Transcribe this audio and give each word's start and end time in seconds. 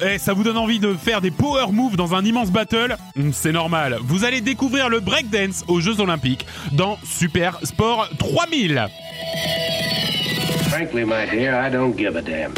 Et 0.00 0.18
ça 0.18 0.32
vous 0.32 0.42
donne 0.44 0.58
envie 0.58 0.78
de 0.78 0.94
faire 0.94 1.20
des 1.20 1.30
power 1.30 1.72
moves 1.72 1.96
dans 1.96 2.14
un 2.14 2.24
immense 2.24 2.50
battle 2.50 2.96
Hmm, 3.16 3.30
C'est 3.32 3.52
normal. 3.52 3.98
Vous 4.02 4.24
allez 4.24 4.40
découvrir 4.40 4.88
le 4.88 5.00
breakdance 5.00 5.64
aux 5.68 5.80
Jeux 5.80 6.00
Olympiques 6.00 6.46
dans 6.72 6.98
Super 7.04 7.58
Sport 7.64 8.08
3000. 8.18 8.86
Frankly, 10.68 11.04
my 11.04 11.26
dear, 11.30 11.54
I 11.66 11.70
don't 11.70 11.96
give 11.96 12.16
a 12.16 12.22
damn. 12.22 12.52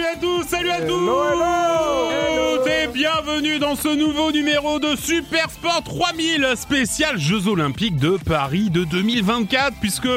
Salut 0.00 0.12
à 0.12 0.16
tous, 0.16 0.48
salut 0.48 0.70
à 0.70 0.80
tous 0.80 1.08
Et 2.10 2.49
bienvenue 2.92 3.58
dans 3.58 3.76
ce 3.76 3.88
nouveau 3.88 4.32
numéro 4.32 4.78
de 4.78 4.96
Super 4.96 5.50
Sport 5.50 5.82
3000 5.84 6.54
spécial 6.56 7.18
Jeux 7.18 7.46
Olympiques 7.46 7.96
de 7.96 8.16
Paris 8.16 8.70
de 8.70 8.84
2024 8.84 9.74
puisque 9.80 10.08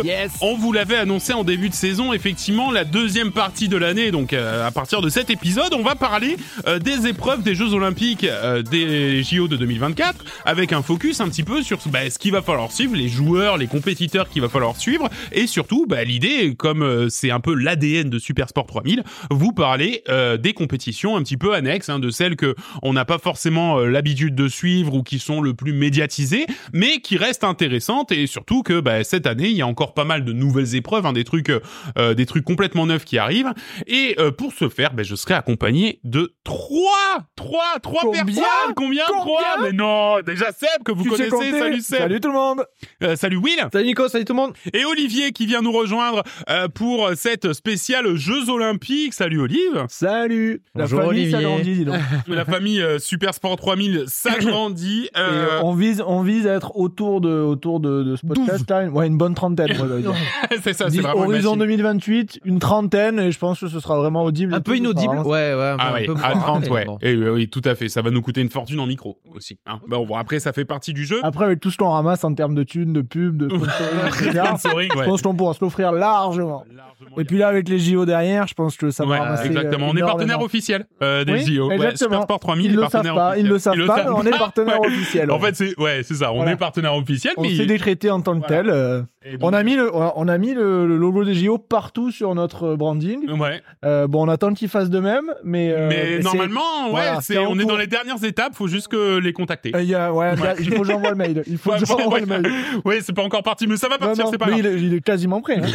on 0.42 0.56
vous 0.58 0.72
l'avait 0.72 0.96
annoncé 0.96 1.34
en 1.34 1.44
début 1.44 1.70
de 1.70 1.74
saison, 1.74 2.14
effectivement 2.14 2.72
la 2.72 2.84
deuxième 2.84 3.32
partie 3.32 3.68
de 3.68 3.78
l'année, 3.78 4.12
donc 4.12 4.34
euh, 4.34 4.68
à 4.68 4.72
partir 4.72 5.02
de 5.02 5.10
cet 5.10 5.30
épisode, 5.30 5.74
on 5.74 5.84
va 5.84 5.96
parler 5.96 6.38
euh, 6.68 6.80
des 6.80 7.08
épreuves 7.08 7.44
des 7.44 7.56
Jeux 7.56 7.74
Olympiques 7.74 8.24
euh, 8.24 8.62
des 8.62 9.24
JO 9.24 9.48
de 9.48 9.58
2024 9.58 10.26
avec 10.46 10.74
un 10.74 10.82
focus 10.82 11.22
un 11.22 11.30
petit 11.30 11.44
peu 11.44 11.62
sur 11.62 11.80
bah, 11.88 12.10
ce 12.10 12.18
qu'il 12.18 12.32
va 12.32 12.42
falloir 12.42 12.72
suivre, 12.72 12.96
les 12.96 13.10
joueurs, 13.10 13.58
les 13.58 13.68
compétiteurs 13.68 14.30
qu'il 14.30 14.42
va 14.42 14.50
falloir 14.50 14.76
suivre 14.78 15.10
et 15.32 15.48
surtout 15.48 15.86
bah, 15.88 16.04
l'idée, 16.04 16.56
comme 16.56 17.10
c'est 17.10 17.32
un 17.32 17.40
peu 17.40 17.54
l'ADN 17.54 18.10
de 18.10 18.20
Super 18.20 18.50
Sport 18.50 18.66
3000, 18.66 19.04
vous 19.30 19.52
parler 19.52 20.04
euh, 20.10 20.38
des 20.38 20.54
compétitions 20.54 21.16
un 21.16 21.24
petit 21.24 21.38
peu 21.38 21.54
annexes, 21.54 21.90
hein, 21.90 22.00
de 22.00 22.10
celles 22.10 22.36
que 22.36 22.56
on 22.82 22.94
n'a 22.94 23.06
pas 23.06 23.18
forcément 23.18 23.80
euh, 23.80 23.88
l'habitude 23.88 24.36
de 24.36 24.48
suivre 24.48 24.94
ou 24.94 25.04
qui 25.04 25.20
sont 25.20 25.42
le 25.42 25.54
plus 25.54 25.74
médiatisées, 25.74 26.46
mais 26.74 27.00
qui 27.00 27.18
restent 27.18 27.44
intéressantes 27.44 28.12
et 28.12 28.28
surtout 28.28 28.64
que 28.64 28.80
bah, 28.80 29.04
cette 29.04 29.28
année 29.28 29.50
il 29.50 29.56
y 29.58 29.62
a 29.62 29.68
encore 29.68 29.94
pas 29.94 30.06
mal 30.06 30.26
de 30.26 30.34
nouvelles 30.34 30.76
épreuves, 30.76 31.06
hein, 31.06 31.14
des 31.14 31.24
trucs, 31.24 31.52
euh, 31.98 32.14
des 32.14 32.26
trucs 32.26 32.44
complètement 32.46 32.86
neufs 32.86 33.06
qui 33.06 33.18
arrivent. 33.18 33.54
Et 33.88 34.16
euh, 34.20 34.32
pour 34.32 34.54
ce 34.54 34.70
faire, 34.70 34.94
bah, 34.94 35.04
je 35.04 35.16
serai 35.16 35.34
accompagné 35.34 36.00
de 36.04 36.36
trois, 36.44 37.20
trois, 37.36 37.80
trois 37.82 38.02
Combien 38.02 38.26
personnes. 38.26 38.44
Combien, 38.76 39.04
Combien 39.08 39.20
Trois? 39.20 39.42
Mais 39.62 39.72
non, 39.72 40.22
déjà 40.22 40.52
Seb 40.52 40.84
que 40.86 40.92
vous 40.92 41.04
Tu 41.04 41.10
connaissez. 41.10 41.52
Salut 41.52 41.82
Seb. 41.82 42.00
Salut 42.00 42.20
tout 42.20 42.28
le 42.30 42.34
monde 42.34 42.64
Euh, 43.04 43.16
salut 43.16 43.38
Will. 43.38 43.68
Salut 43.72 43.86
Nico, 43.86 44.08
salut 44.08 44.26
tout 44.26 44.34
le 44.34 44.38
monde. 44.40 44.54
Et 44.74 44.86
Olivier 44.86 45.32
qui 45.32 45.46
vient 45.46 45.62
nous 45.62 45.72
rejoindre 45.72 46.24
euh, 46.50 46.68
pour 46.68 47.10
cette 47.16 47.54
spéciale 47.54 48.16
Jeux 48.16 48.50
Olympiques. 48.50 49.14
Salut 49.14 49.42
Olive. 49.42 49.86
Salut 49.90 50.62
La 50.76 50.84
Bonjour, 50.84 51.00
famille 51.02 51.22
Olivier. 51.22 51.32
s'agrandit, 51.38 51.74
dis 51.76 51.86
donc. 51.86 51.96
La 52.28 52.46
famille 52.54 52.82
euh, 52.82 53.00
Super 53.00 53.34
Sport 53.34 53.56
3000 53.58 54.04
s'agrandit. 54.08 55.10
Euh, 55.18 55.60
on 55.64 55.74
vise, 55.74 56.04
on 56.06 56.22
vise 56.22 56.48
à 56.48 56.54
être 56.54 56.76
autour 56.76 57.22
de, 57.22 57.30
autour 57.30 57.80
de, 57.80 58.04
de 58.04 58.16
ce 58.16 58.26
podcast. 58.26 58.70
là, 58.70 58.86
Ouais, 58.90 59.08
une 59.08 59.18
bonne 59.18 59.34
trentaine, 59.36 59.76
moi, 59.78 59.88
c'est 60.64 60.74
ça, 60.74 60.90
c'est 60.90 61.00
vraiment 61.02 61.22
Horizon 61.22 61.56
machine. 61.56 61.60
2028, 61.76 62.40
une 62.46 62.60
trentaine, 62.60 63.20
et 63.20 63.32
je 63.32 63.38
pense 63.40 63.60
que 63.60 63.68
ce 63.68 63.80
sera 63.80 63.98
vraiment 63.98 64.24
audible. 64.24 64.54
Un 64.54 64.62
peu 64.62 64.76
inaudible. 64.76 65.16
Ouais, 65.20 65.54
ouais. 65.54 65.76
Ah 65.80 65.94
peu 66.06 66.16
à 66.22 66.32
30, 66.34 66.68
ouais. 66.70 66.86
Bon. 66.86 66.98
Et, 67.02 67.14
euh, 67.14 67.34
oui, 67.34 67.48
tout 67.48 67.62
à 67.66 67.76
fait. 67.76 67.90
Ça 67.90 68.02
va 68.02 68.10
nous 68.12 68.22
coûter 68.22 68.42
une 68.42 68.50
fortune 68.50 68.80
en 68.80 68.88
micro 68.88 69.20
aussi. 69.36 69.58
Hein. 69.66 69.80
Bon, 69.88 70.06
bon, 70.06 70.16
après, 70.16 70.40
ça 70.40 70.52
fait 70.54 70.66
partie 70.66 70.94
du 70.94 71.06
jeu. 71.06 71.20
Après, 71.24 71.46
avec 71.46 71.60
tout 71.60 71.70
ce 71.72 71.78
qu'on 71.78 71.90
ramasse 71.92 72.24
en 72.24 72.34
termes 72.34 72.56
de 72.56 72.64
thunes, 72.64 72.94
de 72.94 73.02
pubs, 73.02 73.38
de 73.38 73.50
sponsoring, 74.12 74.90
je 74.94 74.98
ouais. 75.00 75.06
pense 75.06 75.22
qu'on 75.22 75.36
pourra 75.36 75.54
se 75.54 75.64
l'offrir 75.64 75.92
largement. 75.92 76.64
Largement, 76.76 77.18
Et 77.20 77.24
puis 77.26 77.38
là, 77.38 77.48
avec 77.48 77.70
les 77.70 77.80
JO 77.80 78.06
derrière, 78.06 78.48
je 78.48 78.54
pense 78.54 78.78
que 78.78 78.90
ça 78.92 79.06
va 79.06 79.12
Ouais, 79.12 79.20
ramasser. 79.20 79.48
exactement. 79.48 79.88
euh, 79.88 79.92
On 79.94 79.98
est 79.98 80.02
partenaire 80.02 80.42
officiel 80.42 80.86
euh, 81.02 81.24
des 81.24 81.34
Oui, 81.34 81.56
JO. 81.56 81.68
Ouais, 81.68 81.76
exactement. 81.76 81.98
Super 82.22 82.24
Sport 82.24 82.40
3000 82.44 82.66
Ils 82.72 82.76
le 82.76 82.88
savent 82.90 83.14
pas, 83.16 83.38
ils 83.38 83.48
le 83.48 83.58
savent 83.60 83.86
pas, 83.88 84.04
mais 84.04 84.10
on 84.10 84.24
est 84.26 84.38
partenaire 84.38 84.80
Ouais. 84.82 84.88
officiel. 84.88 85.32
En 85.32 85.40
fait, 85.40 85.56
c'est 85.56 85.80
ouais, 85.80 86.02
c'est 86.04 86.16
ça. 86.16 86.32
On 86.32 86.38
Voilà. 86.38 86.52
est 86.52 86.56
partenaire 86.58 86.94
officiel, 86.96 87.34
on 87.38 87.42
mais 87.44 87.56
s'est 87.56 87.66
décrété 87.66 88.12
en 88.12 88.22
tant 88.22 88.40
que 88.40 88.46
Voilà. 88.48 88.64
tel. 88.64 88.70
euh, 88.70 89.02
donc- 89.32 89.40
On 89.42 89.54
a 89.54 89.64
mis 89.64 89.76
le, 89.76 89.90
on 89.94 90.28
a 90.28 90.38
mis 90.38 90.54
le, 90.54 90.86
le 90.88 90.98
logo 90.98 91.24
des 91.24 91.34
JO 91.34 91.58
partout 91.58 92.12
sur 92.12 92.34
notre 92.36 92.76
branding. 92.76 93.30
Ouais. 93.40 93.62
Euh, 93.86 94.08
bon, 94.08 94.26
on 94.26 94.30
attend 94.30 94.54
qu'ils 94.54 94.70
fassent 94.70 94.90
de 94.90 95.00
même, 95.00 95.34
mais. 95.44 95.72
euh, 95.72 95.88
mais 95.90 96.20
normalement, 96.20 96.86
ouais, 96.86 96.92
voilà, 96.92 97.22
c'est 97.22 97.38
on 97.38 97.58
est 97.60 97.66
dans 97.66 97.78
les 97.78 97.88
dernières 97.88 98.24
étapes. 98.24 98.56
Faut 98.56 98.68
juste 98.68 98.88
que 98.90 99.18
les 99.18 99.34
contacter. 99.34 99.72
Euh, 99.76 99.82
il 99.82 99.90
y 99.90 99.96
a, 99.96 100.14
ouais, 100.14 100.34
il 100.60 100.74
faut 100.74 100.82
que 100.82 100.88
j'envoie 100.88 101.10
le 101.12 101.16
mail. 101.16 101.44
Il 101.48 101.58
faut 101.58 101.72
que 101.72 101.86
j'envoie 101.86 102.20
le 102.20 102.26
mail. 102.26 102.52
ouais, 102.86 103.00
c'est 103.02 103.14
pas 103.14 103.24
encore 103.24 103.44
parti, 103.44 103.68
mais 103.68 103.78
ça 103.78 103.88
va 103.90 103.98
partir, 103.98 104.28
c'est 104.30 104.38
pas 104.38 104.48
grave. 104.48 104.60
il 104.60 104.66
est, 104.66 104.82
il 104.82 104.94
est 104.96 105.02
quasiment 105.02 105.42
prêt. 105.42 105.60
hein. 105.62 105.66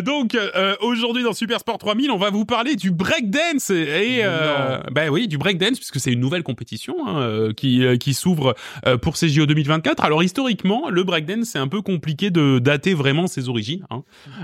Donc 0.04 0.36
aujourd'hui 0.80 1.22
dans 1.22 1.32
Super 1.32 1.60
Sport 1.60 1.78
3000, 1.78 2.10
on 2.10 2.16
va 2.18 2.30
vous 2.30 2.44
parler 2.44 2.76
du 2.76 2.90
breakdance 2.90 3.70
et 3.70 4.22
ben 4.92 5.10
oui, 5.10 5.28
du 5.28 5.38
breakdance 5.38 5.78
puisque 5.78 6.00
c'est 6.00 6.12
une 6.12 6.20
nouvelle 6.20 6.42
compétition 6.42 6.94
hein, 7.06 7.48
qui 7.56 7.82
qui 7.98 8.14
s'ouvre 8.14 8.54
pour 9.02 9.16
ces 9.16 9.28
JO 9.28 9.46
2024. 9.46 10.04
Alors 10.04 10.22
historiquement, 10.22 10.88
le 10.88 11.02
breakdance 11.04 11.49
c'est 11.50 11.58
un 11.58 11.68
peu 11.68 11.82
compliqué 11.82 12.30
de 12.30 12.58
dater 12.58 12.94
vraiment 12.94 13.26
ses 13.26 13.48
origines. 13.48 13.84
Hein. 13.90 14.02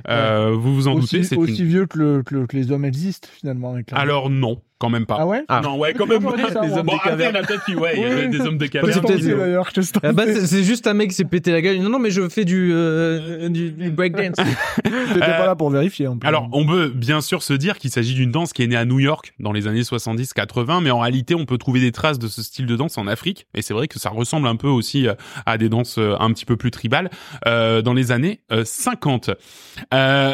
Euh, 0.09 0.51
vous 0.55 0.75
vous 0.75 0.89
en 0.89 0.95
aussi 0.95 1.17
doutez, 1.17 1.25
c'est 1.25 1.37
aussi 1.37 1.61
une... 1.63 1.69
vieux 1.69 1.87
que, 1.87 1.99
le, 1.99 2.23
que, 2.23 2.35
le- 2.35 2.47
que 2.47 2.57
les 2.57 2.71
hommes 2.73 2.85
existent 2.85 3.29
finalement. 3.33 3.73
avec 3.73 3.91
la- 3.91 3.99
Alors 3.99 4.29
non, 4.31 4.61
quand 4.79 4.91
même 4.91 5.07
pas. 5.07 5.17
ah 5.21 5.27
ouais 5.27 5.43
Ah. 5.49 5.61
Non, 5.63 5.79
ouais, 5.79 5.95
quand 5.95 6.07
même 6.07 6.23
Comment 6.23 6.37
pas. 6.37 6.51
ça, 6.53 6.61
Les 6.63 6.69
moi 6.69 6.79
hommes 6.81 6.87
bon, 6.87 6.93
des 6.93 6.99
après, 7.11 7.25
il 7.25 7.27
y 7.27 7.29
en 7.29 7.35
a 7.35 7.43
peut-être 7.43 7.65
qui, 7.65 7.75
ouais, 7.77 7.93
il 7.97 8.03
y 8.03 8.05
a 8.05 8.09
Oui. 8.09 8.29
des 8.29 8.41
hommes 8.41 8.59
de 8.59 8.67
c'est 8.67 9.93
Ah 10.03 10.13
bah, 10.13 10.25
c'est 10.45 10.63
juste 10.65 10.87
un 10.87 10.95
mec 10.95 11.11
qui 11.11 11.15
s'est 11.17 11.25
pété 11.25 11.53
la 11.53 11.61
gueule. 11.63 11.79
Non, 11.81 11.89
non, 11.89 11.99
mais 11.99 12.11
je 12.11 12.29
fais 12.29 12.45
du, 12.45 12.71
euh, 12.73 13.49
du, 13.49 13.71
du 13.71 13.91
breakdance. 13.91 14.37
T'étais 14.85 15.21
pas 15.21 15.47
là 15.47 15.57
pour 15.57 15.71
vérifier. 15.71 16.07
en 16.09 16.17
plus. 16.17 16.27
Alors, 16.29 16.49
on 16.53 16.67
peut 16.67 16.89
bien 16.95 17.21
sûr 17.21 17.43
se 17.43 17.53
dire 17.55 17.79
qu'il 17.79 17.91
s'agit 17.91 18.15
d'une 18.15 18.31
danse 18.31 18.53
qui 18.53 18.63
est 18.63 18.67
née 18.67 18.77
à 18.77 18.85
New 18.85 19.01
York 19.01 19.33
dans 19.41 19.53
les 19.53 19.67
années 19.67 19.83
70-80, 19.83 20.83
mais 20.83 20.91
en 20.91 21.01
réalité, 21.01 21.35
on 21.35 21.45
peut 21.47 21.59
trouver 21.59 21.81
des 21.81 21.93
traces 21.93 22.19
de 22.19 22.29
ce 22.29 22.43
style 22.43 22.67
de 22.67 22.77
danse 22.77 22.99
en 22.99 23.07
Afrique. 23.07 23.47
Et 23.55 23.63
c'est 23.63 23.75
vrai 23.75 23.89
que 23.89 23.99
ça 23.99 24.11
ressemble 24.11 24.47
un 24.49 24.57
peu 24.57 24.69
aussi 24.69 25.09
euh, 25.09 25.15
à 25.47 25.59
des 25.59 25.69
danses 25.69 25.99
euh, 25.99 26.15
un 26.21 26.31
petit 26.33 26.45
peu 26.45 26.57
plus 26.57 26.71
tribales 26.71 27.11
euh, 27.47 27.83
dans 27.83 27.95
les 27.95 28.13
années 28.13 28.41
euh, 28.53 28.63
50. 28.65 29.31
Euh, 29.31 29.35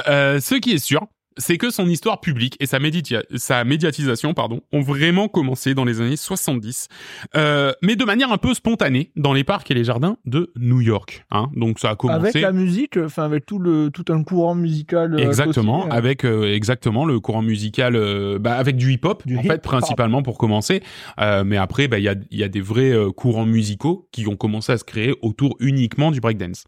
euh, 0.08 0.40
ce 0.40 0.54
qui 0.56 0.72
est 0.72 0.78
sûr, 0.78 1.06
c'est 1.36 1.58
que 1.58 1.70
son 1.70 1.88
histoire 1.88 2.20
publique 2.20 2.56
et 2.60 2.66
sa, 2.66 2.78
méditia- 2.78 3.22
sa 3.36 3.64
médiatisation 3.64 4.34
pardon, 4.34 4.60
ont 4.72 4.80
vraiment 4.80 5.28
commencé 5.28 5.74
dans 5.74 5.84
les 5.84 6.00
années 6.00 6.16
70, 6.16 6.88
euh, 7.36 7.72
mais 7.82 7.96
de 7.96 8.04
manière 8.04 8.32
un 8.32 8.38
peu 8.38 8.54
spontanée 8.54 9.10
dans 9.16 9.32
les 9.32 9.44
parcs 9.44 9.70
et 9.70 9.74
les 9.74 9.84
jardins 9.84 10.16
de 10.26 10.52
New 10.56 10.80
York. 10.80 11.24
Hein. 11.30 11.48
Donc 11.54 11.78
ça 11.78 11.90
a 11.90 11.96
commencé... 11.96 12.20
avec 12.28 12.42
la 12.42 12.52
musique, 12.52 12.96
enfin 12.96 13.24
avec 13.24 13.46
tout 13.46 13.58
le 13.58 13.90
tout 13.90 14.04
un 14.10 14.22
courant 14.22 14.54
musical. 14.54 15.14
euh, 15.14 15.18
Exactement, 15.18 15.82
côté, 15.82 15.94
avec 15.94 16.24
euh, 16.24 16.54
exactement 16.54 17.04
le 17.04 17.20
courant 17.20 17.42
musical, 17.42 17.96
euh, 17.96 18.38
bah, 18.38 18.54
avec 18.56 18.76
du 18.76 18.92
hip-hop 18.92 19.22
en 19.26 19.42
fait 19.42 19.46
hip-hop. 19.46 19.62
principalement 19.62 20.22
pour 20.22 20.38
commencer, 20.38 20.82
Euh, 21.20 21.44
mais 21.44 21.56
après 21.56 21.88
bah, 21.88 21.98
il 21.98 22.04
y 22.04 22.08
a 22.08 22.14
y 22.30 22.42
a 22.42 22.48
des 22.48 22.60
vrais 22.60 22.92
euh, 22.92 23.10
courants 23.10 23.46
musicaux 23.46 24.08
qui 24.12 24.26
ont 24.26 24.36
commencé 24.36 24.72
à 24.72 24.78
se 24.78 24.84
créer 24.84 25.14
autour 25.22 25.56
uniquement 25.60 26.10
du 26.10 26.20
breakdance. 26.20 26.64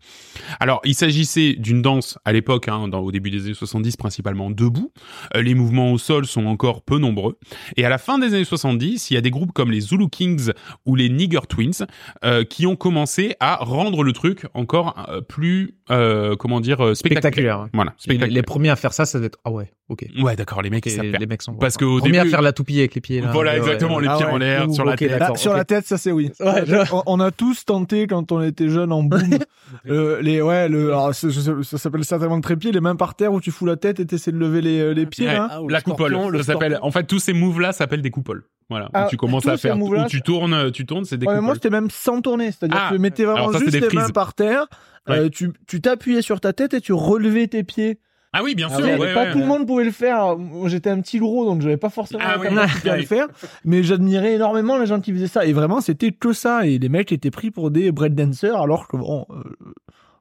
Alors 0.60 0.80
il 0.84 0.94
s'agissait 0.94 1.54
d'une 1.54 1.82
danse 1.82 2.18
à 2.24 2.32
l'époque, 2.32 2.68
hein, 2.68 2.90
au 2.92 3.12
début 3.12 3.30
des 3.30 3.44
années 3.46 3.54
70 3.54 3.96
principalement 3.96 4.50
debout. 4.54 4.92
Euh, 5.36 5.42
les 5.42 5.54
mouvements 5.54 5.92
au 5.92 5.98
sol 5.98 6.26
sont 6.26 6.46
encore 6.46 6.82
peu 6.82 6.98
nombreux. 6.98 7.38
Et 7.76 7.84
à 7.84 7.88
la 7.88 7.98
fin 7.98 8.18
des 8.18 8.28
années 8.34 8.44
70, 8.44 9.10
il 9.10 9.14
y 9.14 9.16
a 9.16 9.20
des 9.20 9.30
groupes 9.30 9.52
comme 9.52 9.70
les 9.70 9.80
Zulu 9.80 10.08
Kings 10.08 10.50
ou 10.86 10.96
les 10.96 11.08
Nigger 11.08 11.40
Twins 11.48 11.86
euh, 12.24 12.44
qui 12.44 12.66
ont 12.66 12.76
commencé 12.76 13.34
à 13.40 13.56
rendre 13.56 14.02
le 14.02 14.12
truc 14.12 14.46
encore 14.54 15.06
euh, 15.08 15.20
plus 15.20 15.76
euh, 15.90 16.36
comment 16.36 16.60
dire 16.60 16.96
spectaculaire. 16.96 17.68
Voilà, 17.72 17.92
Les, 17.92 18.02
spectaculaire. 18.02 18.34
les 18.34 18.42
premiers 18.42 18.70
à 18.70 18.76
faire 18.76 18.92
ça, 18.92 19.06
ça 19.06 19.18
doit 19.18 19.26
être. 19.26 19.38
Ah 19.44 19.50
ouais, 19.50 19.70
ok. 19.88 20.04
Ouais, 20.22 20.34
d'accord, 20.36 20.62
les 20.62 20.70
mecs, 20.70 20.84
ils 20.86 20.92
savent 20.92 21.04
les 21.04 21.26
mecs 21.26 21.42
sont. 21.42 21.54
Parce 21.54 21.76
qu'au 21.76 21.98
Premier 21.98 22.18
à 22.18 22.22
début- 22.22 22.30
faire 22.30 22.42
la 22.42 22.52
toupie 22.52 22.78
avec 22.78 22.94
les 22.94 23.00
pieds. 23.00 23.20
Là. 23.20 23.30
Voilà, 23.32 23.52
Ouais, 23.52 23.58
exactement, 23.58 23.96
ouais. 23.96 24.02
les 24.02 24.08
Ah 24.08 24.16
pieds 24.16 24.26
ouais. 24.26 24.32
en 24.32 24.36
l'air, 24.38 24.70
sur 24.72 24.84
la 24.84 24.96
tête. 24.96 25.36
sur 25.36 25.52
la 25.54 25.64
tête, 25.64 25.86
ça 25.86 25.98
c'est 25.98 26.12
oui. 26.12 26.30
Ouais, 26.40 26.64
je- 26.66 26.92
on, 26.94 27.02
on 27.06 27.20
a 27.20 27.30
tous 27.30 27.64
tenté 27.64 28.06
quand 28.06 28.32
on 28.32 28.40
était 28.42 28.68
jeune 28.68 28.92
en 28.92 29.02
boom. 29.02 29.20
euh, 29.88 30.20
les 30.22 30.40
ouais, 30.42 30.68
le 30.68 30.88
alors, 30.88 31.14
ça, 31.14 31.30
ça- 31.30 31.52
ça 31.62 31.78
s'appelle 31.78 32.04
certainement 32.04 32.36
le 32.36 32.42
trépied, 32.42 32.72
les 32.72 32.80
mains 32.80 32.96
par 32.96 33.14
terre 33.14 33.32
où 33.32 33.40
tu 33.40 33.50
fous 33.50 33.66
la 33.66 33.76
tête 33.76 34.00
et 34.00 34.06
t'essaies 34.06 34.32
de 34.32 34.38
lever 34.38 34.60
les, 34.62 34.80
euh, 34.80 34.92
les 34.94 35.06
pieds. 35.06 35.26
Ouais, 35.28 35.34
là. 35.34 35.48
Ah, 35.50 35.60
la 35.68 35.78
le 35.78 35.82
coupole, 35.84 36.36
ça 36.38 36.42
s'appelle. 36.52 36.78
En 36.82 36.90
fait, 36.90 37.04
tous 37.04 37.18
ces 37.18 37.32
moves-là 37.32 37.72
s'appellent 37.72 38.02
des 38.02 38.10
coupoles. 38.10 38.44
Voilà, 38.70 38.88
Ah, 38.94 39.04
où 39.06 39.10
tu 39.10 39.18
commences 39.18 39.46
à 39.46 39.58
faire, 39.58 39.76
moves-là, 39.76 40.06
où 40.06 40.08
tu 40.08 40.22
tournes, 40.22 40.70
tu 40.72 40.86
tournes, 40.86 41.04
c'est 41.04 41.18
des 41.18 41.26
Ouais, 41.26 41.34
coupoles. 41.34 41.44
moi 41.44 41.54
c'était 41.54 41.68
même 41.68 41.90
sans 41.90 42.22
tourner, 42.22 42.46
c'est-à-dire 42.50 42.78
Ah, 42.80 42.88
que 42.88 42.94
tu 42.94 43.00
mettais 43.00 43.24
vraiment 43.26 43.52
ça, 43.52 43.58
juste 43.58 43.78
tes 43.90 43.94
mains 43.94 44.08
par 44.08 44.32
terre, 44.32 44.66
euh, 45.10 45.28
tu 45.28 45.52
tu 45.66 45.82
t'appuyais 45.82 46.22
sur 46.22 46.40
ta 46.40 46.54
tête 46.54 46.72
et 46.72 46.80
tu 46.80 46.94
relevais 46.94 47.46
tes 47.46 47.62
pieds. 47.62 47.98
Ah 48.34 48.42
oui, 48.42 48.54
bien 48.54 48.68
Ah 48.70 48.76
sûr. 48.76 48.84
ouais, 48.84 48.98
ouais, 48.98 49.14
pas 49.14 49.22
ouais, 49.24 49.32
tout 49.32 49.38
le 49.38 49.46
monde 49.46 49.66
pouvait 49.66 49.84
le 49.84 49.90
faire. 49.90 50.36
J'étais 50.66 50.90
un 50.90 51.00
petit 51.00 51.18
gros, 51.18 51.44
donc 51.46 51.62
j'avais 51.62 51.76
pas 51.76 51.88
forcément 51.90 52.22
Ah 52.26 52.36
oui. 52.40 52.48
à 52.48 52.50
Ouais. 52.90 52.96
le 52.98 53.06
faire. 53.06 53.28
Mais 53.64 53.82
j'admirais 53.82 54.34
énormément 54.34 54.76
les 54.78 54.86
gens 54.86 55.00
qui 55.00 55.12
faisaient 55.12 55.26
ça. 55.28 55.46
Et 55.46 55.52
vraiment, 55.52 55.80
c'était 55.80 56.12
que 56.12 56.32
ça. 56.32 56.66
Et 56.66 56.78
les 56.78 56.88
mecs 56.88 57.12
étaient 57.12 57.30
pris 57.30 57.50
pour 57.50 57.70
des 57.70 57.92
breakdancers, 57.92 58.60
alors 58.60 58.88
que 58.88 58.96
bon, 58.96 59.24
euh, 59.30 59.42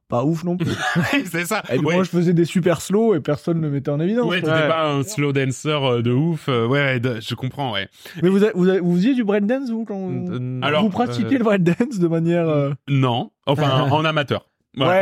pas 0.09 0.23
ouf 0.25 0.43
non 0.43 0.57
plus. 0.57 0.69
c'est 1.25 1.45
ça. 1.45 1.63
Et 1.71 1.79
Ouais. 1.79 1.95
Moi, 1.95 2.03
je 2.03 2.09
faisais 2.09 2.33
des 2.33 2.45
super 2.45 2.81
slow 2.81 3.15
et 3.15 3.19
personne 3.19 3.57
ne 3.59 3.67
me 3.67 3.69
mettait 3.73 3.89
en 3.89 3.99
évidence. 3.99 4.29
Ouais, 4.29 4.41
t'étais 4.41 4.67
pas 4.67 4.91
un 4.91 5.01
slow 5.03 5.31
dancer 5.33 5.69
euh, 5.69 6.01
de 6.03 6.11
ouf. 6.11 6.45
euh, 6.49 6.67
Ouais, 6.67 6.99
de- 6.99 7.19
je 7.19 7.33
comprends, 7.35 7.73
ouais. 7.73 7.87
Mais 8.21 8.29
vous, 8.29 8.43
avez- 8.43 8.51
vous, 8.53 8.67
avez- 8.69 8.79
vous 8.79 8.95
faisiez 8.95 9.15
du 9.15 9.23
breakdance, 9.23 9.71
vous, 9.71 9.85
quand 9.85 9.97
vous, 9.97 10.31
Euh, 10.31 10.59
Alors, 10.61 10.83
vous 10.83 10.89
pratiquiez 10.89 11.37
le 11.39 11.43
breakdance 11.43 11.97
de 11.99 12.07
manière... 12.07 12.47
euh, 12.47 12.71
Non, 12.87 13.31
enfin, 13.47 13.87
en 13.91 14.05
amateur. 14.05 14.45
Ouais, 14.77 15.01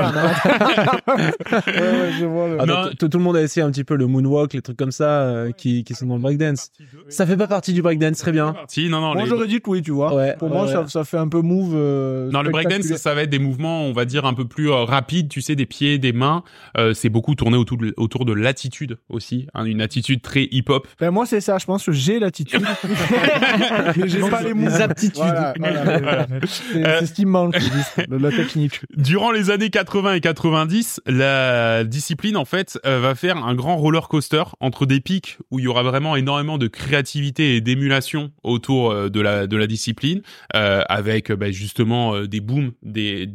je 2.19 2.25
vois. 2.25 2.47
le- 2.47 2.57
Ah, 2.59 2.89
tout 2.97 3.07
tout 3.07 3.17
le 3.17 3.23
monde 3.23 3.37
a 3.37 3.41
essayé 3.41 3.65
un 3.65 3.71
petit 3.71 3.83
peu 3.83 3.95
le 3.95 4.07
moonwalk, 4.07 4.53
les 4.53 4.61
trucs 4.61 4.77
comme 4.77 4.91
ça 4.91 5.05
euh, 5.23 5.51
qui, 5.51 5.83
qui 5.83 5.93
sont 5.95 6.05
dans 6.05 6.15
le 6.15 6.21
breakdance. 6.21 6.69
Ça 7.09 7.25
fait 7.25 7.37
pas 7.37 7.47
partie 7.47 7.73
du 7.73 7.81
breakdance, 7.81 8.17
très 8.17 8.31
bien. 8.31 8.55
Si, 8.67 8.89
non, 8.89 9.01
non. 9.01 9.13
Moi, 9.13 9.23
les- 9.23 9.29
j'aurais 9.29 9.47
dit 9.47 9.61
que 9.61 9.69
oui, 9.69 9.81
tu 9.81 9.91
vois. 9.91 10.13
Ouais, 10.13 10.35
Pour 10.37 10.49
moi. 10.49 10.67
Ça, 10.67 10.85
ça 10.87 11.03
fait 11.03 11.17
un 11.17 11.27
peu 11.27 11.41
move. 11.41 11.73
euh, 11.75 12.29
Non, 12.31 12.41
le 12.41 12.49
breakdance, 12.49 12.85
ça 12.97 13.13
va 13.13 13.23
être 13.23 13.29
des 13.29 13.39
mouvements, 13.39 13.83
on 13.85 13.93
va 13.93 14.05
dire, 14.05 14.25
un 14.25 14.33
peu 14.33 14.45
plus 14.45 14.69
euh, 14.71 14.83
rapides, 14.83 15.29
tu 15.29 15.41
sais, 15.41 15.55
des 15.55 15.65
pieds, 15.65 15.97
des 15.99 16.13
mains. 16.13 16.43
Euh, 16.77 16.93
c'est 16.93 17.09
beaucoup 17.09 17.35
tourné 17.35 17.57
autour 17.57 17.77
de, 17.77 17.93
autour 17.97 18.25
de 18.25 18.33
l'attitude 18.33 18.97
aussi, 19.09 19.47
hein, 19.53 19.65
une 19.65 19.81
attitude 19.81 20.21
très 20.21 20.43
hip-hop. 20.51 20.87
Ben, 20.99 21.11
moi, 21.11 21.25
c'est 21.25 21.41
ça. 21.41 21.57
Je 21.57 21.65
pense 21.65 21.85
que 21.85 21.91
j'ai 21.91 22.19
l'attitude. 22.19 22.61
mais 23.97 24.07
j'ai 24.07 24.19
pas 24.29 24.41
les 24.41 24.53
moves. 24.53 24.69
Les 24.69 24.81
aptitudes. 24.81 25.23
Voilà, 25.57 25.99
voilà. 25.99 26.27
C'est 26.45 26.83
c'est 26.99 27.05
ce 27.05 27.13
qui 27.13 27.25
me 27.25 27.31
manque, 27.31 27.55
de 27.55 28.15
la 28.17 28.31
technique. 28.31 28.81
Durant 28.95 29.31
les 29.31 29.49
années 29.49 29.60
80 29.69 30.15
et 30.15 30.21
90, 30.21 31.01
la 31.05 31.83
discipline, 31.83 32.37
en 32.37 32.45
fait, 32.45 32.79
euh, 32.85 32.99
va 32.99 33.15
faire 33.15 33.37
un 33.37 33.53
grand 33.53 33.77
roller 33.77 34.07
coaster 34.07 34.43
entre 34.59 34.85
des 34.85 34.99
pics 34.99 35.37
où 35.51 35.59
il 35.59 35.65
y 35.65 35.67
aura 35.67 35.83
vraiment 35.83 36.15
énormément 36.15 36.57
de 36.57 36.67
créativité 36.67 37.55
et 37.55 37.61
d'émulation 37.61 38.31
autour 38.43 38.91
euh, 38.91 39.09
de 39.09 39.19
la 39.21 39.67
discipline, 39.67 40.21
euh, 40.55 40.81
avec 40.89 41.31
bah, 41.31 41.51
justement 41.51 42.21
des 42.21 42.39
booms, 42.39 42.71
des, 42.81 43.27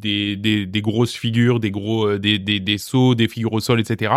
grosses 0.76 1.14
figures, 1.14 1.60
des 1.60 2.78
sauts, 2.78 3.14
des 3.14 3.28
figures 3.28 3.52
au 3.52 3.60
sol, 3.60 3.80
etc. 3.80 4.12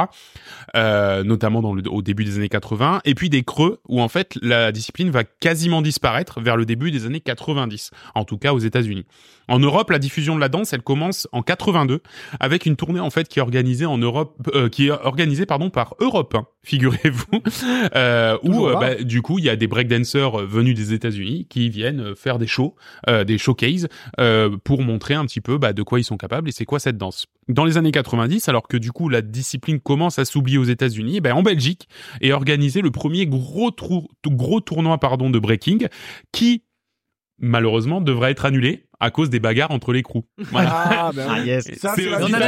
Notamment 0.75 1.59
au 1.59 2.01
début 2.01 2.25
des 2.25 2.37
années 2.37 2.49
80, 2.49 3.01
et 3.05 3.15
puis 3.15 3.29
des 3.29 3.43
creux 3.43 3.79
où 3.87 4.01
en 4.01 4.07
fait 4.07 4.37
la 4.41 4.71
discipline 4.71 5.09
va 5.09 5.23
quasiment 5.23 5.81
disparaître 5.81 6.41
vers 6.41 6.57
le 6.57 6.65
début 6.65 6.91
des 6.91 7.05
années 7.05 7.19
90, 7.19 7.91
en 8.15 8.23
tout 8.23 8.37
cas 8.37 8.53
aux 8.53 8.59
États-Unis. 8.59 9.05
En 9.47 9.57
Europe, 9.57 9.89
la 9.89 9.97
diffusion 9.97 10.35
de 10.35 10.39
la 10.39 10.47
danse, 10.47 10.73
elle 10.73 10.83
commence 10.83 11.27
en 11.31 11.41
82 11.41 11.98
avec 12.39 12.65
une 12.65 12.75
tournée 12.75 12.99
en 12.99 13.09
fait 13.09 13.27
qui 13.27 13.39
est 13.39 13.41
organisée 13.41 13.85
en 13.85 13.97
Europe, 13.97 14.35
euh, 14.55 14.69
qui 14.69 14.87
est 14.87 14.91
organisée 14.91 15.45
pardon 15.45 15.69
par 15.69 15.95
Europe, 15.99 16.35
hein, 16.35 16.45
figurez-vous, 16.63 17.41
euh, 17.95 18.37
où 18.43 18.65
euh, 18.67 18.73
là. 18.73 18.79
bah, 18.79 18.95
du 19.03 19.21
coup 19.21 19.39
il 19.39 19.45
y 19.45 19.49
a 19.49 19.55
des 19.55 19.67
breakdancers 19.67 20.39
euh, 20.41 20.45
venus 20.45 20.75
des 20.75 20.93
États-Unis 20.93 21.47
qui 21.49 21.69
viennent 21.69 22.01
euh, 22.01 22.15
faire 22.15 22.39
des 22.39 22.47
shows, 22.47 22.75
euh, 23.07 23.23
des 23.23 23.37
showcases 23.37 23.87
euh, 24.19 24.55
pour 24.63 24.81
montrer 24.81 25.13
un 25.13 25.25
petit 25.25 25.41
peu 25.41 25.57
bah, 25.57 25.73
de 25.73 25.83
quoi 25.83 25.99
ils 25.99 26.03
sont 26.03 26.17
capables 26.17 26.49
et 26.49 26.51
c'est 26.51 26.65
quoi 26.65 26.79
cette 26.79 26.97
danse. 26.97 27.25
Dans 27.47 27.65
les 27.65 27.77
années 27.77 27.91
90, 27.91 28.47
alors 28.47 28.67
que 28.67 28.77
du 28.77 28.91
coup 28.91 29.09
la 29.09 29.21
discipline 29.21 29.79
commence 29.79 30.19
à 30.19 30.25
s'oublier 30.25 30.57
aux 30.59 30.63
États-Unis, 30.65 31.19
ben 31.19 31.33
en 31.33 31.41
Belgique 31.41 31.87
est 32.21 32.31
organisé 32.31 32.81
le 32.81 32.91
premier 32.91 33.25
gros 33.25 33.71
trou- 33.71 34.07
gros 34.27 34.59
tournoi 34.61 34.97
pardon 34.99 35.29
de 35.31 35.39
breaking 35.39 35.87
qui 36.31 36.63
malheureusement 37.39 38.01
devrait 38.01 38.31
être 38.31 38.45
annulé 38.45 38.85
à 38.99 39.11
cause 39.11 39.29
des 39.29 39.39
bagarres 39.39 39.71
entre 39.71 39.93
les 39.93 40.03
crews. 40.03 40.25
Voilà. 40.51 40.69
Ah, 40.73 41.11
ben 41.15 41.27
oui. 41.31 41.47
yes. 41.47 41.69
Ça, 41.79 41.93
C'est 41.95 42.03
hip-hop. 42.03 42.29
Ça, 42.29 42.39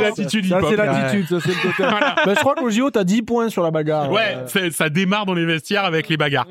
l'attitude 0.00 0.46
Ça, 0.48 0.60
c'est 0.68 0.76
l'attitude, 0.76 1.26
ça, 1.28 1.40
c'est 1.40 1.48
le 1.48 1.70
côté. 1.72 1.82
Ben, 2.26 2.34
je 2.34 2.40
crois 2.40 2.54
qu'au 2.54 2.70
JO, 2.70 2.90
t'as 2.90 3.04
10 3.04 3.22
points 3.22 3.48
sur 3.48 3.62
la 3.62 3.70
bagarre. 3.70 4.10
Ouais, 4.12 4.36
Euh, 4.56 4.70
ça 4.70 4.88
démarre 4.90 5.26
dans 5.26 5.34
les 5.34 5.44
vestiaires 5.44 5.84
avec 5.84 6.08
les 6.08 6.16
bagarres. 6.16 6.46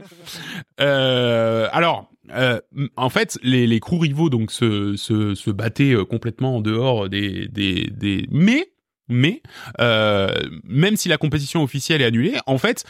Euh, 0.81 1.67
alors, 1.71 2.09
euh, 2.31 2.59
en 2.97 3.09
fait, 3.09 3.37
les, 3.43 3.67
les 3.67 3.79
crews 3.79 3.99
rivaux 3.99 4.29
donc 4.29 4.51
se, 4.51 4.95
se, 4.95 5.35
se 5.35 5.51
battaient 5.51 5.93
euh, 5.93 6.05
complètement 6.05 6.57
en 6.57 6.61
dehors 6.61 7.07
des 7.09 7.47
des 7.47 7.89
des. 7.91 8.27
Mais 8.31 8.67
mais 9.07 9.41
euh, 9.79 10.29
même 10.63 10.95
si 10.95 11.07
la 11.09 11.17
compétition 11.17 11.61
officielle 11.63 12.01
est 12.01 12.05
annulée, 12.05 12.35
en 12.47 12.57
fait. 12.57 12.83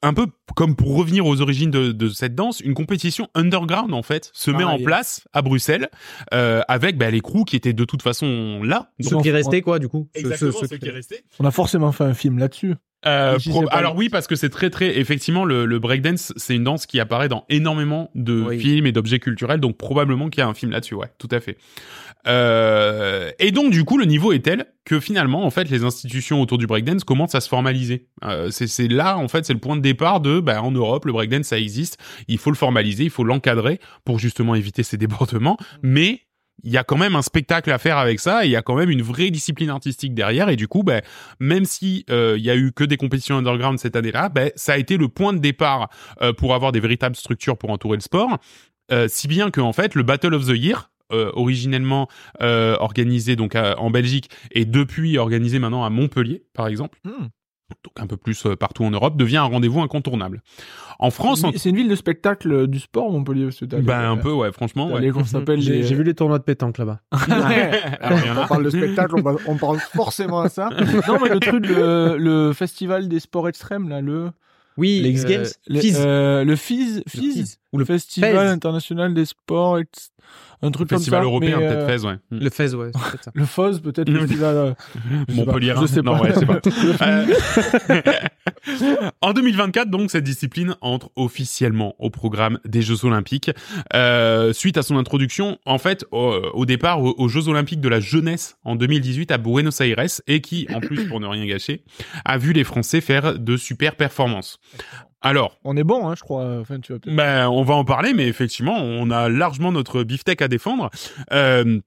Un 0.00 0.14
peu 0.14 0.26
comme 0.54 0.76
pour 0.76 0.96
revenir 0.96 1.26
aux 1.26 1.40
origines 1.40 1.72
de, 1.72 1.90
de 1.90 2.08
cette 2.08 2.36
danse, 2.36 2.60
une 2.60 2.74
compétition 2.74 3.28
underground 3.34 3.92
en 3.92 4.02
fait 4.02 4.30
se 4.32 4.52
met 4.52 4.62
Ah, 4.62 4.68
en 4.68 4.78
place 4.78 5.26
à 5.32 5.42
Bruxelles 5.42 5.88
euh, 6.32 6.60
avec 6.68 6.96
bah, 6.96 7.10
les 7.10 7.20
crews 7.20 7.44
qui 7.44 7.56
étaient 7.56 7.72
de 7.72 7.84
toute 7.84 8.02
façon 8.02 8.62
là. 8.62 8.92
Ceux 9.00 9.20
qui 9.20 9.30
restaient, 9.32 9.60
quoi, 9.60 9.80
du 9.80 9.88
coup. 9.88 10.08
Ceux- 10.14 10.36
ceux- 10.36 10.52
ceux 10.52 10.76
qui- 10.78 10.90
restaient. 10.90 11.24
On 11.40 11.44
a 11.44 11.50
forcément 11.50 11.90
fait 11.90 12.04
un 12.04 12.14
film 12.14 12.38
là-dessus. 12.38 12.74
Euh, 13.06 13.38
pas- 13.38 13.70
alors 13.70 13.94
oui, 13.96 14.08
parce 14.08 14.26
que 14.26 14.34
c'est 14.34 14.50
très 14.50 14.70
très 14.70 14.98
effectivement 14.98 15.44
le, 15.44 15.66
le 15.66 15.78
breakdance, 15.78 16.32
c'est 16.36 16.56
une 16.56 16.64
danse 16.64 16.84
qui 16.86 16.98
apparaît 16.98 17.28
dans 17.28 17.44
énormément 17.48 18.10
de 18.16 18.42
Oui. 18.48 18.58
films 18.58 18.86
et 18.86 18.92
d'objets 18.92 19.20
culturels, 19.20 19.60
donc 19.60 19.76
probablement 19.78 20.30
qu'il 20.30 20.40
y 20.40 20.44
a 20.44 20.48
un 20.48 20.54
film 20.54 20.72
là-dessus, 20.72 20.94
ouais, 20.94 21.06
tout 21.18 21.28
à 21.30 21.38
fait. 21.38 21.58
Euh, 22.28 23.30
et 23.38 23.52
donc 23.52 23.70
du 23.70 23.84
coup, 23.84 23.96
le 23.96 24.04
niveau 24.04 24.32
est 24.32 24.40
tel 24.40 24.66
que 24.84 25.00
finalement, 25.00 25.44
en 25.44 25.50
fait, 25.50 25.70
les 25.70 25.84
institutions 25.84 26.40
autour 26.42 26.58
du 26.58 26.66
breakdance 26.66 27.04
commencent 27.04 27.34
à 27.34 27.40
se 27.40 27.48
formaliser. 27.48 28.08
Euh, 28.24 28.50
c'est 28.50 28.88
là, 28.88 29.16
en 29.16 29.28
fait, 29.28 29.44
c'est 29.46 29.54
le 29.54 29.58
point 29.60 29.76
de 29.76 29.80
départ 29.80 30.20
de, 30.20 30.40
bah, 30.40 30.62
en 30.62 30.70
Europe, 30.70 31.06
le 31.06 31.12
breakdance 31.12 31.46
ça 31.46 31.58
existe, 31.58 31.98
il 32.26 32.38
faut 32.38 32.50
le 32.50 32.56
formaliser, 32.56 33.04
il 33.04 33.10
faut 33.10 33.24
l'encadrer 33.24 33.80
pour 34.04 34.18
justement 34.18 34.54
éviter 34.54 34.82
ces 34.82 34.96
débordements, 34.96 35.56
mais 35.82 36.22
il 36.64 36.72
y 36.72 36.76
a 36.76 36.82
quand 36.82 36.96
même 36.96 37.14
un 37.14 37.22
spectacle 37.22 37.70
à 37.70 37.78
faire 37.78 37.98
avec 37.98 38.18
ça, 38.18 38.44
et 38.44 38.48
il 38.48 38.50
y 38.50 38.56
a 38.56 38.62
quand 38.62 38.74
même 38.74 38.90
une 38.90 39.02
vraie 39.02 39.30
discipline 39.30 39.70
artistique 39.70 40.12
derrière, 40.12 40.48
et 40.48 40.56
du 40.56 40.66
coup, 40.66 40.82
ben, 40.82 41.02
même 41.38 41.64
si 41.64 42.04
euh, 42.10 42.34
il 42.36 42.44
y 42.44 42.50
a 42.50 42.56
eu 42.56 42.72
que 42.72 42.82
des 42.82 42.96
compétitions 42.96 43.38
underground 43.38 43.78
cette 43.78 43.94
année-là, 43.94 44.28
ben, 44.28 44.50
ça 44.56 44.72
a 44.72 44.76
été 44.76 44.96
le 44.96 45.08
point 45.08 45.32
de 45.32 45.38
départ 45.38 45.88
pour 46.36 46.54
avoir 46.54 46.72
des 46.72 46.80
véritables 46.80 47.14
structures 47.14 47.56
pour 47.56 47.70
entourer 47.70 47.96
le 47.96 48.02
sport, 48.02 48.38
si 49.06 49.28
bien 49.28 49.50
que 49.50 49.60
en 49.60 49.72
fait, 49.72 49.94
le 49.94 50.02
Battle 50.02 50.34
of 50.34 50.46
the 50.46 50.56
Year, 50.56 50.90
originellement 51.34 52.08
euh, 52.42 52.76
organisé 52.80 53.36
donc 53.36 53.54
à- 53.54 53.78
en 53.78 53.90
Belgique 53.90 54.30
et 54.52 54.64
depuis 54.64 55.18
organisé 55.18 55.58
maintenant 55.58 55.84
à 55.84 55.90
Montpellier, 55.90 56.44
par 56.54 56.66
exemple. 56.68 56.98
Hmm. 57.04 57.28
Donc 57.84 57.92
un 58.00 58.06
peu 58.06 58.16
plus 58.16 58.46
euh, 58.46 58.56
partout 58.56 58.82
en 58.84 58.90
Europe, 58.90 59.18
devient 59.18 59.36
un 59.36 59.42
rendez-vous 59.42 59.80
incontournable. 59.82 60.42
En 60.98 61.10
France. 61.10 61.44
C'est 61.56 61.68
une 61.68 61.76
ville 61.76 61.88
de 61.88 61.94
spectacle 61.96 62.50
euh, 62.50 62.66
du 62.66 62.80
sport, 62.80 63.12
Montpellier. 63.12 63.44
parce 63.44 63.58
que 63.60 63.66
ben 63.66 64.10
un 64.10 64.16
peu, 64.16 64.32
ouais, 64.32 64.50
franchement, 64.52 64.90
ouais. 64.90 65.12
s'appelle 65.26 65.60
J'ai 65.60 65.82
les- 65.82 65.94
vu 65.94 66.02
les 66.02 66.14
tournois 66.14 66.38
de 66.38 66.44
pétanque 66.44 66.78
là-bas. 66.78 67.00
Alors, 68.00 68.18
il 68.20 68.26
y 68.26 68.30
en 68.30 68.36
a. 68.38 68.44
on 68.44 68.46
parle 68.48 68.64
de 68.64 68.70
spectacle, 68.70 69.14
on, 69.18 69.22
va- 69.22 69.36
on 69.46 69.56
parle 69.56 69.78
forcément 69.80 70.40
à 70.40 70.48
ça. 70.48 70.70
non, 71.06 71.18
mais 71.22 71.28
le 71.28 71.40
truc, 71.40 71.66
le, 71.68 72.16
le 72.18 72.52
festival 72.54 73.06
des 73.08 73.20
sports 73.20 73.48
extrêmes, 73.48 73.88
là, 73.88 74.00
le. 74.00 74.30
Oui, 74.78 75.00
les 75.02 75.10
X 75.10 75.24
euh, 75.24 75.28
Games. 75.28 75.46
le, 75.66 75.80
Fizz. 75.80 75.96
euh, 76.00 76.44
le 76.44 76.56
FIS, 76.56 76.94
Le 76.96 77.02
FIS, 77.10 77.32
Fizz. 77.32 77.58
ou 77.72 77.78
le 77.78 77.84
Festival 77.84 78.46
international 78.46 79.12
des 79.12 79.24
sports, 79.26 79.78
ex- 79.78 80.10
un 80.62 80.70
truc 80.70 80.88
Festival 80.88 81.20
comme 81.20 81.26
ça. 81.26 81.30
européen, 81.30 81.56
mais, 81.60 81.68
peut-être 81.68 81.88
euh, 81.88 81.98
Fez, 81.98 82.06
ouais. 82.06 82.14
Le 82.30 82.50
Fez, 82.50 82.74
ouais, 82.74 82.90
ça. 83.22 83.30
Le 83.34 83.44
FOS, 83.44 83.78
peut-être, 83.80 84.08
le 84.08 84.20
festival. 84.26 84.56
euh, 84.56 84.72
je 85.28 85.34
sais 85.34 85.44
pas. 85.44 85.52
Montpellier. 85.52 85.74
Je 85.80 85.86
sais 85.86 86.02
non, 86.02 86.16
pas. 86.16 86.22
ouais, 86.22 86.32
je 86.34 86.40
sais 86.40 86.46
pas. 86.46 87.24
Euh, 88.82 89.10
en 89.22 89.32
2024, 89.32 89.88
donc, 89.88 90.10
cette 90.10 90.24
discipline 90.24 90.74
entre 90.80 91.10
officiellement 91.16 91.94
au 91.98 92.10
programme 92.10 92.58
des 92.64 92.82
Jeux 92.82 93.04
Olympiques. 93.04 93.50
Euh, 93.94 94.52
suite 94.52 94.76
à 94.76 94.82
son 94.82 94.96
introduction, 94.96 95.58
en 95.64 95.78
fait, 95.78 96.04
au, 96.12 96.34
au 96.54 96.66
départ, 96.66 97.00
aux, 97.02 97.14
aux 97.18 97.28
Jeux 97.28 97.48
Olympiques 97.48 97.80
de 97.80 97.88
la 97.88 98.00
jeunesse 98.00 98.56
en 98.64 98.74
2018 98.76 99.30
à 99.30 99.38
Buenos 99.38 99.80
Aires, 99.80 100.04
et 100.26 100.40
qui, 100.40 100.66
en 100.74 100.80
plus, 100.80 101.06
pour 101.06 101.20
ne 101.20 101.26
rien 101.26 101.46
gâcher, 101.46 101.84
a 102.24 102.36
vu 102.38 102.52
les 102.52 102.64
Français 102.64 103.00
faire 103.00 103.38
de 103.38 103.56
super 103.56 103.96
performances. 103.96 104.58
Alors, 105.20 105.58
On 105.64 105.76
est 105.76 105.82
bon, 105.84 106.08
hein, 106.08 106.14
je 106.16 106.22
crois. 106.22 106.58
Enfin, 106.60 106.78
tu 106.78 106.92
vas 106.92 107.00
peut-être- 107.00 107.16
ben, 107.16 107.48
on 107.48 107.62
va 107.64 107.74
en 107.74 107.84
parler, 107.84 108.14
mais 108.14 108.28
effectivement, 108.28 108.76
on 108.76 109.10
a 109.10 109.28
largement 109.28 109.72
notre 109.72 110.04
beefsteak 110.04 110.42
à 110.42 110.48
défendre. 110.48 110.90
Euh, 111.32 111.80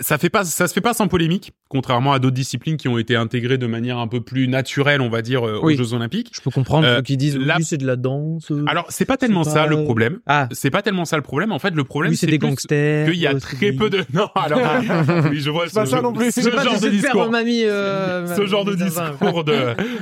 ça 0.00 0.18
fait 0.18 0.28
pas, 0.28 0.44
ça 0.44 0.68
se 0.68 0.74
fait 0.74 0.82
pas 0.82 0.92
sans 0.92 1.08
polémique, 1.08 1.52
contrairement 1.68 2.12
à 2.12 2.18
d'autres 2.18 2.34
disciplines 2.34 2.76
qui 2.76 2.88
ont 2.88 2.98
été 2.98 3.16
intégrées 3.16 3.56
de 3.56 3.66
manière 3.66 3.96
un 3.96 4.06
peu 4.06 4.20
plus 4.20 4.46
naturelle, 4.46 5.00
on 5.00 5.08
va 5.08 5.22
dire, 5.22 5.46
euh, 5.46 5.58
Oui. 5.62 5.74
aux 5.74 5.76
Jeux 5.78 5.94
Olympiques. 5.94 6.30
Je 6.34 6.42
peux 6.42 6.50
comprendre 6.50 6.86
Euh, 6.86 6.96
ceux 6.96 7.02
qui 7.02 7.16
disent 7.16 7.38
là- 7.38 7.54
oui, 7.58 7.64
c'est 7.64 7.78
de 7.78 7.86
la 7.86 7.96
danse. 7.96 8.50
euh. 8.50 8.64
Alors, 8.66 8.84
c'est 8.90 9.06
pas 9.06 9.16
tellement 9.16 9.44
ça 9.44 9.62
pas- 9.64 9.66
le 9.66 9.82
problème. 9.84 10.18
Ah, 10.26 10.46
C'est 10.52 10.70
pas 10.70 10.82
tellement 10.82 11.06
ça 11.06 11.16
le 11.16 11.22
problème. 11.22 11.52
En 11.52 11.58
fait, 11.58 11.74
le 11.74 11.84
problème, 11.84 12.10
oui, 12.10 12.16
c'est 12.18 12.26
des 12.26 12.36
gangsters. 12.38 13.06
qu'il 13.10 13.18
y 13.18 13.26
a 13.26 13.34
euh, 13.34 13.38
très 13.40 13.72
peu 13.72 13.88
de. 13.88 14.04
Non, 14.12 14.28
alors. 14.34 14.60
oui, 15.30 15.40
je 15.40 15.48
vois 15.50 15.68
C'est 15.68 15.74
pas 15.74 15.86
ça 15.86 16.02
non 16.02 16.12
plus. 16.12 16.32
ce 16.32 16.48
pas, 16.50 16.64
genre 16.64 16.78
de 16.80 16.88
discours. 16.88 17.30
mamie, 17.30 17.62
euh, 17.64 18.26
ce 18.36 18.44
genre 18.46 18.66
de 18.66 18.74
discours 18.74 19.44
de 19.44 19.54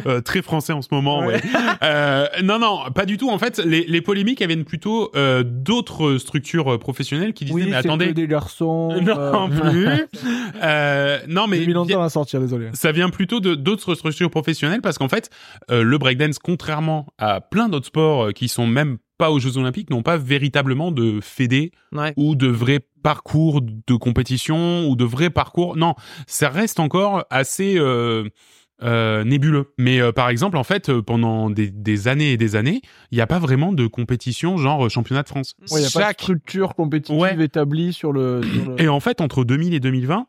euh, 0.06 0.20
très 0.20 0.42
français 0.42 0.72
en 0.72 0.82
ce 0.82 0.88
moment. 0.90 1.24
Ouais. 1.26 1.40
Euh, 1.84 2.26
non, 2.42 2.58
non, 2.58 2.78
pas 2.92 3.06
du 3.06 3.18
tout. 3.18 3.30
En 3.30 3.38
fait, 3.38 3.58
les, 3.64 3.84
les 3.86 4.00
polémiques 4.00 4.40
elles 4.40 4.48
viennent 4.48 4.64
plutôt 4.64 5.10
euh, 5.14 5.44
d'autres 5.44 6.18
structures 6.18 6.74
euh, 6.74 6.78
professionnelles 6.78 7.32
qui 7.34 7.44
disaient 7.44 7.54
Oui, 7.54 7.66
mais 7.68 7.76
attendez, 7.76 8.12
des 8.12 8.26
garçons. 8.26 8.88
non 9.00 9.14
euh, 9.18 9.30
plus. 9.84 10.06
Euh, 10.62 11.18
non 11.28 11.46
mais 11.46 11.58
J'ai 11.58 11.66
mis 11.66 11.72
longtemps 11.74 12.02
à 12.02 12.08
sortir, 12.08 12.40
désolé. 12.40 12.70
ça 12.72 12.90
vient 12.92 13.10
plutôt 13.10 13.40
de 13.40 13.54
d'autres 13.54 13.94
structures 13.94 14.30
professionnelles 14.30 14.80
parce 14.80 14.96
qu'en 14.96 15.08
fait, 15.08 15.28
euh, 15.70 15.82
le 15.82 15.98
breakdance, 15.98 16.38
contrairement 16.38 17.06
à 17.18 17.40
plein 17.40 17.68
d'autres 17.68 17.86
sports 17.86 18.26
euh, 18.28 18.32
qui 18.32 18.48
sont 18.48 18.66
même 18.66 18.96
pas 19.18 19.30
aux 19.30 19.38
Jeux 19.38 19.56
Olympiques, 19.58 19.90
n'ont 19.90 20.02
pas 20.02 20.16
véritablement 20.16 20.90
de 20.92 21.20
fédé 21.22 21.72
Ouais. 21.92 22.12
ou 22.16 22.34
de 22.36 22.46
vrais 22.48 22.80
parcours 23.02 23.60
de 23.62 23.94
compétition 23.96 24.88
ou 24.88 24.96
de 24.96 25.04
vrais 25.04 25.30
parcours. 25.30 25.76
Non, 25.76 25.94
ça 26.26 26.48
reste 26.48 26.80
encore 26.80 27.24
assez 27.30 27.76
euh, 27.78 28.28
euh, 28.82 29.24
nébuleux. 29.24 29.72
Mais 29.78 30.00
euh, 30.00 30.12
par 30.12 30.28
exemple, 30.28 30.56
en 30.56 30.64
fait, 30.64 30.88
euh, 30.90 31.02
pendant 31.02 31.48
des, 31.50 31.70
des 31.70 32.08
années 32.08 32.32
et 32.32 32.36
des 32.36 32.56
années, 32.56 32.80
il 33.10 33.16
n'y 33.16 33.20
a 33.22 33.26
pas 33.26 33.38
vraiment 33.38 33.72
de 33.72 33.86
compétition 33.86 34.56
genre 34.58 34.88
championnat 34.90 35.22
de 35.22 35.28
France. 35.28 35.54
Ouais, 35.70 35.78
il 35.78 35.82
n'y 35.82 35.86
a 35.86 35.90
pas 35.90 36.08
de 36.12 36.12
structure 36.18 36.74
compétitive 36.74 37.20
Ouais. 37.20 37.42
établie 37.44 37.92
sur 37.92 38.12
le. 38.12 38.42
sur 38.62 38.70
le- 38.72 38.82
et 38.82 38.88
en 38.88 39.00
fait, 39.00 39.20
entre 39.20 39.44
2000 39.44 39.72
et 39.74 39.80
2020, 39.80 40.26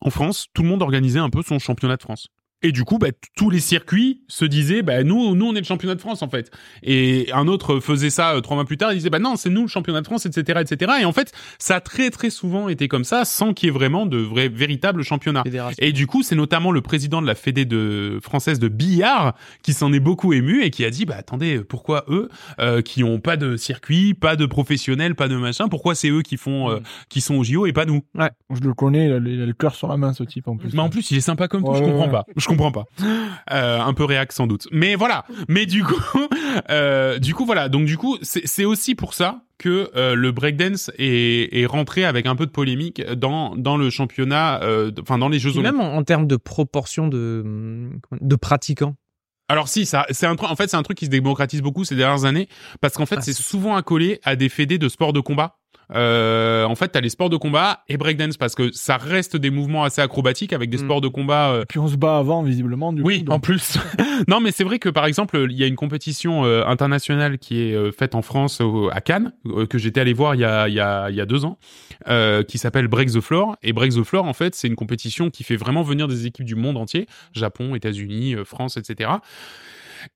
en 0.00 0.10
France, 0.10 0.46
tout 0.52 0.62
le 0.62 0.68
monde 0.68 0.82
organisait 0.82 1.18
un 1.20 1.30
peu 1.30 1.42
son 1.42 1.58
championnat 1.58 1.96
de 1.96 2.02
France. 2.02 2.28
Et 2.64 2.72
du 2.72 2.82
coup, 2.84 2.98
bah, 2.98 3.08
tous 3.36 3.50
les 3.50 3.60
circuits 3.60 4.22
se 4.26 4.46
disaient, 4.46 4.82
bah, 4.82 5.04
nous, 5.04 5.36
nous, 5.36 5.46
on 5.46 5.54
est 5.54 5.60
le 5.60 5.66
championnat 5.66 5.94
de 5.94 6.00
France, 6.00 6.22
en 6.22 6.28
fait. 6.30 6.50
Et 6.82 7.28
un 7.32 7.46
autre 7.46 7.78
faisait 7.78 8.08
ça 8.08 8.34
euh, 8.34 8.40
trois 8.40 8.56
mois 8.56 8.64
plus 8.64 8.78
tard, 8.78 8.92
il 8.92 8.96
disait, 8.96 9.10
bah 9.10 9.18
non, 9.18 9.36
c'est 9.36 9.50
nous 9.50 9.62
le 9.62 9.68
championnat 9.68 10.00
de 10.00 10.06
France, 10.06 10.24
etc., 10.24 10.60
etc. 10.62 10.92
Et 11.02 11.04
en 11.04 11.12
fait, 11.12 11.32
ça 11.58 11.76
a 11.76 11.80
très, 11.80 12.08
très 12.08 12.30
souvent 12.30 12.70
été 12.70 12.88
comme 12.88 13.04
ça, 13.04 13.26
sans 13.26 13.52
qu'il 13.52 13.66
y 13.66 13.68
ait 13.68 13.72
vraiment 13.74 14.06
de 14.06 14.16
vrais, 14.16 14.48
véritables 14.48 15.02
championnats. 15.02 15.42
Fédération. 15.42 15.76
Et 15.78 15.92
du 15.92 16.06
coup, 16.06 16.22
c'est 16.22 16.36
notamment 16.36 16.72
le 16.72 16.80
président 16.80 17.20
de 17.20 17.26
la 17.26 17.34
Fédé 17.34 17.66
de 17.66 18.18
française 18.22 18.58
de 18.58 18.68
billard 18.68 19.34
qui 19.62 19.74
s'en 19.74 19.92
est 19.92 20.00
beaucoup 20.00 20.32
ému 20.32 20.62
et 20.62 20.70
qui 20.70 20.86
a 20.86 20.90
dit 20.90 21.04
bah 21.04 21.16
attendez, 21.18 21.60
pourquoi 21.60 22.06
eux 22.08 22.30
euh, 22.60 22.80
qui 22.80 23.04
ont 23.04 23.20
pas 23.20 23.36
de 23.36 23.58
circuit, 23.58 24.14
pas 24.14 24.36
de 24.36 24.46
professionnels, 24.46 25.14
pas 25.14 25.28
de 25.28 25.36
machin, 25.36 25.68
pourquoi 25.68 25.94
c'est 25.94 26.08
eux 26.08 26.22
qui 26.22 26.38
font 26.38 26.70
euh, 26.70 26.78
qui 27.10 27.20
sont 27.20 27.34
au 27.34 27.44
JO 27.44 27.66
et 27.66 27.72
pas 27.74 27.84
nous? 27.84 28.02
Je 28.50 28.60
le 28.60 28.72
connais, 28.72 29.06
il 29.06 29.12
a, 29.12 29.16
il 29.16 29.42
a 29.42 29.46
le 29.46 29.52
cœur 29.52 29.74
sur 29.74 29.88
la 29.88 29.98
main, 29.98 30.14
ce 30.14 30.22
type, 30.22 30.48
en 30.48 30.56
plus. 30.56 30.72
Mais 30.72 30.80
en 30.80 30.88
plus, 30.88 31.10
il 31.10 31.18
est 31.18 31.20
sympa 31.20 31.46
comme 31.48 31.62
tout, 31.62 31.70
Ouais, 31.70 31.78
je 31.78 31.82
comprends 31.82 32.06
ouais. 32.06 32.10
pas. 32.12 32.24
Je 32.36 32.46
comprends 32.56 32.72
pas. 32.72 32.84
Euh, 33.52 33.80
un 33.80 33.94
peu 33.94 34.04
réac 34.04 34.32
sans 34.32 34.46
doute. 34.46 34.66
Mais 34.72 34.94
voilà. 34.96 35.24
Mais 35.48 35.66
du 35.66 35.84
coup, 35.84 36.00
euh, 36.70 37.18
du 37.18 37.34
coup 37.34 37.44
voilà. 37.46 37.68
Donc 37.68 37.86
du 37.86 37.96
coup, 37.96 38.16
c'est 38.22 38.64
aussi 38.64 38.94
pour 38.94 39.14
ça 39.14 39.42
que 39.58 39.90
euh, 39.96 40.14
le 40.14 40.32
breakdance 40.32 40.90
est, 40.98 41.48
est 41.56 41.66
rentré 41.66 42.04
avec 42.04 42.26
un 42.26 42.36
peu 42.36 42.46
de 42.46 42.50
polémique 42.50 43.02
dans 43.12 43.54
dans 43.56 43.76
le 43.76 43.90
championnat, 43.90 44.60
enfin 45.00 45.18
dans 45.18 45.28
les 45.28 45.38
Jeux 45.38 45.56
Olympiques. 45.58 45.78
même 45.78 45.80
en, 45.80 45.96
en 45.96 46.02
termes 46.04 46.26
de 46.26 46.36
proportion 46.36 47.08
de, 47.08 47.98
pratiquants. 48.40 48.94
Alors 49.48 49.68
si, 49.68 49.84
ça, 49.84 50.06
c'est 50.10 50.26
un 50.26 50.36
truc. 50.36 50.50
En 50.50 50.56
fait, 50.56 50.70
c'est 50.70 50.76
un 50.76 50.82
truc 50.82 50.96
qui 50.98 51.04
se 51.04 51.10
démocratise 51.10 51.60
beaucoup 51.60 51.84
ces 51.84 51.96
dernières 51.96 52.24
années 52.24 52.48
parce 52.80 52.94
qu'en 52.94 53.04
fait, 53.06 53.16
Ah, 53.18 53.20
c'est 53.20 53.32
c'est- 53.34 53.42
souvent 53.42 53.76
accolé 53.76 54.18
à 54.24 54.36
des 54.36 54.48
fédés 54.48 54.78
de 54.78 54.88
sports 54.88 55.12
de 55.12 55.20
combat. 55.20 55.58
Euh, 55.94 56.64
en 56.64 56.74
fait, 56.74 56.88
t'as 56.88 57.00
les 57.00 57.10
sports 57.10 57.28
de 57.30 57.36
combat 57.36 57.82
et 57.88 57.96
breakdance 57.96 58.36
parce 58.38 58.54
que 58.54 58.72
ça 58.72 58.96
reste 58.96 59.36
des 59.36 59.50
mouvements 59.50 59.84
assez 59.84 60.00
acrobatiques 60.00 60.52
avec 60.54 60.70
des 60.70 60.78
Mm. 60.78 60.84
sports 60.84 61.00
de 61.02 61.08
combat. 61.08 61.52
euh, 61.52 61.64
Puis 61.68 61.78
on 61.78 61.88
se 61.88 61.96
bat 61.96 62.16
avant, 62.18 62.42
visiblement, 62.42 62.92
du 62.92 63.02
oui, 63.02 63.24
coup. 63.24 63.32
en 63.32 63.38
plus. 63.40 63.76
non, 64.28 64.40
mais 64.40 64.50
c'est 64.50 64.64
vrai 64.64 64.78
que 64.78 64.88
par 64.88 65.04
exemple, 65.06 65.46
il 65.50 65.56
y 65.56 65.62
a 65.62 65.66
une 65.66 65.76
compétition 65.76 66.44
euh, 66.44 66.64
internationale 66.66 67.38
qui 67.38 67.60
est 67.62 67.74
euh, 67.74 67.92
faite 67.92 68.14
en 68.14 68.22
France 68.22 68.60
au- 68.60 68.88
à 68.90 69.00
Cannes 69.00 69.32
euh, 69.46 69.66
que 69.66 69.76
j'étais 69.78 70.00
allé 70.00 70.14
voir 70.14 70.34
il 70.34 70.40
y 70.40 70.44
a 70.44 70.68
il 70.68 70.74
y 70.74 70.80
a 70.80 71.10
il 71.10 71.16
y 71.16 71.20
a 71.20 71.26
deux 71.26 71.44
ans, 71.44 71.58
euh, 72.08 72.42
qui 72.42 72.56
s'appelle 72.58 72.88
Break 72.88 73.10
the 73.12 73.20
Floor. 73.20 73.56
Et 73.62 73.72
Break 73.72 73.92
the 73.94 74.02
Floor, 74.04 74.24
en 74.24 74.32
fait, 74.32 74.54
c'est 74.54 74.68
une 74.68 74.76
compétition 74.76 75.28
qui 75.30 75.44
fait 75.44 75.56
vraiment 75.56 75.82
venir 75.82 76.08
des 76.08 76.26
équipes 76.26 76.46
du 76.46 76.54
monde 76.56 76.76
entier, 76.78 77.06
Japon, 77.32 77.74
États-Unis, 77.74 78.34
euh, 78.36 78.44
France, 78.44 78.76
etc. 78.78 79.10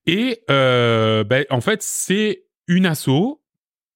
Et 0.06 0.40
euh, 0.50 1.24
ben, 1.24 1.44
en 1.50 1.60
fait, 1.60 1.82
c'est 1.82 2.44
une 2.66 2.86
asso. 2.86 3.40